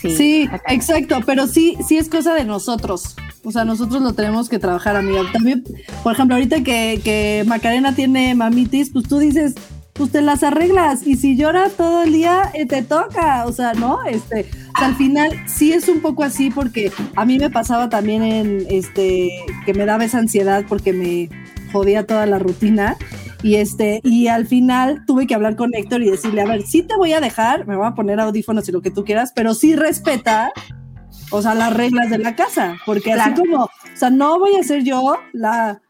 Sí, 0.00 0.48
exacto, 0.68 1.18
pero 1.26 1.48
sí, 1.48 1.76
sí 1.84 1.98
es 1.98 2.08
cosa 2.08 2.34
de 2.34 2.44
nosotros. 2.44 3.16
O 3.44 3.52
sea, 3.52 3.64
nosotros 3.64 4.02
lo 4.02 4.12
tenemos 4.12 4.48
que 4.48 4.58
trabajar, 4.58 4.96
amiga. 4.96 5.22
También, 5.32 5.64
por 6.02 6.12
ejemplo, 6.12 6.36
ahorita 6.36 6.62
que, 6.62 7.00
que 7.02 7.44
Macarena 7.46 7.94
tiene 7.94 8.34
mamitis, 8.34 8.90
pues 8.90 9.08
tú 9.08 9.18
dices, 9.18 9.54
pues 9.98 10.12
te 10.12 10.22
las 10.22 10.42
arreglas. 10.42 11.06
Y 11.06 11.16
si 11.16 11.36
llora 11.36 11.68
todo 11.68 12.04
el 12.04 12.12
día, 12.12 12.50
eh, 12.54 12.66
te 12.66 12.82
toca. 12.82 13.44
O 13.46 13.52
sea, 13.52 13.74
¿no? 13.74 13.98
Este, 14.04 14.48
o 14.76 14.78
sea, 14.78 14.88
al 14.88 14.94
final 14.94 15.30
sí 15.46 15.72
es 15.72 15.88
un 15.88 16.00
poco 16.00 16.24
así 16.24 16.50
porque 16.50 16.90
a 17.16 17.24
mí 17.24 17.38
me 17.38 17.50
pasaba 17.50 17.88
también 17.88 18.22
en 18.22 18.66
este, 18.70 19.30
que 19.66 19.74
me 19.74 19.84
daba 19.84 20.04
esa 20.04 20.18
ansiedad 20.18 20.64
porque 20.68 20.92
me 20.92 21.28
jodía 21.72 22.06
toda 22.06 22.24
la 22.26 22.38
rutina. 22.38 22.96
Y 23.42 23.56
este, 23.56 24.00
y 24.02 24.28
al 24.28 24.46
final 24.46 25.04
tuve 25.06 25.26
que 25.26 25.34
hablar 25.34 25.54
con 25.54 25.74
Héctor 25.74 26.02
y 26.02 26.10
decirle, 26.10 26.42
a 26.42 26.46
ver, 26.46 26.62
sí 26.62 26.82
te 26.82 26.96
voy 26.96 27.12
a 27.12 27.20
dejar, 27.20 27.66
me 27.66 27.76
voy 27.76 27.86
a 27.86 27.94
poner 27.94 28.18
audífonos 28.18 28.68
y 28.68 28.72
lo 28.72 28.82
que 28.82 28.90
tú 28.90 29.04
quieras, 29.04 29.32
pero 29.34 29.54
sí 29.54 29.76
respeta, 29.76 30.50
o 31.30 31.42
sea, 31.42 31.54
las 31.54 31.72
reglas 31.72 32.10
de 32.10 32.18
la 32.18 32.34
casa, 32.36 32.76
porque 32.86 33.12
así 33.12 33.32
Claro. 33.32 33.42
como, 33.42 33.64
o 33.64 33.70
sea, 33.94 34.10
no 34.10 34.38
voy 34.38 34.56
a 34.56 34.62
ser 34.62 34.82
yo 34.84 35.18
la 35.32 35.80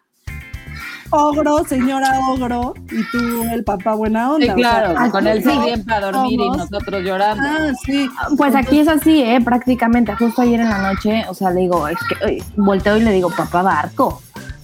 ogro, 1.10 1.64
señora 1.64 2.20
ogro, 2.28 2.74
y 2.90 3.02
tú 3.10 3.42
el 3.50 3.64
papá 3.64 3.94
buena 3.94 4.30
onda. 4.30 4.44
Sí, 4.46 4.50
o 4.50 4.54
sea, 4.58 4.70
claro, 4.70 4.98
así 4.98 5.10
con 5.10 5.26
él 5.26 5.42
sí 5.42 5.58
bien 5.64 5.84
para 5.84 6.10
dormir 6.10 6.40
y 6.40 6.50
nosotros 6.50 7.02
llorando. 7.02 7.42
Ah, 7.46 7.72
sí. 7.84 8.10
Pues 8.36 8.54
aquí 8.54 8.80
es 8.80 8.88
así, 8.88 9.22
¿eh? 9.22 9.40
Prácticamente. 9.40 10.14
Justo 10.16 10.42
ayer 10.42 10.60
en 10.60 10.68
la 10.68 10.92
noche, 10.92 11.24
o 11.28 11.34
sea, 11.34 11.50
le 11.50 11.60
digo, 11.62 11.88
es 11.88 11.98
que 12.08 12.24
ay, 12.26 12.42
volteo 12.56 12.96
y 12.98 13.02
le 13.02 13.12
digo, 13.12 13.30
papá 13.30 13.62
barco. 13.62 14.20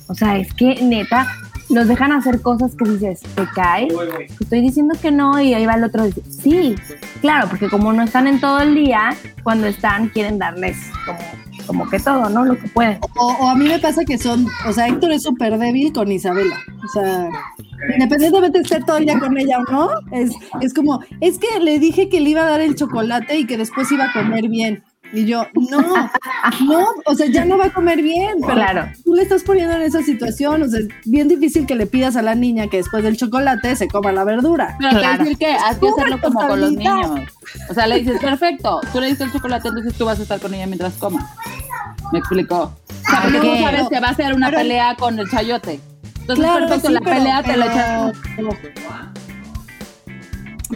O 0.07 0.15
sea, 0.15 0.37
es 0.37 0.53
que 0.53 0.83
neta, 0.83 1.27
nos 1.71 1.89
dejan 1.89 2.13
hacer 2.13 2.41
cosas 2.41 2.75
que 2.75 2.89
dices, 2.89 3.21
¿te 3.35 3.47
cae? 3.55 3.89
Estoy 4.41 4.61
diciendo 4.61 4.95
que 5.01 5.11
no 5.11 5.41
y 5.41 5.55
ahí 5.55 5.67
va 5.67 5.75
el 5.75 5.85
otro 5.85 6.05
dice, 6.05 6.23
sí, 6.31 6.75
claro, 7.21 7.49
porque 7.49 7.69
como 7.69 7.93
no 7.93 8.03
están 8.03 8.27
en 8.27 8.41
todo 8.41 8.61
el 8.61 8.75
día, 8.75 9.15
cuando 9.43 9.67
están 9.67 10.09
quieren 10.09 10.39
darles 10.39 10.77
como, 11.07 11.19
como 11.67 11.91
que 11.91 11.99
todo, 11.99 12.29
¿no? 12.29 12.45
Lo 12.45 12.57
que 12.59 12.69
pueden. 12.69 12.99
O, 13.17 13.27
o 13.27 13.49
a 13.49 13.55
mí 13.55 13.67
me 13.67 13.79
pasa 13.79 14.05
que 14.05 14.19
son, 14.19 14.47
o 14.67 14.73
sea, 14.73 14.89
Héctor 14.89 15.13
es 15.13 15.23
súper 15.23 15.59
débil 15.59 15.93
con 15.93 16.11
Isabela. 16.11 16.59
O 16.85 16.89
sea, 16.89 17.29
independientemente 17.93 18.59
de 18.59 18.63
estar 18.63 18.85
todo 18.85 18.99
el 18.99 19.07
día 19.07 19.19
con 19.19 19.37
ella 19.37 19.59
o 19.61 19.73
no, 19.73 19.91
es, 20.13 20.31
es 20.61 20.75
como, 20.75 21.01
es 21.21 21.39
que 21.39 21.61
le 21.61 21.79
dije 21.79 22.09
que 22.09 22.21
le 22.21 22.31
iba 22.31 22.43
a 22.43 22.51
dar 22.51 22.61
el 22.61 22.75
chocolate 22.75 23.39
y 23.39 23.47
que 23.47 23.57
después 23.57 23.91
iba 23.93 24.05
a 24.05 24.13
comer 24.13 24.49
bien. 24.49 24.85
Y 25.15 25.27
yo, 25.27 25.47
no, 25.71 25.81
no, 25.81 26.87
o 27.07 27.15
sea, 27.15 27.27
ya 27.29 27.45
no 27.45 27.57
va 27.57 27.67
a 27.67 27.73
comer 27.73 28.03
bien, 28.03 28.39
pero 28.41 28.55
Claro. 28.55 28.89
tú 29.05 29.15
le 29.15 29.23
estás 29.23 29.45
poniendo 29.45 29.77
en 29.77 29.83
esa 29.83 30.03
situación, 30.03 30.63
o 30.63 30.69
sea, 30.69 30.81
es 30.81 30.89
bien 31.05 31.29
difícil 31.29 31.67
que 31.67 31.77
le 31.77 31.87
pidas 31.87 32.17
a 32.17 32.23
la 32.23 32.35
niña 32.35 32.67
que 32.69 32.79
después 32.79 33.05
del 33.05 33.17
chocolate 33.17 33.77
se 33.77 33.87
coma 33.89 34.11
la 34.13 34.25
verdura. 34.25 34.77
Pero 34.79 34.99
Claro. 34.99 35.19
decir 35.23 35.39
que 35.39 35.47
hay 35.47 35.77
que 35.77 35.89
hacerlo 35.89 36.21
como 36.21 36.41
con 36.47 36.61
los 36.61 36.73
niños. 36.73 37.21
O 37.71 37.75
sea, 37.75 37.87
le 37.87 38.01
dices, 38.01 38.21
perfecto, 38.21 38.81
tú 38.93 39.01
le 39.01 39.07
diste 39.07 39.25
el 39.25 39.33
chocolate, 39.33 39.69
entonces 39.69 39.95
tú 39.95 40.05
vas 40.05 40.19
a 40.19 40.23
estar 40.23 40.41
con 40.41 40.53
ella 40.53 40.67
mientras 40.67 40.95
coma. 40.95 41.31
¿Me 42.13 42.19
explicó? 42.19 42.57
O 42.89 43.11
sea, 43.11 43.23
porque 43.23 43.61
sabes 43.63 43.89
que 43.89 44.01
va 44.01 44.09
a 44.09 44.15
ser 44.15 44.35
una 44.35 44.49
Pero- 44.49 44.59
pelea 44.63 44.97
con 44.97 45.19
el 45.19 45.31
chayote. 45.31 45.81
Entonces, 46.21 46.45
Claro, 46.45 46.67
perfecto, 46.67 46.89
sí, 46.89 46.95
la 46.95 47.01
pero- 47.01 47.17
pelea 47.17 47.43
te 47.43 47.57
la 47.57 47.67
pero- 47.67 48.09
echas. 48.11 49.14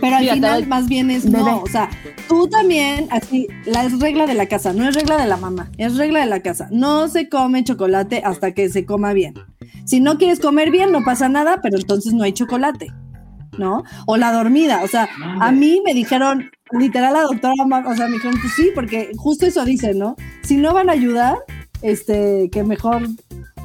Pero 0.01 0.17
al 0.17 0.29
final 0.29 0.67
más 0.67 0.89
bien 0.89 1.11
es 1.11 1.25
bebé. 1.25 1.45
no, 1.45 1.63
o 1.63 1.67
sea, 1.67 1.89
tú 2.29 2.49
también, 2.49 3.09
así, 3.11 3.47
la 3.65 3.85
es 3.85 3.99
regla 3.99 4.27
de 4.27 4.35
la 4.35 4.47
casa, 4.47 4.73
no 4.73 4.89
es 4.89 4.95
regla 4.95 5.17
de 5.17 5.27
la 5.27 5.37
mamá, 5.37 5.71
es 5.79 5.97
regla 5.97 6.21
de 6.21 6.27
la 6.27 6.41
casa. 6.41 6.69
No 6.71 7.09
se 7.09 7.29
come 7.29 7.65
chocolate 7.65 8.23
hasta 8.25 8.53
que 8.53 8.69
se 8.69 8.85
coma 8.85 9.13
bien. 9.13 9.35
Si 9.85 10.01
no 10.01 10.19
quieres 10.19 10.41
comer 10.41 10.71
bien, 10.71 10.93
no 10.93 11.03
pasa 11.05 11.29
nada, 11.29 11.61
pero 11.63 11.79
entonces 11.79 12.13
no 12.13 12.25
hay 12.25 12.33
chocolate, 12.33 12.93
¿no? 13.57 13.85
O 14.07 14.17
la 14.17 14.33
dormida, 14.33 14.83
o 14.83 14.89
sea, 14.89 15.09
a 15.41 15.51
mí 15.53 15.83
me 15.85 15.95
dijeron, 15.95 16.51
literal 16.73 17.15
la 17.15 17.23
doctora, 17.23 17.55
o 17.87 17.95
sea, 17.97 18.07
me 18.07 18.15
dijeron, 18.15 18.39
pues 18.41 18.53
sí, 18.55 18.71
porque 18.75 19.13
justo 19.17 19.47
eso 19.47 19.65
dice, 19.65 19.95
¿no? 19.95 20.17
Si 20.43 20.57
no 20.57 20.75
van 20.75 20.91
a 20.91 20.93
ayudar, 20.93 21.39
este, 21.83 22.51
que 22.51 22.65
mejor, 22.65 23.09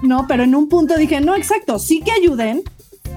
no, 0.02 0.26
pero 0.28 0.44
en 0.44 0.56
un 0.56 0.70
punto 0.70 0.96
dije, 0.96 1.22
no, 1.22 1.36
exacto, 1.36 1.80
sí 1.80 2.02
que 2.02 2.12
ayuden, 2.12 2.62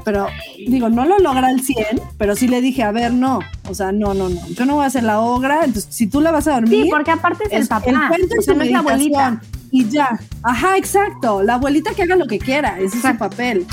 pero 0.07 0.29
digo, 0.69 0.89
no 0.89 1.05
lo 1.05 1.19
logra 1.19 1.49
al 1.49 1.61
100, 1.61 2.01
pero 2.17 2.37
sí 2.37 2.47
le 2.47 2.61
dije, 2.61 2.85
a 2.85 2.93
ver, 2.93 3.13
no, 3.13 3.41
o 3.69 3.75
sea, 3.75 3.91
no, 3.91 4.15
no, 4.15 4.29
no, 4.29 4.41
yo 4.51 4.65
no 4.65 4.77
voy 4.77 4.85
a 4.85 4.87
hacer 4.87 5.03
la 5.03 5.19
obra, 5.19 5.65
entonces 5.65 5.93
si 5.93 6.07
tú 6.07 6.21
la 6.21 6.31
vas 6.31 6.47
a 6.47 6.53
dormir, 6.53 6.85
Sí, 6.85 6.89
porque 6.89 7.11
aparte 7.11 7.43
es, 7.51 7.63
el 7.63 7.67
papá. 7.67 8.07
cuento 8.09 8.37
o 8.39 8.41
sea, 8.41 8.55
no 8.55 8.63
es 8.63 8.71
la 8.71 8.79
abuelita. 8.79 9.41
y 9.73 9.89
ya, 9.89 10.17
ajá, 10.45 10.77
exacto, 10.77 11.43
la 11.43 11.55
abuelita 11.55 11.93
que 11.93 12.05
haga 12.05 12.15
lo 12.15 12.29
que 12.29 12.39
quiera, 12.39 12.79
ese 12.79 12.99
es 12.99 13.03
su 13.03 13.19
papel, 13.19 13.67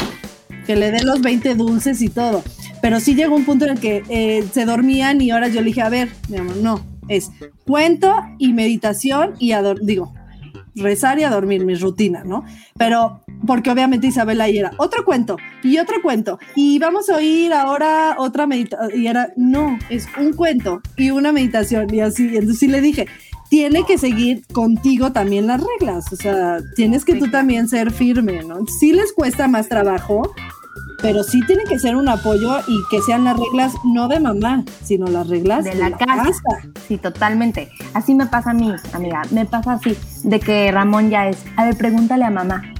que 0.66 0.76
le 0.76 0.90
dé 0.90 1.04
los 1.04 1.22
20 1.22 1.54
dulces 1.54 2.02
y 2.02 2.10
todo, 2.10 2.42
pero 2.82 3.00
sí 3.00 3.14
llegó 3.14 3.36
un 3.36 3.46
punto 3.46 3.66
en 3.66 3.74
el 3.74 3.80
que 3.80 4.04
eh, 4.10 4.44
se 4.52 4.66
dormían 4.66 5.22
y 5.22 5.30
ahora 5.30 5.50
yo 5.50 5.62
le 5.62 5.68
dije, 5.68 5.84
a 5.84 5.90
ver, 5.90 6.10
mi 6.30 6.38
amor, 6.38 6.58
no, 6.58 6.84
es 7.10 7.30
cuento 7.64 8.16
y 8.40 8.54
meditación 8.54 9.36
y 9.38 9.54
digo, 9.84 10.12
rezar 10.74 11.20
y 11.20 11.26
a 11.26 11.30
dormir, 11.30 11.64
mi 11.64 11.76
rutina, 11.76 12.24
¿no? 12.24 12.44
Pero 12.76 13.22
porque 13.46 13.72
obviamente 13.72 14.08
Isabela 14.08 14.46
ahí 14.46 14.58
era 14.58 14.72
otro 14.78 15.06
cuento 15.06 15.38
y 15.64 15.78
otro 15.78 16.02
cuento 16.02 16.40
y 16.56 16.80
vamos 16.80 17.10
a 17.10 17.18
oír 17.18 17.54
ahora 17.54 18.16
otra 18.18 18.48
meditación 18.48 19.00
y 19.00 19.08
era, 19.08 19.32
no, 19.36 19.78
es 19.90 20.08
un 20.20 20.34
cuento 20.34 20.82
y 20.96 21.12
una 21.12 21.32
meditación 21.32 21.94
y 21.94 22.00
así, 22.00 22.28
entonces 22.28 22.60
sí 22.60 22.68
le 22.68 22.82
dije, 22.82 23.08
tiene 23.50 23.86
que 23.86 23.98
seguir 23.98 24.46
contigo 24.52 25.12
también 25.12 25.48
las 25.48 25.62
reglas, 25.62 26.12
o 26.12 26.16
sea, 26.16 26.58
tienes 26.76 27.06
que 27.06 27.16
tú 27.16 27.30
también 27.30 27.68
ser 27.68 27.92
firme, 27.92 28.44
¿no? 28.44 28.66
Sí 28.80 28.94
les 28.94 29.14
cuesta 29.14 29.48
más 29.48 29.70
trabajo, 29.70 30.34
pero 31.04 31.22
sí 31.22 31.42
tiene 31.46 31.64
que 31.66 31.78
ser 31.78 31.96
un 31.96 32.08
apoyo 32.08 32.60
y 32.68 32.82
que 32.90 33.02
sean 33.02 33.26
las 33.26 33.38
reglas 33.38 33.74
no 33.84 34.08
de 34.08 34.20
mamá, 34.20 34.64
sino 34.84 35.06
las 35.06 35.28
reglas 35.28 35.66
de 35.66 35.76
la, 35.76 35.92
casa. 35.92 36.42
Sí, 36.88 36.98
totalmente. 36.98 37.70
Así 37.94 38.16
me 38.16 38.26
pasa 38.26 38.52
a 38.52 38.54
mí, 38.54 38.74
amiga. 38.94 39.22
Me 39.30 39.46
pasa 39.46 39.74
así, 39.74 39.98
de 40.24 40.40
que 40.40 40.72
Ramón 40.72 41.10
ya 41.10 41.28
es, 41.28 41.38
a 41.58 41.66
ver, 41.66 41.78
pregúntale 41.78 42.24
a 42.24 42.32
mamá. 42.32 42.74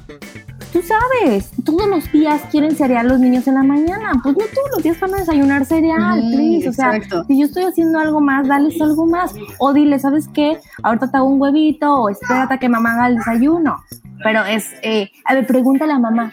Tú 0.74 0.82
sabes, 0.82 1.52
todos 1.64 1.88
los 1.88 2.12
días 2.12 2.42
quieren 2.50 2.76
cereal 2.76 3.08
los 3.08 3.20
niños 3.20 3.48
en 3.48 3.54
la 3.54 3.62
mañana. 3.62 4.12
Pues 4.24 4.36
no 4.36 4.44
todos 4.46 4.72
los 4.74 4.84
días 4.84 5.00
van 5.00 5.14
a 5.14 5.18
desayunar 5.18 5.66
cereal, 5.66 6.20
please. 6.32 6.68
O 6.68 6.74
sea, 6.74 6.96
exacto. 6.96 7.26
si 7.28 7.40
yo 7.40 7.46
estoy 7.46 7.64
haciendo 7.66 8.00
algo 8.00 8.20
más, 8.20 8.48
dales 8.48 8.82
algo 8.82 9.06
más. 9.06 9.36
O 9.60 9.72
dile, 9.72 10.00
¿sabes 10.00 10.28
qué? 10.34 10.58
Ahorita 10.82 11.12
te 11.12 11.18
hago 11.18 11.28
un 11.28 11.40
huevito 11.40 11.94
o 11.94 12.10
espérate 12.10 12.56
a 12.56 12.58
que 12.58 12.70
mamá 12.70 12.94
haga 12.94 13.08
el 13.08 13.18
desayuno. 13.18 13.84
Pero 14.24 14.44
es, 14.46 14.66
eh, 14.82 15.12
a 15.26 15.36
ver, 15.36 15.46
pregúntale 15.46 15.94
a 15.94 16.00
mamá. 16.00 16.32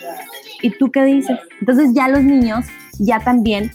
¿Y 0.63 0.71
tú 0.71 0.91
qué 0.91 1.05
dices? 1.05 1.39
Entonces 1.61 1.93
ya 1.93 2.09
los 2.09 2.23
niños 2.23 2.65
ya 2.99 3.21
también 3.21 3.71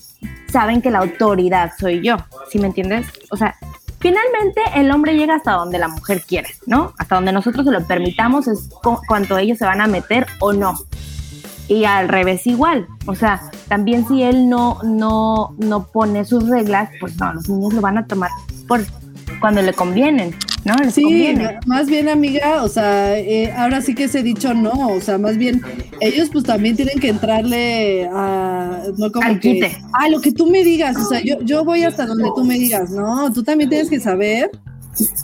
saben 0.47 0.81
que 0.81 0.89
la 0.89 0.99
autoridad 0.99 1.73
soy 1.77 2.01
yo, 2.01 2.17
¿sí 2.49 2.57
me 2.57 2.67
entiendes? 2.67 3.05
O 3.29 3.37
sea, 3.37 3.55
finalmente 4.05 4.61
el 4.75 4.91
hombre 4.91 5.15
llega 5.17 5.33
hasta 5.35 5.53
donde 5.53 5.79
la 5.79 5.87
mujer 5.87 6.21
quiere, 6.27 6.49
¿no? 6.67 6.93
Hasta 6.99 7.15
donde 7.15 7.31
nosotros 7.31 7.65
se 7.65 7.71
lo 7.71 7.83
permitamos 7.87 8.47
es 8.47 8.69
cu- 8.83 8.99
cuánto 9.07 9.35
ellos 9.39 9.57
se 9.57 9.65
van 9.65 9.81
a 9.81 9.87
meter 9.87 10.27
o 10.39 10.53
no. 10.53 10.77
Y 11.67 11.85
al 11.85 12.07
revés 12.07 12.45
igual, 12.45 12.85
o 13.07 13.15
sea, 13.15 13.41
también 13.67 14.07
si 14.07 14.21
él 14.21 14.47
no, 14.47 14.77
no, 14.83 15.55
no 15.57 15.87
pone 15.87 16.23
sus 16.23 16.47
reglas, 16.47 16.89
pues 16.99 17.19
no, 17.19 17.33
los 17.33 17.49
niños 17.49 17.73
lo 17.73 17.81
van 17.81 17.97
a 17.97 18.05
tomar 18.05 18.29
por 18.67 18.81
cuando 19.39 19.63
le 19.63 19.73
convienen, 19.73 20.35
¿no? 20.65 20.75
Les 20.83 20.95
Sí, 20.95 21.03
conviene. 21.03 21.59
más 21.67 21.87
bien 21.87 22.09
amiga, 22.09 22.63
o 22.63 22.67
sea, 22.69 23.17
eh, 23.17 23.51
ahora 23.55 23.81
sí 23.81 23.95
que 23.95 24.05
ese 24.05 24.23
dicho 24.23 24.53
no, 24.53 24.71
o 24.89 24.99
sea, 25.01 25.17
más 25.17 25.37
bien 25.37 25.61
ellos 26.01 26.29
pues 26.31 26.43
también 26.43 26.75
tienen 26.75 26.99
que 26.99 27.09
entrarle 27.09 28.09
a, 28.11 28.83
no 28.97 29.11
como 29.11 29.25
Al 29.27 29.39
que, 29.39 29.53
quite. 29.53 29.77
a 29.93 30.09
lo 30.09 30.19
que 30.21 30.31
tú 30.31 30.47
me 30.47 30.63
digas, 30.63 30.97
o 30.97 31.05
sea, 31.05 31.21
yo, 31.23 31.39
yo 31.41 31.63
voy 31.63 31.83
hasta 31.83 32.05
donde 32.05 32.29
tú 32.35 32.43
me 32.43 32.55
digas, 32.55 32.89
no, 32.91 33.31
tú 33.31 33.43
también 33.43 33.69
tienes 33.69 33.89
que 33.89 33.99
saber 33.99 34.49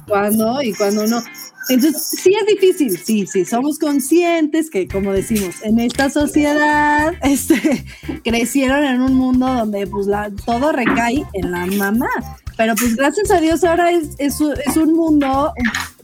cuándo 0.08 0.62
y 0.62 0.74
cuándo 0.74 1.08
no. 1.08 1.22
Entonces, 1.70 2.08
sí 2.22 2.34
es 2.34 2.48
difícil, 2.48 2.98
sí, 2.98 3.26
sí, 3.28 3.46
somos 3.46 3.78
conscientes 3.80 4.70
que, 4.70 4.88
como 4.88 5.14
decimos, 5.14 5.56
en 5.64 5.80
esta 5.80 6.10
sociedad, 6.10 7.14
este, 7.24 7.86
crecieron 8.24 8.84
en 8.84 9.02
un 9.02 9.14
mundo 9.14 9.46
donde 9.48 9.86
pues 9.88 10.08
la, 10.08 10.32
todo 10.46 10.72
recae 10.72 11.24
en 11.34 11.52
la 11.52 11.66
mamá. 11.68 12.10
Pero 12.62 12.76
pues 12.76 12.96
gracias 12.96 13.32
a 13.32 13.40
Dios 13.40 13.64
ahora 13.64 13.90
es, 13.90 14.10
es, 14.20 14.40
es 14.40 14.78
un 14.78 14.94
mundo 14.94 15.52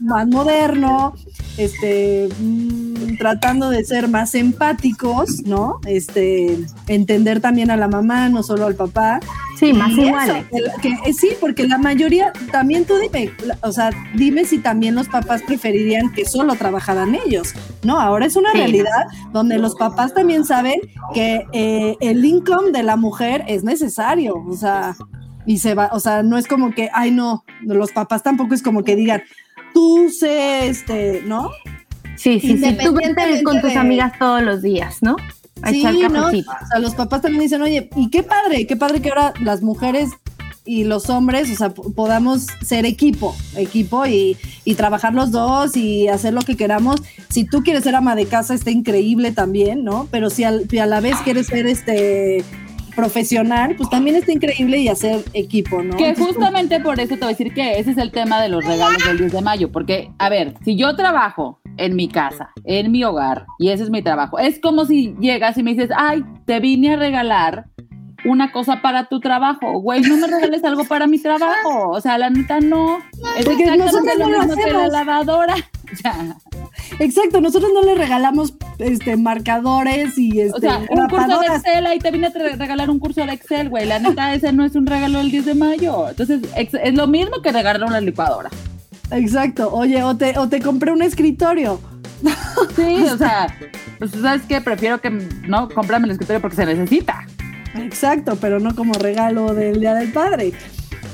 más 0.00 0.26
moderno, 0.26 1.14
este, 1.56 2.28
mm, 2.40 3.16
tratando 3.16 3.70
de 3.70 3.84
ser 3.84 4.08
más 4.08 4.34
empáticos, 4.34 5.42
¿no? 5.44 5.78
Este, 5.86 6.58
entender 6.88 7.40
también 7.40 7.70
a 7.70 7.76
la 7.76 7.86
mamá, 7.86 8.28
no 8.28 8.42
solo 8.42 8.66
al 8.66 8.74
papá. 8.74 9.20
Sí, 9.56 9.72
más 9.72 9.92
iguales. 9.92 10.46
eh, 11.06 11.12
sí, 11.12 11.28
porque 11.40 11.68
la 11.68 11.78
mayoría, 11.78 12.32
también 12.50 12.84
tú 12.86 12.94
dime, 12.98 13.30
o 13.62 13.70
sea, 13.70 13.90
dime 14.16 14.44
si 14.44 14.58
también 14.58 14.96
los 14.96 15.08
papás 15.08 15.42
preferirían 15.42 16.12
que 16.12 16.24
solo 16.24 16.56
trabajaran 16.56 17.14
ellos. 17.24 17.54
No, 17.84 18.00
ahora 18.00 18.26
es 18.26 18.34
una 18.34 18.50
Sí. 18.50 18.58
realidad 18.58 19.06
donde 19.32 19.58
los 19.58 19.76
papás 19.76 20.12
también 20.12 20.44
saben 20.44 20.80
que 21.14 21.44
eh, 21.52 21.94
el 22.00 22.24
income 22.24 22.72
de 22.72 22.82
la 22.82 22.96
mujer 22.96 23.44
es 23.46 23.62
necesario, 23.62 24.34
o 24.44 24.56
sea, 24.56 24.96
y 25.48 25.58
se 25.58 25.74
va, 25.74 25.88
o 25.92 25.98
sea, 26.00 26.22
no 26.22 26.36
es 26.38 26.46
como 26.46 26.72
que, 26.72 26.90
ay, 26.92 27.10
no, 27.10 27.42
los 27.62 27.90
papás 27.92 28.22
tampoco 28.22 28.54
es 28.54 28.62
como 28.62 28.84
que 28.84 28.94
digan, 28.96 29.22
tú 29.74 30.10
sé, 30.10 30.68
este, 30.68 31.22
¿no? 31.26 31.50
Sí, 32.16 32.38
sí, 32.40 32.58
sí. 32.58 32.76
Tú 32.84 32.92
vente 32.92 33.42
con 33.42 33.60
tus 33.60 33.72
de- 33.72 33.78
amigas 33.78 34.12
todos 34.18 34.42
los 34.42 34.60
días, 34.62 34.98
¿no? 35.02 35.16
A 35.62 35.70
Sí, 35.70 35.80
echar 35.80 36.10
¿no? 36.12 36.26
O 36.28 36.30
sea, 36.30 36.78
los 36.80 36.94
papás 36.94 37.22
también 37.22 37.42
dicen, 37.42 37.62
oye, 37.62 37.88
y 37.96 38.10
qué 38.10 38.22
padre, 38.22 38.66
qué 38.66 38.76
padre 38.76 39.00
que 39.00 39.08
ahora 39.08 39.32
las 39.40 39.62
mujeres 39.62 40.10
y 40.64 40.84
los 40.84 41.08
hombres, 41.08 41.50
o 41.50 41.56
sea, 41.56 41.70
po- 41.70 41.92
podamos 41.94 42.46
ser 42.62 42.84
equipo, 42.84 43.34
equipo 43.56 44.04
y, 44.06 44.36
y 44.66 44.74
trabajar 44.74 45.14
los 45.14 45.30
dos 45.30 45.76
y 45.76 46.08
hacer 46.08 46.34
lo 46.34 46.42
que 46.42 46.56
queramos. 46.56 47.00
Si 47.30 47.44
tú 47.44 47.62
quieres 47.62 47.84
ser 47.84 47.94
ama 47.94 48.14
de 48.14 48.26
casa, 48.26 48.52
está 48.54 48.70
increíble 48.70 49.32
también, 49.32 49.82
¿no? 49.82 50.06
Pero 50.10 50.28
si, 50.28 50.44
al- 50.44 50.68
si 50.68 50.78
a 50.78 50.84
la 50.86 51.00
vez 51.00 51.16
quieres 51.24 51.46
ser 51.46 51.66
este 51.66 52.44
profesional, 52.98 53.76
pues 53.76 53.88
también 53.90 54.16
está 54.16 54.32
increíble 54.32 54.78
y 54.78 54.88
hacer 54.88 55.24
equipo, 55.32 55.84
¿no? 55.84 55.96
Que 55.96 56.16
justamente 56.16 56.80
por 56.80 56.98
eso 56.98 57.14
te 57.14 57.20
voy 57.20 57.28
a 57.28 57.36
decir 57.36 57.54
que 57.54 57.78
ese 57.78 57.92
es 57.92 57.96
el 57.96 58.10
tema 58.10 58.42
de 58.42 58.48
los 58.48 58.64
regalos 58.64 59.04
del 59.06 59.18
10 59.18 59.32
de 59.34 59.40
mayo, 59.40 59.70
porque, 59.70 60.10
a 60.18 60.28
ver, 60.28 60.54
si 60.64 60.76
yo 60.76 60.96
trabajo 60.96 61.60
en 61.76 61.94
mi 61.94 62.08
casa, 62.08 62.50
en 62.64 62.90
mi 62.90 63.04
hogar, 63.04 63.46
y 63.60 63.68
ese 63.68 63.84
es 63.84 63.90
mi 63.90 64.02
trabajo, 64.02 64.40
es 64.40 64.58
como 64.58 64.84
si 64.84 65.14
llegas 65.20 65.56
y 65.58 65.62
me 65.62 65.74
dices, 65.74 65.90
ay, 65.96 66.24
te 66.44 66.58
vine 66.58 66.94
a 66.94 66.96
regalar 66.96 67.66
una 68.24 68.50
cosa 68.50 68.82
para 68.82 69.08
tu 69.08 69.20
trabajo, 69.20 69.80
güey, 69.80 70.00
no 70.00 70.16
me 70.16 70.26
regales 70.26 70.64
algo 70.64 70.84
para 70.84 71.06
mi 71.06 71.20
trabajo, 71.20 71.90
o 71.90 72.00
sea, 72.00 72.18
la 72.18 72.30
neta 72.30 72.58
no, 72.58 72.98
es 73.38 73.46
Porque 73.46 73.62
exactamente 73.62 73.78
nosotros 73.78 74.18
lo 74.18 74.56
no 74.56 74.56
que 74.56 74.72
la 74.72 74.88
lavadora, 74.88 75.54
sea, 75.96 76.36
Exacto, 76.98 77.40
nosotros 77.40 77.70
no 77.74 77.82
le 77.82 77.94
regalamos 77.94 78.54
este 78.78 79.16
marcadores 79.16 80.18
y 80.18 80.40
este 80.40 80.56
o 80.56 80.60
sea, 80.60 80.78
un 80.88 81.08
curso 81.08 81.40
de. 81.40 81.46
Excel, 81.46 81.86
ahí 81.86 81.98
te 81.98 82.10
vine 82.10 82.26
a 82.28 82.30
regalar 82.30 82.90
un 82.90 82.98
curso 82.98 83.24
de 83.24 83.32
Excel, 83.32 83.68
güey, 83.68 83.86
la 83.86 83.98
neta 83.98 84.34
ese 84.34 84.52
no 84.52 84.64
es 84.64 84.74
un 84.74 84.86
regalo 84.86 85.18
del 85.18 85.30
10 85.30 85.46
de 85.46 85.54
mayo, 85.54 86.08
entonces 86.08 86.40
es 86.56 86.94
lo 86.94 87.06
mismo 87.06 87.42
que 87.42 87.52
regalar 87.52 87.88
una 87.88 88.00
licuadora. 88.00 88.50
Exacto, 89.10 89.72
oye, 89.72 90.02
o 90.02 90.16
te, 90.16 90.38
o 90.38 90.48
te 90.48 90.60
compré 90.60 90.92
un 90.92 91.02
escritorio. 91.02 91.80
Sí, 92.76 93.04
o 93.12 93.16
sea, 93.16 93.46
pues 93.98 94.10
sabes 94.12 94.42
qué, 94.48 94.60
prefiero 94.60 95.00
que 95.00 95.10
no 95.10 95.68
cómprame 95.68 96.06
el 96.06 96.12
escritorio 96.12 96.40
porque 96.40 96.56
se 96.56 96.66
necesita. 96.66 97.26
Exacto, 97.74 98.36
pero 98.40 98.60
no 98.60 98.74
como 98.74 98.94
regalo 98.94 99.54
del 99.54 99.80
Día 99.80 99.94
del 99.94 100.12
Padre. 100.12 100.52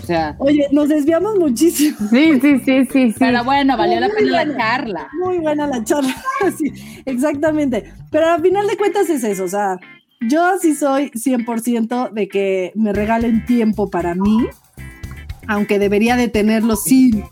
O 0.04 0.06
sea, 0.06 0.36
Oye, 0.38 0.66
nos 0.70 0.88
desviamos 0.90 1.38
muchísimo. 1.38 1.96
Sí, 2.10 2.38
sí, 2.40 2.58
sí, 2.64 2.84
sí, 2.92 3.10
sí. 3.12 3.14
pero 3.18 3.42
bueno, 3.42 3.76
valió 3.78 3.98
la 4.00 4.08
pena 4.10 4.44
la 4.44 4.56
charla. 4.56 5.08
Muy 5.18 5.38
buena 5.38 5.66
la 5.66 5.82
charla. 5.82 6.14
Sí, 6.58 6.72
exactamente. 7.06 7.90
Pero 8.10 8.26
al 8.28 8.42
final 8.42 8.66
de 8.66 8.76
cuentas 8.76 9.08
es 9.08 9.24
eso. 9.24 9.44
O 9.44 9.48
sea, 9.48 9.78
yo 10.20 10.58
sí 10.60 10.74
soy 10.74 11.10
100% 11.10 12.12
de 12.12 12.28
que 12.28 12.72
me 12.74 12.92
regalen 12.92 13.46
tiempo 13.46 13.88
para 13.90 14.14
mí, 14.14 14.46
aunque 15.48 15.78
debería 15.78 16.16
de 16.16 16.28
tenerlo 16.28 16.76
sin 16.76 17.24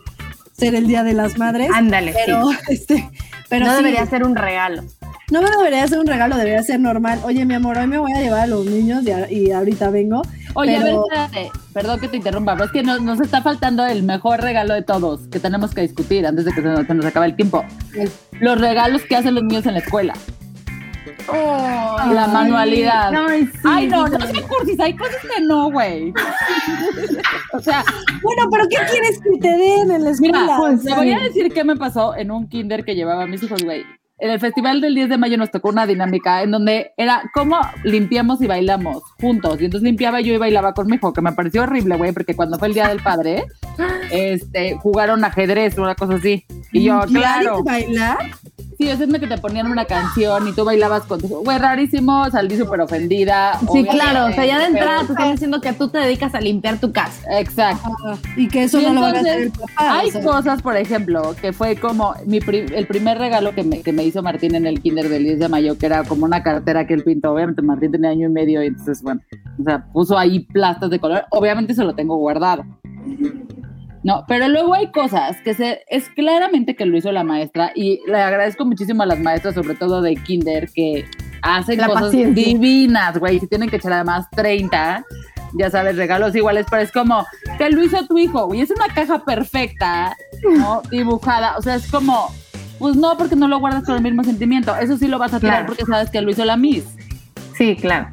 ser 0.56 0.74
el 0.74 0.86
Día 0.86 1.02
de 1.02 1.12
las 1.14 1.38
Madres. 1.38 1.68
Ándale, 1.74 2.14
Pero, 2.24 2.48
sí. 2.50 2.56
este, 2.72 3.10
pero 3.48 3.66
no 3.66 3.72
sí, 3.72 3.76
debería 3.78 4.06
ser 4.06 4.24
un 4.24 4.34
regalo. 4.36 4.82
No 5.30 5.40
me 5.40 5.48
debería 5.50 5.86
ser 5.88 5.98
un 5.98 6.06
regalo, 6.06 6.36
debería 6.36 6.62
ser 6.62 6.78
normal. 6.80 7.20
Oye, 7.24 7.44
mi 7.46 7.54
amor, 7.54 7.78
hoy 7.78 7.86
me 7.86 7.96
voy 7.98 8.12
a 8.12 8.20
llevar 8.20 8.40
a 8.40 8.46
los 8.46 8.66
niños 8.66 9.02
y, 9.04 9.10
a- 9.10 9.30
y 9.32 9.50
ahorita 9.50 9.88
vengo. 9.90 10.22
Oye, 10.54 10.76
a 10.76 10.82
ver, 10.84 10.94
espérate, 10.94 11.50
perdón 11.72 12.00
que 12.00 12.08
te 12.08 12.16
interrumpa, 12.18 12.52
pero 12.54 12.66
es 12.66 12.72
que 12.72 12.82
nos, 12.82 13.00
nos 13.00 13.20
está 13.20 13.40
faltando 13.42 13.86
el 13.86 14.02
mejor 14.02 14.40
regalo 14.40 14.74
de 14.74 14.82
todos 14.82 15.26
que 15.28 15.40
tenemos 15.40 15.74
que 15.74 15.80
discutir 15.82 16.26
antes 16.26 16.44
de 16.44 16.52
que 16.52 16.60
se 16.60 16.68
nos, 16.68 16.86
se 16.86 16.94
nos 16.94 17.06
acabe 17.06 17.26
el 17.26 17.36
tiempo. 17.36 17.64
Los 18.40 18.60
regalos 18.60 19.02
que 19.02 19.16
hacen 19.16 19.34
los 19.34 19.44
niños 19.44 19.64
en 19.66 19.74
la 19.74 19.80
escuela. 19.80 20.14
la 22.12 22.26
manualidad. 22.26 23.12
Ay, 23.28 23.46
sí, 23.46 23.58
Ay, 23.64 23.86
no, 23.88 24.06
sí, 24.06 24.12
no 24.12 24.26
sí. 24.26 24.32
sean 24.34 24.48
cursis, 24.48 24.80
hay 24.80 24.96
cosas 24.96 25.16
que 25.22 25.40
no, 25.42 25.70
güey. 25.70 26.12
o 27.52 27.60
sea, 27.60 27.84
Bueno, 28.22 28.48
pero 28.50 28.64
¿qué 28.68 28.76
quieres 28.90 29.20
que 29.20 29.38
te 29.40 29.48
den 29.48 29.90
en 29.90 30.04
la 30.04 30.10
escuela? 30.10 30.40
Mira, 30.42 30.60
O 30.60 30.78
te 30.78 30.94
voy 30.94 31.12
a 31.12 31.20
decir 31.20 31.52
qué 31.52 31.64
me 31.64 31.76
pasó 31.76 32.14
en 32.16 32.30
un 32.30 32.48
kinder 32.48 32.84
que 32.84 32.94
llevaba 32.94 33.22
a 33.24 33.26
mis 33.26 33.42
hijos, 33.42 33.62
güey. 33.64 33.84
En 34.22 34.30
el 34.30 34.38
festival 34.38 34.80
del 34.80 34.94
10 34.94 35.08
de 35.08 35.18
mayo 35.18 35.36
nos 35.36 35.50
tocó 35.50 35.70
una 35.70 35.84
dinámica 35.84 36.44
en 36.44 36.52
donde 36.52 36.92
era 36.96 37.28
cómo 37.34 37.58
limpiamos 37.82 38.40
y 38.40 38.46
bailamos 38.46 39.02
juntos. 39.20 39.60
Y 39.60 39.64
entonces 39.64 39.84
limpiaba 39.84 40.20
yo 40.20 40.32
y 40.32 40.36
bailaba 40.36 40.74
con 40.74 40.86
mi 40.86 40.94
hijo, 40.94 41.12
que 41.12 41.20
me 41.20 41.32
pareció 41.32 41.64
horrible, 41.64 41.96
güey, 41.96 42.12
porque 42.12 42.36
cuando 42.36 42.56
fue 42.56 42.68
el 42.68 42.74
día 42.74 42.86
del 42.86 43.02
padre, 43.02 43.46
este, 44.12 44.76
jugaron 44.76 45.24
ajedrez 45.24 45.76
o 45.76 45.82
una 45.82 45.96
cosa 45.96 46.14
así. 46.14 46.46
Y 46.70 46.84
yo, 46.84 47.00
¿limpiar 47.04 47.42
y 47.42 47.46
claro. 47.46 47.64
bailar? 47.64 48.18
Sí, 48.78 48.88
es 48.88 48.98
que 48.98 49.26
te 49.26 49.38
ponían 49.38 49.70
una 49.70 49.84
canción 49.84 50.48
y 50.48 50.52
tú 50.52 50.64
bailabas 50.64 51.02
con 51.04 51.20
tu 51.20 51.28
Güey, 51.28 51.58
rarísimo, 51.58 52.28
salí 52.30 52.56
súper 52.56 52.80
ofendida. 52.80 53.58
Sí, 53.72 53.84
claro, 53.84 54.26
o 54.26 54.32
sea, 54.32 54.44
ya 54.46 54.58
de 54.58 54.66
entrada 54.66 54.96
pero- 55.02 55.06
te 55.06 55.12
están 55.12 55.32
diciendo 55.32 55.60
que 55.60 55.72
tú 55.72 55.88
te 55.88 55.98
dedicas 55.98 56.34
a 56.34 56.40
limpiar 56.40 56.78
tu 56.78 56.92
casa. 56.92 57.22
Exacto. 57.38 57.90
Ah, 58.06 58.16
y 58.36 58.48
que 58.48 58.64
eso 58.64 58.80
Y 58.80 58.84
no 58.86 58.94
lo 58.94 59.00
van 59.02 59.16
a 59.16 59.20
hacer 59.20 59.38
el 59.38 59.42
entonces, 59.44 59.76
papá. 59.76 59.98
Hay 59.98 60.08
o 60.08 60.12
sea. 60.12 60.22
cosas, 60.22 60.62
por 60.62 60.76
ejemplo, 60.76 61.34
que 61.40 61.52
fue 61.52 61.76
como 61.76 62.14
mi 62.26 62.40
pri- 62.40 62.66
el 62.74 62.86
primer 62.86 63.18
regalo 63.18 63.54
que 63.54 63.62
me, 63.62 63.80
que 63.82 63.92
me 63.92 64.04
hizo 64.04 64.22
Martín 64.22 64.54
en 64.54 64.66
el 64.66 64.80
kinder 64.80 65.08
del 65.08 65.24
10 65.24 65.38
de 65.38 65.48
mayo, 65.48 65.76
que 65.78 65.86
era 65.86 66.04
como 66.04 66.24
una 66.24 66.42
cartera 66.42 66.86
que 66.86 66.94
él 66.94 67.04
pintó. 67.04 67.32
Obviamente 67.32 67.62
Martín 67.62 67.92
tenía 67.92 68.10
año 68.10 68.28
y 68.28 68.32
medio 68.32 68.62
y 68.62 68.66
entonces, 68.68 69.02
bueno, 69.02 69.20
o 69.60 69.62
sea, 69.64 69.84
puso 69.92 70.18
ahí 70.18 70.40
plastas 70.40 70.90
de 70.90 70.98
color. 70.98 71.24
Obviamente 71.30 71.74
se 71.74 71.84
lo 71.84 71.94
tengo 71.94 72.16
guardado. 72.16 72.64
No, 74.04 74.24
pero 74.26 74.48
luego 74.48 74.74
hay 74.74 74.90
cosas 74.90 75.36
que 75.44 75.54
se, 75.54 75.82
es 75.88 76.08
claramente 76.08 76.74
que 76.74 76.86
lo 76.86 76.96
hizo 76.96 77.12
la 77.12 77.22
maestra 77.22 77.70
y 77.74 78.00
le 78.06 78.20
agradezco 78.20 78.64
muchísimo 78.64 79.04
a 79.04 79.06
las 79.06 79.20
maestras, 79.20 79.54
sobre 79.54 79.74
todo 79.76 80.02
de 80.02 80.16
kinder, 80.16 80.68
que 80.74 81.04
hacen 81.42 81.78
La 81.78 81.86
cosas 81.86 82.02
paciencia. 82.04 82.44
divinas, 82.44 83.18
güey. 83.18 83.38
Si 83.38 83.46
tienen 83.46 83.68
que 83.70 83.76
echar 83.76 83.92
además 83.92 84.26
30, 84.34 85.04
ya 85.54 85.70
sabes, 85.70 85.96
regalos 85.96 86.34
iguales, 86.34 86.66
pero 86.68 86.82
es 86.82 86.90
como, 86.90 87.24
te 87.58 87.70
lo 87.70 87.82
hizo 87.84 88.04
tu 88.06 88.18
hijo, 88.18 88.46
güey. 88.46 88.60
Es 88.60 88.70
una 88.72 88.86
caja 88.92 89.24
perfecta, 89.24 90.16
¿no? 90.58 90.82
Dibujada. 90.90 91.56
O 91.56 91.62
sea, 91.62 91.76
es 91.76 91.88
como, 91.88 92.28
pues 92.80 92.96
no, 92.96 93.16
porque 93.16 93.36
no 93.36 93.46
lo 93.46 93.60
guardas 93.60 93.84
con 93.84 93.94
el 93.94 94.02
mismo 94.02 94.24
sentimiento. 94.24 94.74
Eso 94.76 94.96
sí 94.96 95.06
lo 95.06 95.18
vas 95.18 95.32
a 95.34 95.38
tirar 95.38 95.58
Claro. 95.58 95.66
porque 95.66 95.84
sabes 95.84 96.10
que 96.10 96.20
lo 96.20 96.30
hizo 96.30 96.44
la 96.44 96.56
Miss. 96.56 96.84
Sí, 97.56 97.76
claro. 97.76 98.08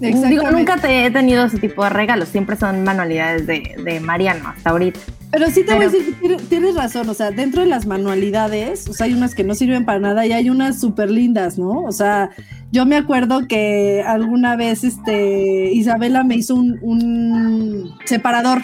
Digo, 0.00 0.50
nunca 0.50 0.76
te 0.76 1.06
he 1.06 1.10
tenido 1.10 1.44
ese 1.44 1.58
tipo 1.58 1.84
de 1.84 1.90
regalos, 1.90 2.28
siempre 2.28 2.56
son 2.56 2.82
manualidades 2.84 3.46
de, 3.46 3.76
de 3.82 4.00
Mariano 4.00 4.48
hasta 4.48 4.70
ahorita. 4.70 4.98
Pero 5.30 5.46
sí 5.50 5.64
te 5.64 5.74
voy 5.74 5.84
a 5.84 5.88
decir, 5.88 6.04
que 6.06 6.12
tiene- 6.20 6.36
tienes 6.48 6.74
razón, 6.74 7.08
o 7.08 7.14
sea, 7.14 7.30
dentro 7.30 7.62
de 7.62 7.68
las 7.68 7.86
manualidades, 7.86 8.88
o 8.88 8.92
sea, 8.92 9.06
hay 9.06 9.14
unas 9.14 9.34
que 9.34 9.44
no 9.44 9.54
sirven 9.54 9.84
para 9.84 9.98
nada 10.00 10.26
y 10.26 10.32
hay 10.32 10.50
unas 10.50 10.80
súper 10.80 11.10
lindas, 11.10 11.58
¿no? 11.58 11.82
O 11.82 11.92
sea, 11.92 12.30
yo 12.72 12.86
me 12.86 12.96
acuerdo 12.96 13.46
que 13.48 14.02
alguna 14.06 14.56
vez, 14.56 14.84
este, 14.84 15.72
Isabela 15.72 16.22
me 16.24 16.36
hizo 16.36 16.54
un, 16.56 16.78
un 16.82 17.94
separador 18.04 18.62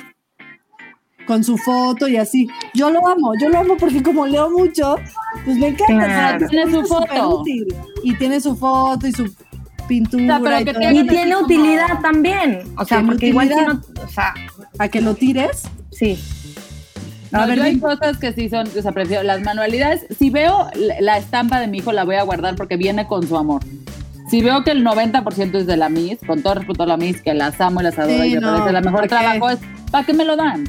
con 1.27 1.45
su 1.45 1.57
foto 1.59 2.09
y 2.09 2.17
así. 2.17 2.49
Yo 2.75 2.91
lo 2.91 3.07
amo, 3.07 3.33
yo 3.41 3.49
lo 3.51 3.59
amo 3.59 3.77
porque 3.79 4.03
como 4.03 4.27
leo 4.27 4.51
mucho, 4.51 4.97
pues 5.45 5.57
me 5.59 5.69
encanta. 5.69 5.87
Claro. 6.05 6.37
o 6.37 6.39
sea, 6.41 6.49
Tiene 6.49 6.71
su 6.73 6.85
foto. 6.87 7.39
útil. 7.41 7.67
Y 8.03 8.15
tiene 8.17 8.41
su 8.41 8.57
foto 8.57 9.07
y 9.07 9.13
su 9.13 9.33
pintura. 9.91 10.39
O 10.39 10.47
sea, 10.47 10.61
y 10.61 10.65
todo. 10.65 10.81
Y 10.81 11.07
tiene 11.07 11.33
como- 11.35 11.45
utilidad 11.45 12.01
también. 12.01 12.63
O 12.79 12.85
sea, 12.85 13.03
porque 13.05 13.27
igual 13.29 13.49
si 13.49 13.55
no, 13.55 13.81
o 14.05 14.09
sea, 14.09 14.33
A 14.79 14.89
que 14.89 15.01
lo 15.01 15.15
tires. 15.15 15.63
sí. 15.91 16.19
No, 17.33 17.41
A 17.43 17.47
ver, 17.47 17.59
yo 17.59 17.63
hay 17.65 17.79
cosas 17.79 18.17
que 18.19 18.33
sí 18.33 18.49
son, 18.49 18.67
o 18.67 18.83
sea, 18.83 18.91
prefiero 18.91 19.23
las 19.23 19.41
manualidades. 19.43 20.05
Si 20.19 20.31
veo 20.31 20.69
la- 21.01 21.17
estampa 21.19 21.61
de 21.61 21.69
mi 21.69 21.79
hijo, 21.79 21.93
la 21.93 22.03
voy 22.05 22.17
a 22.17 22.23
guardar 22.25 22.57
porque 22.57 22.77
viene 22.77 23.07
con 23.07 23.25
su 23.29 23.37
amor. 23.37 23.63
Si 24.29 24.43
veo 24.43 24.65
que 24.65 24.73
el 24.73 24.83
90% 24.85 25.59
es 25.59 25.67
de 25.67 25.77
la 25.77 25.89
Miss, 25.89 26.19
con 26.27 26.43
todo 26.43 26.55
respeto 26.55 26.83
a 26.83 26.87
la 26.87 26.97
Miss, 26.97 27.21
que 27.23 27.33
las 27.35 27.61
amo 27.61 27.81
y 27.81 27.85
las 27.85 27.97
adoro 28.01 28.23
Sí, 28.25 28.31
y 28.31 28.35
me 28.35 28.41
no, 28.41 28.53
parece 28.53 28.73
la 28.73 28.81
mejor 28.81 29.07
trabajo, 29.07 29.49
es 29.51 29.59
¿para 29.93 30.05
qué 30.07 30.13
me 30.13 30.25
lo 30.25 30.35
dan? 30.37 30.65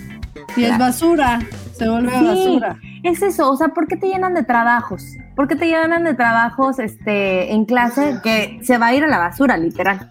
Y 0.55 0.63
es 0.65 0.77
basura, 0.77 1.39
se 1.83 1.89
vuelve 1.89 2.11
Sí, 2.19 2.25
basura. 2.25 2.77
es 3.03 3.21
eso, 3.21 3.49
o 3.51 3.57
sea, 3.57 3.69
¿por 3.69 3.87
qué 3.87 3.95
te 3.97 4.07
llenan 4.07 4.33
de 4.33 4.43
trabajos? 4.43 5.03
¿Por 5.35 5.47
qué 5.47 5.55
te 5.55 5.65
llenan 5.65 6.03
de 6.03 6.13
trabajos 6.13 6.79
este, 6.79 7.51
en 7.53 7.65
clase 7.65 8.17
que 8.23 8.59
se 8.63 8.77
va 8.77 8.87
a 8.87 8.93
ir 8.95 9.03
a 9.03 9.07
la 9.07 9.17
basura, 9.17 9.57
literal? 9.57 10.09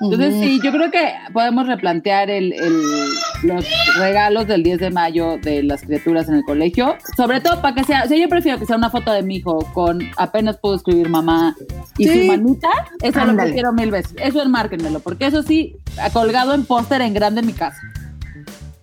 Entonces, 0.00 0.34
sí, 0.38 0.60
yo 0.62 0.70
creo 0.70 0.92
que 0.92 1.12
podemos 1.32 1.66
replantear 1.66 2.30
el, 2.30 2.52
el- 2.52 3.08
los 3.42 3.64
regalos 3.98 4.46
del 4.46 4.62
10 4.62 4.78
de 4.78 4.90
mayo 4.90 5.38
de 5.42 5.64
las 5.64 5.82
criaturas 5.82 6.28
en 6.28 6.36
el 6.36 6.44
colegio. 6.44 6.94
Sobre 7.16 7.40
todo 7.40 7.60
para 7.60 7.74
que 7.74 7.82
sea, 7.82 8.04
o 8.04 8.08
sea, 8.08 8.16
yo 8.16 8.28
prefiero 8.28 8.60
que 8.60 8.66
sea 8.66 8.76
una 8.76 8.90
foto 8.90 9.12
de 9.12 9.22
mi 9.24 9.36
hijo 9.36 9.58
con 9.74 9.98
apenas 10.16 10.56
puedo 10.58 10.76
escribir 10.76 11.08
mamá 11.08 11.56
y 11.96 12.06
Sí. 12.06 12.20
su 12.20 12.26
manita. 12.28 12.68
Eso 13.02 13.18
lo 13.18 13.30
Ándale. 13.30 13.48
prefiero 13.48 13.72
mil 13.72 13.90
veces. 13.90 14.14
Eso 14.18 14.40
enmárquenmelo, 14.40 15.00
porque 15.00 15.26
eso 15.26 15.42
sí, 15.42 15.74
ha 16.00 16.10
colgado 16.10 16.54
en 16.54 16.64
póster 16.64 17.00
en 17.00 17.12
grande 17.14 17.40
en 17.40 17.46
mi 17.48 17.52
casa. 17.52 17.80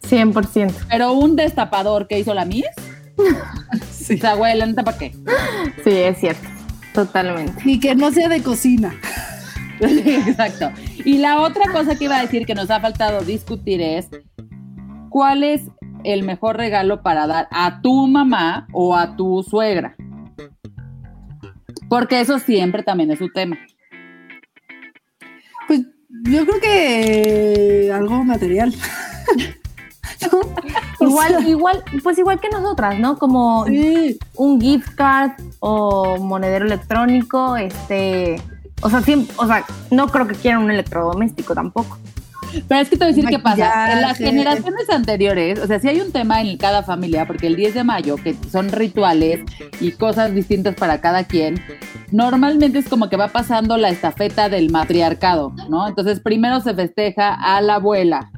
100%. 0.10 0.74
Pero 0.90 1.14
un 1.14 1.36
destapador 1.36 2.08
que 2.08 2.20
hizo 2.20 2.34
la 2.34 2.46
Miss, 2.46 2.66
Sí. 3.92 4.16
o 4.16 4.18
sea, 4.18 4.36
güey, 4.36 4.58
la 4.58 4.66
neta, 4.66 4.84
¿para 4.84 4.98
qué? 4.98 5.12
Sí, 5.84 5.92
es 5.92 6.20
cierto. 6.20 6.48
Totalmente. 6.94 7.62
Y 7.66 7.80
que 7.80 7.96
no 7.96 8.12
sea 8.12 8.30
de 8.30 8.42
cocina. 8.42 8.94
Exacto. 9.80 10.72
Y 11.04 11.18
la 11.18 11.42
otra 11.42 11.72
cosa 11.72 11.96
que 11.98 12.06
iba 12.06 12.18
a 12.18 12.22
decir 12.22 12.46
que 12.46 12.56
nos 12.56 12.70
ha 12.70 12.80
faltado 12.80 13.22
discutir 13.22 13.82
es 13.82 14.10
cuál 15.10 15.44
es 15.44 15.64
el 16.04 16.24
mejor 16.24 16.58
regalo 16.58 17.02
para 17.02 17.28
dar 17.28 17.48
a 17.52 17.82
tu 17.82 18.08
mamá 18.08 18.68
o 18.74 18.96
a 18.96 19.16
tu 19.16 19.44
suegra. 19.44 19.96
Porque 21.90 22.20
eso 22.22 22.40
siempre 22.40 22.84
también 22.84 23.12
es 23.12 23.20
su 23.20 23.30
tema. 23.30 23.58
Pues 25.68 25.82
yo 26.24 26.46
creo 26.46 26.62
que 26.62 27.92
algo 27.94 28.24
material. 28.24 28.74
Igual, 31.00 31.28
sea, 31.30 31.40
igual, 31.48 31.84
pues 32.04 32.18
igual 32.18 32.40
que 32.40 32.50
nosotras, 32.50 32.98
¿no? 33.00 33.18
Como 33.18 33.66
sí, 33.66 34.18
un 34.36 34.60
gift 34.62 34.90
card 34.96 35.32
o 35.60 36.18
monedero 36.18 36.66
electrónico, 36.66 37.58
este, 37.58 38.42
o 38.82 38.90
sea, 38.90 39.02
siem- 39.02 39.28
o 39.38 39.46
sea, 39.46 39.66
no 39.92 40.08
creo 40.08 40.28
que 40.28 40.36
quieran 40.36 40.64
un 40.64 40.72
electrodoméstico 40.72 41.54
tampoco. 41.54 41.98
Pero 42.70 42.80
es 42.82 42.90
que 42.90 42.96
te 42.96 43.04
voy 43.04 43.14
a 43.14 43.16
decir 43.16 43.30
qué 43.30 43.40
pasa. 43.40 43.56
En 43.94 44.02
las 44.02 44.18
generaciones 44.18 44.90
anteriores, 44.90 45.60
o 45.60 45.68
sea, 45.68 45.80
sí 45.80 45.90
hay 45.90 46.00
un 46.00 46.14
tema 46.14 46.40
en 46.42 46.58
cada 46.58 46.84
familia, 46.84 47.28
porque 47.28 47.48
el 47.48 47.58
10 47.58 47.74
de 47.74 47.84
mayo, 47.84 48.16
que 48.16 48.34
son 48.50 48.70
rituales 48.72 49.42
y 49.82 49.92
cosas 49.92 50.34
distintas 50.34 50.76
para 50.76 51.02
cada 51.02 51.26
quien, 51.26 51.62
normalmente 52.12 52.80
es 52.80 52.88
como 52.88 53.10
que 53.10 53.18
va 53.18 53.28
pasando 53.28 53.76
la 53.76 53.90
estafeta 53.90 54.48
del 54.48 54.72
matriarcado, 54.72 55.54
¿no? 55.70 55.86
Entonces, 55.88 56.22
primero 56.22 56.62
se 56.62 56.74
festeja 56.74 57.34
a 57.34 57.60
la 57.62 57.76
abuela. 57.76 58.32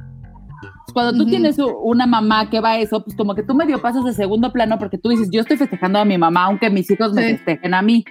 Cuando 0.98 1.12
tú 1.12 1.22
Ujú. 1.22 1.30
tienes 1.30 1.58
u- 1.60 1.78
una 1.84 2.08
mamá 2.08 2.50
que 2.50 2.58
va 2.60 2.70
a 2.72 2.78
eso, 2.80 3.04
pues 3.04 3.16
como 3.16 3.36
que 3.36 3.44
tú 3.44 3.54
medio 3.54 3.80
pasas 3.80 4.04
de 4.04 4.12
segundo 4.12 4.50
plano 4.52 4.80
porque 4.80 4.98
tú 4.98 5.10
dices, 5.10 5.28
yo 5.30 5.42
estoy 5.42 5.56
festejando 5.56 6.00
a 6.00 6.04
mi 6.04 6.18
mamá, 6.18 6.46
aunque 6.46 6.70
mis 6.70 6.90
hijos 6.90 7.12
me 7.12 7.22
festejen 7.36 7.72
a 7.72 7.82
mí. 7.82 8.04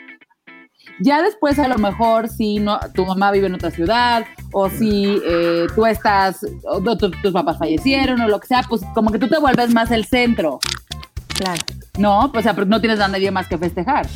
Ya 1.01 1.21
después, 1.21 1.59
a 1.59 1.67
lo 1.67 1.77
mejor, 1.77 2.29
si 2.29 2.59
no, 2.59 2.79
tu 2.95 3.05
mamá 3.05 3.31
vive 3.31 3.47
en 3.47 3.55
otra 3.55 3.71
ciudad, 3.71 4.23
o 4.53 4.69
si 4.69 5.19
eh, 5.29 5.65
tú 5.75 5.85
estás, 5.85 6.39
o 6.63 6.79
tu- 6.81 6.95
tu- 6.97 7.11
tus 7.21 7.33
papás 7.33 7.57
fallecieron, 7.57 8.21
o 8.21 8.27
lo 8.29 8.39
que 8.39 8.47
sea, 8.47 8.61
pues 8.69 8.81
como 8.95 9.11
que 9.11 9.19
tú 9.19 9.27
te 9.27 9.37
vuelves 9.37 9.73
más 9.73 9.91
el 9.91 10.05
centro, 10.05 10.59
Claro. 11.37 11.61
¿no? 11.97 12.31
Pues, 12.31 12.45
o 12.47 12.53
sea, 12.53 12.63
no 12.65 12.79
tienes 12.79 13.01
a 13.01 13.09
nadie 13.09 13.29
más 13.31 13.47
que 13.49 13.57
festejar. 13.57 14.07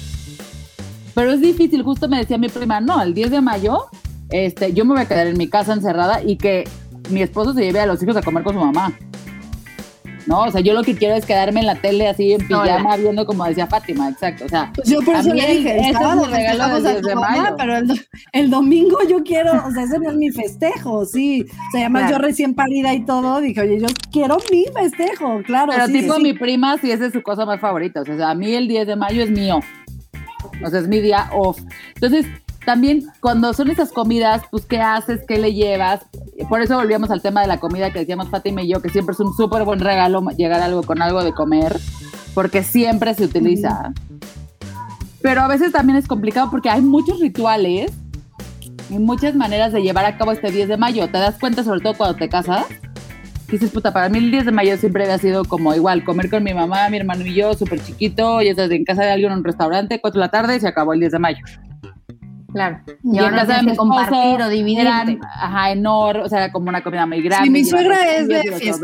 Pero 1.13 1.31
es 1.33 1.41
difícil, 1.41 1.83
justo 1.83 2.07
me 2.07 2.17
decía 2.19 2.37
mi 2.37 2.47
prima, 2.47 2.79
no, 2.79 3.01
el 3.01 3.13
10 3.13 3.31
de 3.31 3.41
mayo, 3.41 3.83
este, 4.29 4.71
yo 4.73 4.85
me 4.85 4.93
voy 4.93 5.01
a 5.01 5.07
quedar 5.07 5.27
en 5.27 5.37
mi 5.37 5.49
casa 5.49 5.73
encerrada 5.73 6.23
y 6.23 6.37
que 6.37 6.63
mi 7.09 7.21
esposo 7.21 7.53
se 7.53 7.61
lleve 7.61 7.79
a 7.79 7.85
los 7.85 8.01
hijos 8.01 8.15
a 8.15 8.21
comer 8.21 8.43
con 8.43 8.53
su 8.53 8.59
mamá. 8.59 8.93
No, 10.27 10.41
o 10.43 10.51
sea, 10.51 10.61
yo 10.61 10.73
lo 10.73 10.83
que 10.83 10.95
quiero 10.95 11.15
es 11.15 11.25
quedarme 11.25 11.61
en 11.61 11.65
la 11.65 11.73
tele 11.75 12.07
así 12.07 12.33
en 12.33 12.47
pijama 12.47 12.95
viendo 12.95 13.25
como 13.25 13.43
decía 13.45 13.65
Fátima, 13.65 14.07
exacto. 14.07 14.45
O 14.45 14.49
sea, 14.49 14.71
pues 14.75 14.87
yo 14.87 15.01
por 15.01 15.15
eso 15.15 15.33
le 15.33 15.47
dije, 15.47 15.73
el 15.73 15.79
ese 15.79 15.89
es 15.89 15.93
sábado 15.97 16.27
mi 16.27 16.31
regalo 16.33 16.75
festejamos 16.75 16.83
del 16.83 16.87
a 16.87 16.91
10 16.91 17.01
tu 17.01 17.07
de 17.07 17.15
mamá, 17.15 17.37
mayo. 17.41 17.55
pero 17.57 17.77
el, 17.77 17.87
do- 17.87 17.95
el 18.33 18.49
domingo 18.51 18.97
yo 19.09 19.23
quiero, 19.23 19.51
o 19.65 19.71
sea, 19.71 19.83
ese 19.83 19.97
no 19.97 20.11
es 20.11 20.15
mi 20.17 20.29
festejo, 20.29 21.05
sí. 21.05 21.43
O 21.49 21.71
sea, 21.71 21.81
además 21.81 22.03
Claro. 22.03 22.17
yo 22.17 22.27
recién 22.27 22.53
parida 22.53 22.93
y 22.93 23.03
todo, 23.03 23.41
dije, 23.41 23.61
oye, 23.61 23.79
yo 23.79 23.87
quiero 24.11 24.37
mi 24.51 24.65
festejo, 24.71 25.41
claro. 25.43 25.71
Pero 25.73 25.87
sí, 25.87 25.93
tipo 26.01 26.13
sí. 26.15 26.21
mi 26.21 26.33
prima 26.33 26.77
sí 26.77 26.91
esa 26.91 27.07
es 27.07 27.13
su 27.13 27.23
cosa 27.23 27.43
más 27.47 27.59
favorita. 27.59 28.01
O 28.01 28.05
sea, 28.05 28.29
a 28.29 28.35
mí 28.35 28.53
el 28.53 28.67
10 28.67 28.85
de 28.87 28.95
mayo 28.95 29.23
es 29.23 29.31
mío. 29.31 29.59
O 30.63 30.69
sea, 30.69 30.79
es 30.81 30.87
mi 30.87 31.01
día 31.01 31.29
off. 31.33 31.59
Entonces, 31.95 32.27
también 32.65 33.05
cuando 33.19 33.53
son 33.53 33.69
esas 33.69 33.91
comidas, 33.91 34.43
pues, 34.51 34.65
¿qué 34.65 34.79
haces? 34.79 35.21
¿Qué 35.27 35.37
le 35.37 35.53
llevas? 35.53 36.01
Por 36.49 36.61
eso 36.61 36.75
volvíamos 36.75 37.09
al 37.11 37.21
tema 37.21 37.41
de 37.41 37.47
la 37.47 37.59
comida 37.59 37.91
que 37.91 37.99
decíamos 37.99 38.29
Fátima 38.29 38.61
y 38.61 38.69
yo, 38.69 38.81
que 38.81 38.89
siempre 38.89 39.13
es 39.13 39.19
un 39.19 39.33
súper 39.33 39.63
buen 39.63 39.79
regalo 39.79 40.21
llegar 40.37 40.61
algo 40.61 40.83
con 40.83 41.01
algo 41.01 41.23
de 41.23 41.33
comer, 41.33 41.77
porque 42.33 42.63
siempre 42.63 43.13
se 43.13 43.25
utiliza. 43.25 43.93
Pero 45.21 45.41
a 45.41 45.47
veces 45.47 45.71
también 45.71 45.97
es 45.97 46.07
complicado 46.07 46.49
porque 46.49 46.69
hay 46.69 46.81
muchos 46.81 47.19
rituales 47.19 47.91
y 48.89 48.97
muchas 48.97 49.35
maneras 49.35 49.71
de 49.71 49.81
llevar 49.81 50.05
a 50.05 50.17
cabo 50.17 50.31
este 50.31 50.51
10 50.51 50.67
de 50.67 50.77
mayo. 50.77 51.07
¿Te 51.07 51.17
das 51.17 51.37
cuenta, 51.39 51.63
sobre 51.63 51.81
todo 51.81 51.95
cuando 51.95 52.17
te 52.17 52.29
casas? 52.29 52.65
Dices, 53.49 53.69
puta, 53.69 53.91
para 53.91 54.07
mí 54.09 54.17
el 54.17 54.31
10 54.31 54.45
de 54.45 54.51
mayo 54.51 54.77
siempre 54.77 55.03
había 55.03 55.17
sido 55.17 55.43
como 55.43 55.75
igual, 55.75 56.03
comer 56.03 56.29
con 56.29 56.43
mi 56.43 56.53
mamá, 56.53 56.89
mi 56.89 56.97
hermano 56.97 57.25
y 57.25 57.33
yo, 57.33 57.53
súper 57.53 57.83
chiquito, 57.83 58.41
ya 58.41 58.55
sabes, 58.55 58.71
en 58.71 58.85
casa 58.85 59.03
de 59.03 59.11
alguien 59.11 59.31
en 59.31 59.39
un 59.39 59.43
restaurante, 59.43 59.99
4 59.99 60.19
de 60.19 60.25
la 60.25 60.31
tarde, 60.31 60.55
y 60.55 60.59
se 60.61 60.67
acabó 60.67 60.93
el 60.93 61.01
10 61.01 61.11
de 61.11 61.19
mayo. 61.19 61.43
Claro. 62.53 62.79
Y, 63.03 63.15
Y 63.15 63.17
en 63.19 63.23
ahora 63.25 63.37
casa 63.37 63.57
de 63.57 63.63
mi 63.63 63.71
que 63.71 63.77
compartir 63.77 64.17
esposo, 64.17 64.45
o 64.45 64.49
dividirte. 64.49 64.81
eran, 64.81 65.19
ajá, 65.23 65.71
enorme, 65.71 66.23
o 66.23 66.29
sea, 66.29 66.51
como 66.51 66.69
una 66.69 66.83
comida 66.83 67.05
muy 67.05 67.21
grande. 67.21 67.49
mi 67.49 67.63
llevan 67.63 67.69
suegra 67.83 68.15
es 68.15 68.27
de 68.27 68.41
tíos 68.41 68.79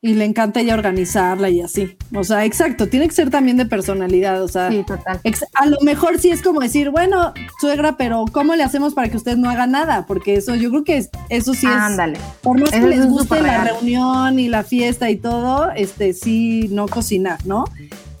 y 0.00 0.14
le 0.14 0.24
encanta 0.24 0.60
ella 0.60 0.74
organizarla 0.74 1.48
y 1.50 1.60
así. 1.60 1.96
O 2.14 2.22
sea, 2.22 2.44
exacto, 2.44 2.86
tiene 2.86 3.08
que 3.08 3.14
ser 3.14 3.30
también 3.30 3.56
de 3.56 3.66
personalidad, 3.66 4.40
o 4.44 4.46
sea. 4.46 4.70
Sí, 4.70 4.84
total. 4.86 5.18
ex- 5.24 5.44
A 5.54 5.66
lo 5.66 5.76
mejor 5.80 6.20
sí 6.20 6.30
es 6.30 6.40
como 6.40 6.60
decir, 6.60 6.90
bueno, 6.90 7.32
suegra, 7.60 7.96
pero 7.96 8.24
¿cómo 8.30 8.54
le 8.54 8.62
hacemos 8.62 8.94
para 8.94 9.08
que 9.08 9.16
usted 9.16 9.36
no 9.36 9.50
haga 9.50 9.66
nada? 9.66 10.06
Porque 10.06 10.36
eso, 10.36 10.54
yo 10.54 10.70
creo 10.70 10.84
que 10.84 10.98
es- 10.98 11.10
eso 11.30 11.52
sí 11.52 11.66
es, 11.66 11.72
Ándale. 11.72 12.16
por 12.42 12.60
más 12.60 12.70
que 12.70 12.80
les 12.80 13.08
guste 13.08 13.42
la 13.42 13.64
reunión 13.64 14.38
y 14.38 14.48
la 14.48 14.62
fiesta 14.62 15.10
y 15.10 15.16
todo, 15.16 15.72
este 15.72 16.12
sí, 16.12 16.68
no 16.70 16.86
cocinar, 16.86 17.44
¿no? 17.44 17.64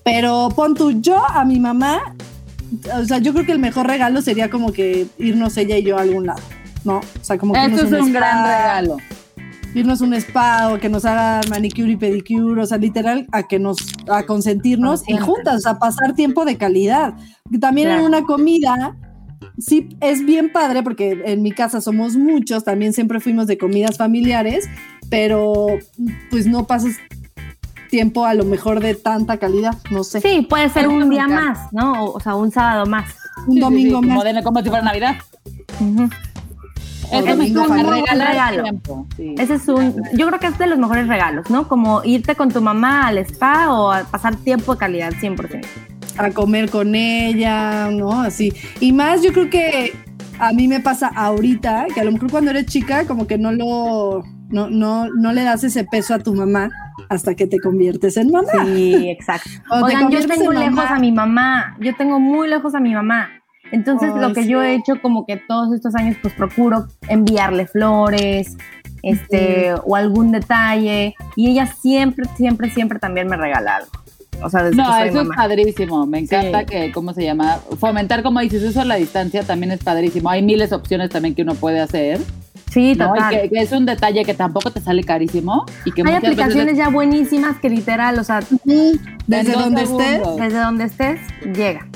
Pero 0.02 0.48
pon 0.56 0.74
tú, 0.74 1.00
yo 1.00 1.22
a 1.30 1.44
mi 1.44 1.60
mamá, 1.60 2.00
o 2.94 3.04
sea, 3.04 3.18
yo 3.18 3.32
creo 3.32 3.46
que 3.46 3.52
el 3.52 3.58
mejor 3.58 3.86
regalo 3.86 4.20
sería 4.22 4.50
como 4.50 4.72
que 4.72 5.06
irnos 5.18 5.56
ella 5.56 5.76
y 5.78 5.82
yo 5.82 5.98
a 5.98 6.02
algún 6.02 6.26
lado, 6.26 6.42
¿no? 6.84 6.98
O 6.98 7.24
sea, 7.24 7.38
como 7.38 7.54
que 7.54 7.64
Eso 7.64 7.86
es 7.86 7.92
un 7.92 8.08
spa, 8.08 8.18
gran 8.18 8.44
regalo. 8.44 8.96
irnos 9.74 10.00
a 10.00 10.04
un 10.04 10.14
spa 10.14 10.72
o 10.72 10.78
que 10.78 10.88
nos 10.88 11.04
haga 11.04 11.40
manicure 11.48 11.92
y 11.92 11.96
pedicure, 11.96 12.62
o 12.62 12.66
sea, 12.66 12.78
literal, 12.78 13.26
a 13.32 13.44
que 13.44 13.58
nos, 13.58 13.78
a 14.08 14.24
consentirnos 14.24 15.02
y 15.08 15.16
juntas, 15.16 15.66
a 15.66 15.78
pasar 15.78 16.14
tiempo 16.14 16.44
de 16.44 16.56
calidad. 16.56 17.14
También 17.60 17.90
en 17.90 18.00
una 18.00 18.22
comida, 18.22 18.96
sí, 19.58 19.88
es 20.00 20.24
bien 20.24 20.52
padre, 20.52 20.82
porque 20.82 21.22
en 21.24 21.42
mi 21.42 21.52
casa 21.52 21.80
somos 21.80 22.16
muchos, 22.16 22.64
también 22.64 22.92
siempre 22.92 23.20
fuimos 23.20 23.46
de 23.46 23.58
comidas 23.58 23.96
familiares, 23.96 24.68
pero 25.10 25.66
pues 26.30 26.46
no 26.46 26.66
pasas 26.66 26.96
tiempo 27.88 28.24
a 28.24 28.34
lo 28.34 28.44
mejor 28.44 28.80
de 28.80 28.94
tanta 28.94 29.36
calidad, 29.38 29.76
no 29.90 30.04
sé, 30.04 30.20
Sí, 30.20 30.46
puede 30.48 30.68
ser 30.68 30.88
un 30.88 31.08
día 31.10 31.26
más, 31.28 31.72
¿no? 31.72 32.04
O, 32.04 32.16
o 32.16 32.20
sea, 32.20 32.34
un 32.34 32.50
sábado 32.50 32.86
más. 32.86 33.14
un 33.46 33.46
Sí, 33.46 33.52
sí, 33.54 33.60
domingo 33.60 34.00
sí, 34.00 34.06
más. 34.06 34.16
Como, 34.18 34.24
de- 34.34 34.42
como 34.42 34.62
si 34.62 34.68
fuera 34.68 34.84
Navidad. 34.84 35.16
Domingo 37.10 37.62
encanta, 37.64 37.68
familiar. 37.68 37.94
regalar 38.18 38.28
Regalo. 38.54 38.78
Ese 39.38 39.54
es 39.54 39.68
un, 39.68 39.94
yo 40.14 40.26
creo 40.26 40.38
que 40.38 40.46
es 40.48 40.58
de 40.58 40.66
los 40.66 40.78
mejores 40.78 41.08
regalos, 41.08 41.48
¿no? 41.48 41.66
Como 41.66 42.02
irte 42.04 42.34
con 42.34 42.50
tu 42.50 42.60
mamá 42.60 43.06
al 43.08 43.16
spa 43.18 43.72
o 43.72 43.90
a 43.90 44.04
pasar 44.04 44.36
tiempo 44.36 44.74
de 44.74 44.78
calidad, 44.78 45.12
100%. 45.12 45.66
a 46.18 46.30
comer 46.32 46.68
con 46.68 46.94
ella, 46.94 47.88
¿no? 47.90 48.20
Así. 48.20 48.52
Y 48.80 48.92
más, 48.92 49.22
yo 49.22 49.32
creo 49.32 49.48
que 49.48 49.94
a 50.38 50.52
mí 50.52 50.68
me 50.68 50.80
pasa 50.80 51.08
ahorita, 51.14 51.86
que 51.94 52.00
a 52.00 52.04
lo 52.04 52.12
mejor 52.12 52.30
cuando 52.30 52.50
eres 52.50 52.66
chica, 52.66 53.06
como 53.06 53.26
que 53.26 53.38
no 53.38 53.52
lo, 53.52 54.22
no, 54.50 54.68
no, 54.68 55.08
no 55.08 55.32
le 55.32 55.44
das 55.44 55.64
ese 55.64 55.84
peso 55.84 56.12
a 56.14 56.18
tu 56.18 56.34
mamá 56.34 56.68
hasta 57.08 57.34
que 57.34 57.46
te 57.46 57.58
conviertes 57.58 58.16
en 58.16 58.30
mamá. 58.30 58.64
Sí, 58.64 59.10
exacto. 59.10 59.50
O 59.70 59.84
Oigan, 59.84 60.10
yo 60.10 60.26
tengo 60.26 60.52
en 60.52 60.60
lejos 60.60 60.74
mamá. 60.74 60.96
a 60.96 60.98
mi 60.98 61.12
mamá. 61.12 61.76
Yo 61.80 61.94
tengo 61.96 62.20
muy 62.20 62.48
lejos 62.48 62.74
a 62.74 62.80
mi 62.80 62.94
mamá. 62.94 63.30
Entonces, 63.70 64.14
lo 64.14 64.32
que 64.32 64.44
sí. 64.44 64.48
yo 64.48 64.62
he 64.62 64.74
hecho 64.74 65.00
como 65.02 65.26
que 65.26 65.36
todos 65.36 65.74
estos 65.74 65.94
años, 65.94 66.16
pues 66.22 66.32
procuro 66.34 66.86
enviarle 67.08 67.66
flores, 67.66 68.56
este, 69.02 69.74
o 69.84 69.94
algún 69.94 70.32
detalle. 70.32 71.14
Y 71.36 71.50
ella 71.50 71.66
siempre, 71.66 72.24
siempre, 72.36 72.70
siempre 72.70 72.98
también 72.98 73.28
me 73.28 73.36
regala 73.36 73.76
algo. 73.76 73.90
O 74.42 74.48
sea, 74.50 74.62
desde 74.64 74.76
No, 74.76 74.84
que 74.84 74.90
soy 75.00 75.08
eso 75.08 75.20
es 75.22 75.28
padrísimo. 75.36 76.06
Me 76.06 76.18
encanta 76.20 76.60
Sí. 76.60 76.66
que, 76.66 76.92
¿cómo 76.92 77.12
se 77.12 77.24
llama? 77.24 77.58
Fomentar, 77.78 78.22
como 78.22 78.40
dices, 78.40 78.62
eso 78.62 78.80
a 78.80 78.84
la 78.84 78.94
distancia 78.96 79.42
también 79.42 79.72
es 79.72 79.82
padrísimo. 79.82 80.30
Hay 80.30 80.42
miles 80.42 80.70
de 80.70 80.76
opciones 80.76 81.10
también 81.10 81.34
que 81.34 81.42
uno 81.42 81.54
puede 81.54 81.80
hacer. 81.80 82.20
Sí, 82.70 82.94
¿no? 82.94 83.08
total. 83.14 83.32
Y 83.34 83.36
que, 83.36 83.48
que 83.50 83.60
es 83.62 83.72
un 83.72 83.86
detalle 83.86 84.24
que 84.24 84.34
tampoco 84.34 84.70
te 84.70 84.80
sale 84.80 85.02
carísimo. 85.02 85.64
Y 85.84 85.92
que 85.92 86.02
Hay 86.02 86.06
veces 86.14 86.18
aplicaciones 86.28 86.76
ya 86.76 86.88
buenísimas 86.90 87.58
que 87.58 87.70
literal, 87.70 88.18
o 88.18 88.24
sea, 88.24 88.40
Desde 89.26 89.52
en 89.52 89.52
dos 89.52 89.64
donde 89.64 89.82
estés. 89.82 90.20
desde 90.36 90.58
donde 90.58 90.84
estés, 90.84 91.20
llega. 91.44 91.86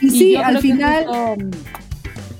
Y 0.00 0.06
Y 0.06 0.10
sí, 0.10 0.36
al 0.36 0.58
final, 0.58 1.06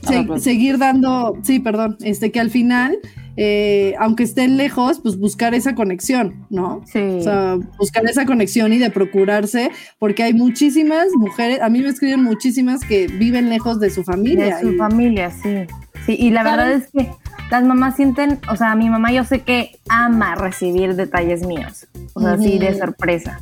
se- 0.02 0.26
Ah, 0.30 0.38
seguir 0.38 0.78
dando, 0.78 1.36
sí, 1.42 1.58
perdón, 1.60 1.96
este 2.02 2.30
que 2.32 2.40
al 2.40 2.50
final, 2.50 2.98
eh, 3.40 3.94
aunque 4.00 4.24
estén 4.24 4.56
lejos, 4.56 4.98
pues 5.00 5.16
buscar 5.16 5.54
esa 5.54 5.76
conexión, 5.76 6.44
¿no? 6.50 6.82
Sí. 6.92 6.98
O 6.98 7.22
sea, 7.22 7.56
buscar 7.78 8.04
esa 8.06 8.26
conexión 8.26 8.72
y 8.72 8.78
de 8.78 8.90
procurarse, 8.90 9.70
porque 10.00 10.24
hay 10.24 10.34
muchísimas 10.34 11.06
mujeres, 11.16 11.60
a 11.62 11.68
mí 11.68 11.80
me 11.80 11.88
escriben 11.88 12.24
muchísimas 12.24 12.80
que 12.84 13.06
viven 13.06 13.48
lejos 13.48 13.78
de 13.78 13.90
su 13.90 14.02
familia. 14.02 14.56
De 14.56 14.60
su 14.60 14.72
y- 14.72 14.76
familia, 14.76 15.30
sí. 15.30 15.66
Sí, 16.04 16.16
y 16.18 16.30
la 16.30 16.42
¿Saben? 16.42 16.56
verdad 16.58 16.72
es 16.72 16.90
que 16.90 17.10
las 17.50 17.62
mamás 17.64 17.94
sienten, 17.94 18.40
o 18.50 18.56
sea, 18.56 18.74
mi 18.74 18.90
mamá 18.90 19.12
yo 19.12 19.22
sé 19.24 19.42
que 19.42 19.78
ama 19.88 20.34
recibir 20.34 20.96
detalles 20.96 21.46
míos. 21.46 21.86
O 22.14 22.20
sea, 22.20 22.36
sí, 22.38 22.58
de 22.58 22.76
sorpresa. 22.76 23.40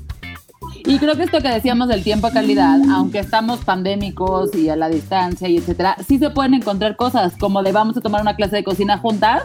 Y 0.84 0.98
creo 0.98 1.16
que 1.16 1.22
esto 1.24 1.40
que 1.40 1.48
decíamos 1.48 1.88
del 1.88 2.02
tiempo 2.04 2.26
a 2.26 2.32
calidad, 2.32 2.78
aunque 2.92 3.18
estamos 3.18 3.64
pandémicos 3.64 4.54
y 4.54 4.68
a 4.68 4.76
la 4.76 4.88
distancia 4.88 5.48
y 5.48 5.56
etcétera, 5.56 5.96
sí 6.06 6.18
se 6.18 6.30
pueden 6.30 6.54
encontrar 6.54 6.96
cosas 6.96 7.34
como 7.36 7.62
de 7.62 7.72
vamos 7.72 7.96
a 7.96 8.00
tomar 8.02 8.20
una 8.20 8.36
clase 8.36 8.56
de 8.56 8.64
cocina 8.64 8.98
juntas. 8.98 9.42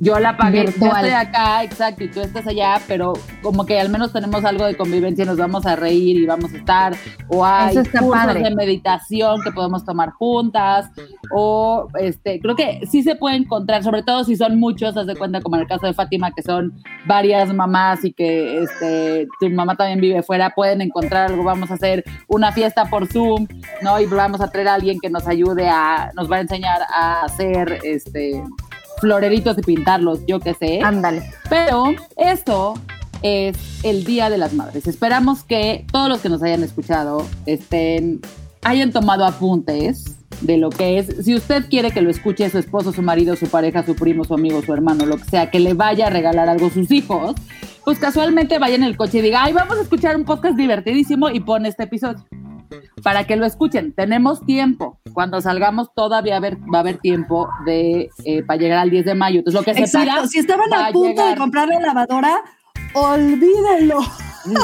Yo 0.00 0.18
la 0.18 0.36
pagué, 0.36 0.58
yo 0.58 0.64
Virtual. 0.66 1.04
estoy 1.04 1.10
acá, 1.10 1.62
exacto, 1.62 2.04
y 2.04 2.10
tú 2.10 2.20
estás 2.20 2.46
allá, 2.46 2.80
pero 2.86 3.14
como 3.42 3.64
que 3.64 3.80
al 3.80 3.88
menos 3.88 4.12
tenemos 4.12 4.44
algo 4.44 4.64
de 4.66 4.76
convivencia 4.76 5.24
y 5.24 5.26
nos 5.26 5.36
vamos 5.36 5.66
a 5.66 5.76
reír 5.76 6.16
y 6.16 6.26
vamos 6.26 6.52
a 6.52 6.56
estar, 6.56 6.96
o 7.28 7.44
hay 7.44 7.74
cursos 7.74 8.10
padre. 8.10 8.42
de 8.42 8.54
meditación 8.54 9.40
que 9.42 9.52
podemos 9.52 9.84
tomar 9.84 10.10
juntas, 10.10 10.90
o 11.32 11.88
este, 11.98 12.40
creo 12.40 12.56
que 12.56 12.80
sí 12.90 13.02
se 13.02 13.14
puede 13.14 13.36
encontrar, 13.36 13.82
sobre 13.82 14.02
todo 14.02 14.24
si 14.24 14.36
son 14.36 14.58
muchos, 14.58 14.96
haz 14.96 15.06
de 15.06 15.16
cuenta 15.16 15.40
como 15.40 15.56
en 15.56 15.62
el 15.62 15.68
caso 15.68 15.86
de 15.86 15.94
Fátima, 15.94 16.32
que 16.32 16.42
son 16.42 16.72
varias 17.06 17.52
mamás 17.52 18.04
y 18.04 18.12
que 18.12 18.62
este, 18.62 19.26
tu 19.40 19.48
mamá 19.50 19.76
también 19.76 20.00
vive 20.00 20.22
fuera, 20.22 20.50
pueden 20.50 20.80
encontrar 20.80 21.30
algo, 21.30 21.44
vamos 21.44 21.70
a 21.70 21.74
hacer 21.74 22.04
una 22.28 22.52
fiesta 22.52 22.86
por 22.86 23.06
Zoom, 23.06 23.46
¿no? 23.82 24.00
Y 24.00 24.06
vamos 24.06 24.40
a 24.40 24.50
traer 24.50 24.68
a 24.68 24.74
alguien 24.74 24.98
que 25.00 25.10
nos 25.10 25.26
ayude 25.26 25.68
a, 25.68 26.10
nos 26.14 26.30
va 26.30 26.36
a 26.36 26.40
enseñar 26.40 26.82
a 26.92 27.22
hacer 27.22 27.78
este 27.84 28.42
floreritos 29.04 29.58
y 29.58 29.60
pintarlos, 29.60 30.20
yo 30.26 30.40
qué 30.40 30.54
sé. 30.54 30.80
Ándale. 30.82 31.30
Pero 31.50 31.94
esto 32.16 32.74
es 33.22 33.56
el 33.82 34.04
Día 34.04 34.30
de 34.30 34.38
las 34.38 34.54
Madres. 34.54 34.86
Esperamos 34.86 35.44
que 35.44 35.84
todos 35.92 36.08
los 36.08 36.20
que 36.20 36.30
nos 36.30 36.42
hayan 36.42 36.62
escuchado 36.62 37.26
estén, 37.44 38.20
hayan 38.62 38.92
tomado 38.92 39.26
apuntes 39.26 40.16
de 40.40 40.56
lo 40.56 40.70
que 40.70 40.98
es. 40.98 41.08
Si 41.22 41.34
usted 41.34 41.66
quiere 41.68 41.90
que 41.90 42.00
lo 42.00 42.08
escuche 42.08 42.48
su 42.48 42.58
esposo, 42.58 42.92
su 42.92 43.02
marido, 43.02 43.36
su 43.36 43.46
pareja, 43.46 43.84
su 43.84 43.94
primo, 43.94 44.24
su 44.24 44.32
amigo, 44.32 44.62
su 44.62 44.72
hermano, 44.72 45.04
lo 45.04 45.18
que 45.18 45.24
sea, 45.24 45.50
que 45.50 45.60
le 45.60 45.74
vaya 45.74 46.06
a 46.06 46.10
regalar 46.10 46.48
algo 46.48 46.68
a 46.68 46.70
sus 46.70 46.90
hijos, 46.90 47.34
pues 47.84 47.98
casualmente 47.98 48.58
vaya 48.58 48.76
en 48.76 48.84
el 48.84 48.96
coche 48.96 49.18
y 49.18 49.22
diga, 49.22 49.44
ay, 49.44 49.52
vamos 49.52 49.76
a 49.76 49.82
escuchar 49.82 50.16
un 50.16 50.24
podcast 50.24 50.56
divertidísimo 50.56 51.28
y 51.28 51.40
pone 51.40 51.68
este 51.68 51.84
episodio. 51.84 52.24
Para 53.02 53.24
que 53.24 53.36
lo 53.36 53.44
escuchen, 53.46 53.92
tenemos 53.92 54.44
tiempo. 54.44 54.98
Cuando 55.12 55.40
salgamos 55.40 55.92
todavía 55.94 56.36
haber- 56.36 56.58
va 56.72 56.78
a 56.78 56.80
haber 56.80 56.98
tiempo 56.98 57.48
de 57.66 58.10
eh, 58.24 58.42
para 58.42 58.58
llegar 58.60 58.78
al 58.78 58.90
10 58.90 59.04
de 59.04 59.14
mayo. 59.14 59.38
Entonces 59.40 59.60
lo 59.60 59.64
que 59.64 59.74
se 59.74 59.80
Exacto, 59.84 60.10
pida, 60.22 60.26
si 60.28 60.38
estaban 60.38 60.72
a 60.72 60.90
punto 60.90 61.26
de 61.26 61.36
comprar 61.36 61.68
la 61.68 61.80
lavadora, 61.80 62.42
olvídenlo. 62.94 64.00
No, 64.46 64.60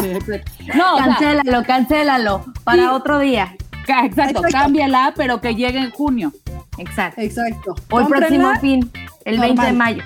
o 0.95 0.99
sea, 0.99 1.07
cancélalo, 1.07 1.65
cancélalo. 1.65 2.45
Para 2.65 2.83
Sí. 2.83 2.89
otro 2.91 3.19
día. 3.19 3.57
exacto, 3.89 4.21
Exacto. 4.21 4.43
cámbiala, 4.53 5.15
pero 5.17 5.41
que 5.41 5.55
llegue 5.55 5.79
en 5.79 5.91
junio. 5.91 6.33
Exacto. 6.77 7.21
Exacto. 7.23 7.75
O 7.91 8.01
el 8.01 8.07
próximo 8.07 8.53
fin, 8.61 8.91
el 9.25 9.41
20 9.41 9.63
de 9.63 9.69
normal. 9.73 9.97
mayo. 9.97 10.03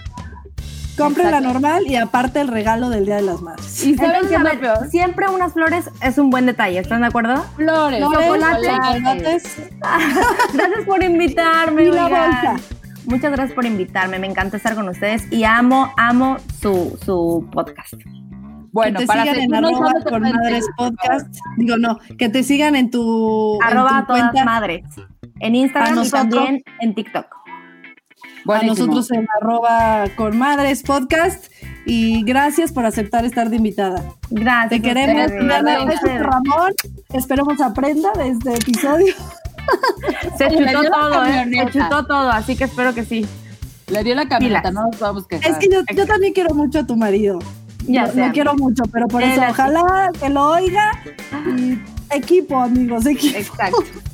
Cómprenla 0.96 1.38
Exacto. 1.38 1.52
normal 1.52 1.82
y 1.86 1.96
aparte 1.96 2.40
el 2.40 2.48
regalo 2.48 2.88
del 2.88 3.06
Día 3.06 3.16
de 3.16 3.22
las 3.22 3.42
Madres. 3.42 3.84
Y 3.84 3.94
saben 3.94 4.42
ver, 4.42 4.60
peor? 4.60 4.88
siempre 4.90 5.28
unas 5.28 5.52
flores 5.52 5.90
es 6.00 6.18
un 6.18 6.30
buen 6.30 6.46
detalle, 6.46 6.78
¿están 6.78 7.00
de 7.02 7.08
acuerdo? 7.08 7.44
Flores, 7.56 7.98
Flores, 8.04 8.26
chocolates. 8.26 8.72
chocolates. 8.72 9.56
Gracias 10.54 10.84
por 10.86 11.02
invitarme. 11.02 11.82
Y 11.84 11.90
la 11.92 12.06
oigan. 12.06 12.30
bolsa. 12.30 12.56
Muchas 13.06 13.32
gracias 13.32 13.54
por 13.54 13.66
invitarme. 13.66 14.18
Me 14.18 14.26
encanta 14.26 14.56
estar 14.56 14.74
con 14.74 14.88
ustedes 14.88 15.30
y 15.30 15.44
amo, 15.44 15.92
amo 15.98 16.38
su, 16.60 16.98
su 17.04 17.46
podcast. 17.52 17.92
Bueno, 18.72 18.98
que 18.98 19.04
te 19.04 19.06
para 19.06 19.22
sigan 19.22 19.40
en 19.40 19.54
arroba 19.54 19.78
¿dónde 19.78 20.00
te 20.04 20.10
con 20.10 20.22
madres 20.22 20.66
podcast. 20.76 21.36
Digo, 21.58 21.76
no, 21.76 21.98
que 22.18 22.28
te 22.28 22.42
sigan 22.42 22.74
en 22.76 22.90
tu, 22.90 23.56
en 23.56 23.62
Arroba 23.62 24.00
tu 24.00 24.06
todas 24.06 24.22
cuenta, 24.30 24.44
madres. 24.44 24.84
En 25.40 25.54
Instagram 25.54 26.02
y 26.02 26.10
también 26.10 26.62
en 26.80 26.94
TikTok. 26.94 27.26
A 28.44 28.58
Buenísimo. 28.58 28.86
nosotros 28.88 29.10
en 29.12 29.26
arroba 29.40 30.04
con 30.16 30.36
madres 30.38 30.82
podcast. 30.82 31.46
Y 31.86 32.22
gracias 32.24 32.72
por 32.72 32.86
aceptar 32.86 33.24
estar 33.26 33.50
de 33.50 33.56
invitada. 33.56 34.02
Gracias. 34.30 34.70
Te 34.70 34.80
queremos, 34.82 35.30
Ramón. 36.18 36.72
Esperemos 37.12 37.60
aprenda 37.60 38.10
de 38.12 38.28
este 38.28 38.54
episodio. 38.54 39.14
Se 40.38 40.48
chutó 40.56 40.82
todo, 40.90 41.24
¿eh? 41.26 41.50
Se 41.52 41.70
chutó 41.78 42.06
todo, 42.06 42.30
así 42.30 42.56
que 42.56 42.64
espero 42.64 42.94
que 42.94 43.04
sí. 43.04 43.26
Le 43.88 44.02
dio 44.02 44.14
la 44.14 44.26
camioneta, 44.26 44.70
no 44.70 44.86
nos 44.86 44.98
vamos 44.98 45.26
a. 45.30 45.36
Es 45.36 45.58
que 45.58 45.68
yo, 45.70 45.80
yo 45.94 46.06
también 46.06 46.32
quiero 46.32 46.54
mucho 46.54 46.78
a 46.80 46.86
tu 46.86 46.96
marido. 46.96 47.38
Ya 47.86 48.06
Lo- 48.06 48.26
lo 48.28 48.32
quiero 48.32 48.54
mucho, 48.54 48.82
pero 48.90 49.06
por 49.08 49.22
Él 49.22 49.32
eso 49.32 49.42
así. 49.42 49.50
ojalá 49.52 50.10
que 50.18 50.30
lo 50.30 50.52
oiga. 50.52 50.90
Y 51.58 51.78
equipo, 52.10 52.58
amigos, 52.60 53.04
equipo. 53.04 53.36
Exacto. 53.38 53.84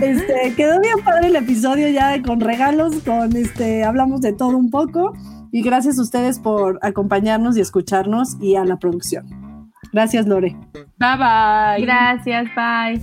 Este, 0.00 0.54
quedó 0.56 0.80
bien 0.80 0.98
padre 1.04 1.28
el 1.28 1.36
episodio 1.36 1.88
ya 1.88 2.20
con 2.22 2.40
regalos, 2.40 2.96
con 3.04 3.36
este, 3.36 3.84
hablamos 3.84 4.20
de 4.20 4.32
todo 4.32 4.56
un 4.56 4.70
poco. 4.70 5.12
Y 5.52 5.62
gracias 5.62 5.98
a 5.98 6.02
ustedes 6.02 6.38
por 6.38 6.78
acompañarnos 6.82 7.56
y 7.56 7.60
escucharnos 7.60 8.36
y 8.40 8.56
a 8.56 8.64
la 8.64 8.78
producción. 8.78 9.70
Gracias, 9.92 10.26
Lore. 10.26 10.56
Bye 10.98 11.16
bye. 11.18 11.84
Gracias, 11.84 12.46
bye. 12.56 13.02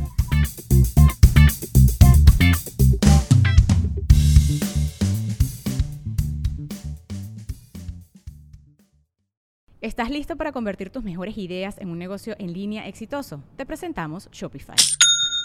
¿Estás 9.81 10.09
listo 10.09 10.35
para 10.35 10.51
convertir 10.51 10.89
tus 10.89 11.03
mejores 11.03 11.37
ideas 11.37 11.77
en 11.77 11.89
un 11.89 11.99
negocio 11.99 12.35
en 12.37 12.51
línea 12.51 12.87
exitoso? 12.87 13.41
Te 13.55 13.65
presentamos 13.65 14.29
Shopify. 14.31 14.75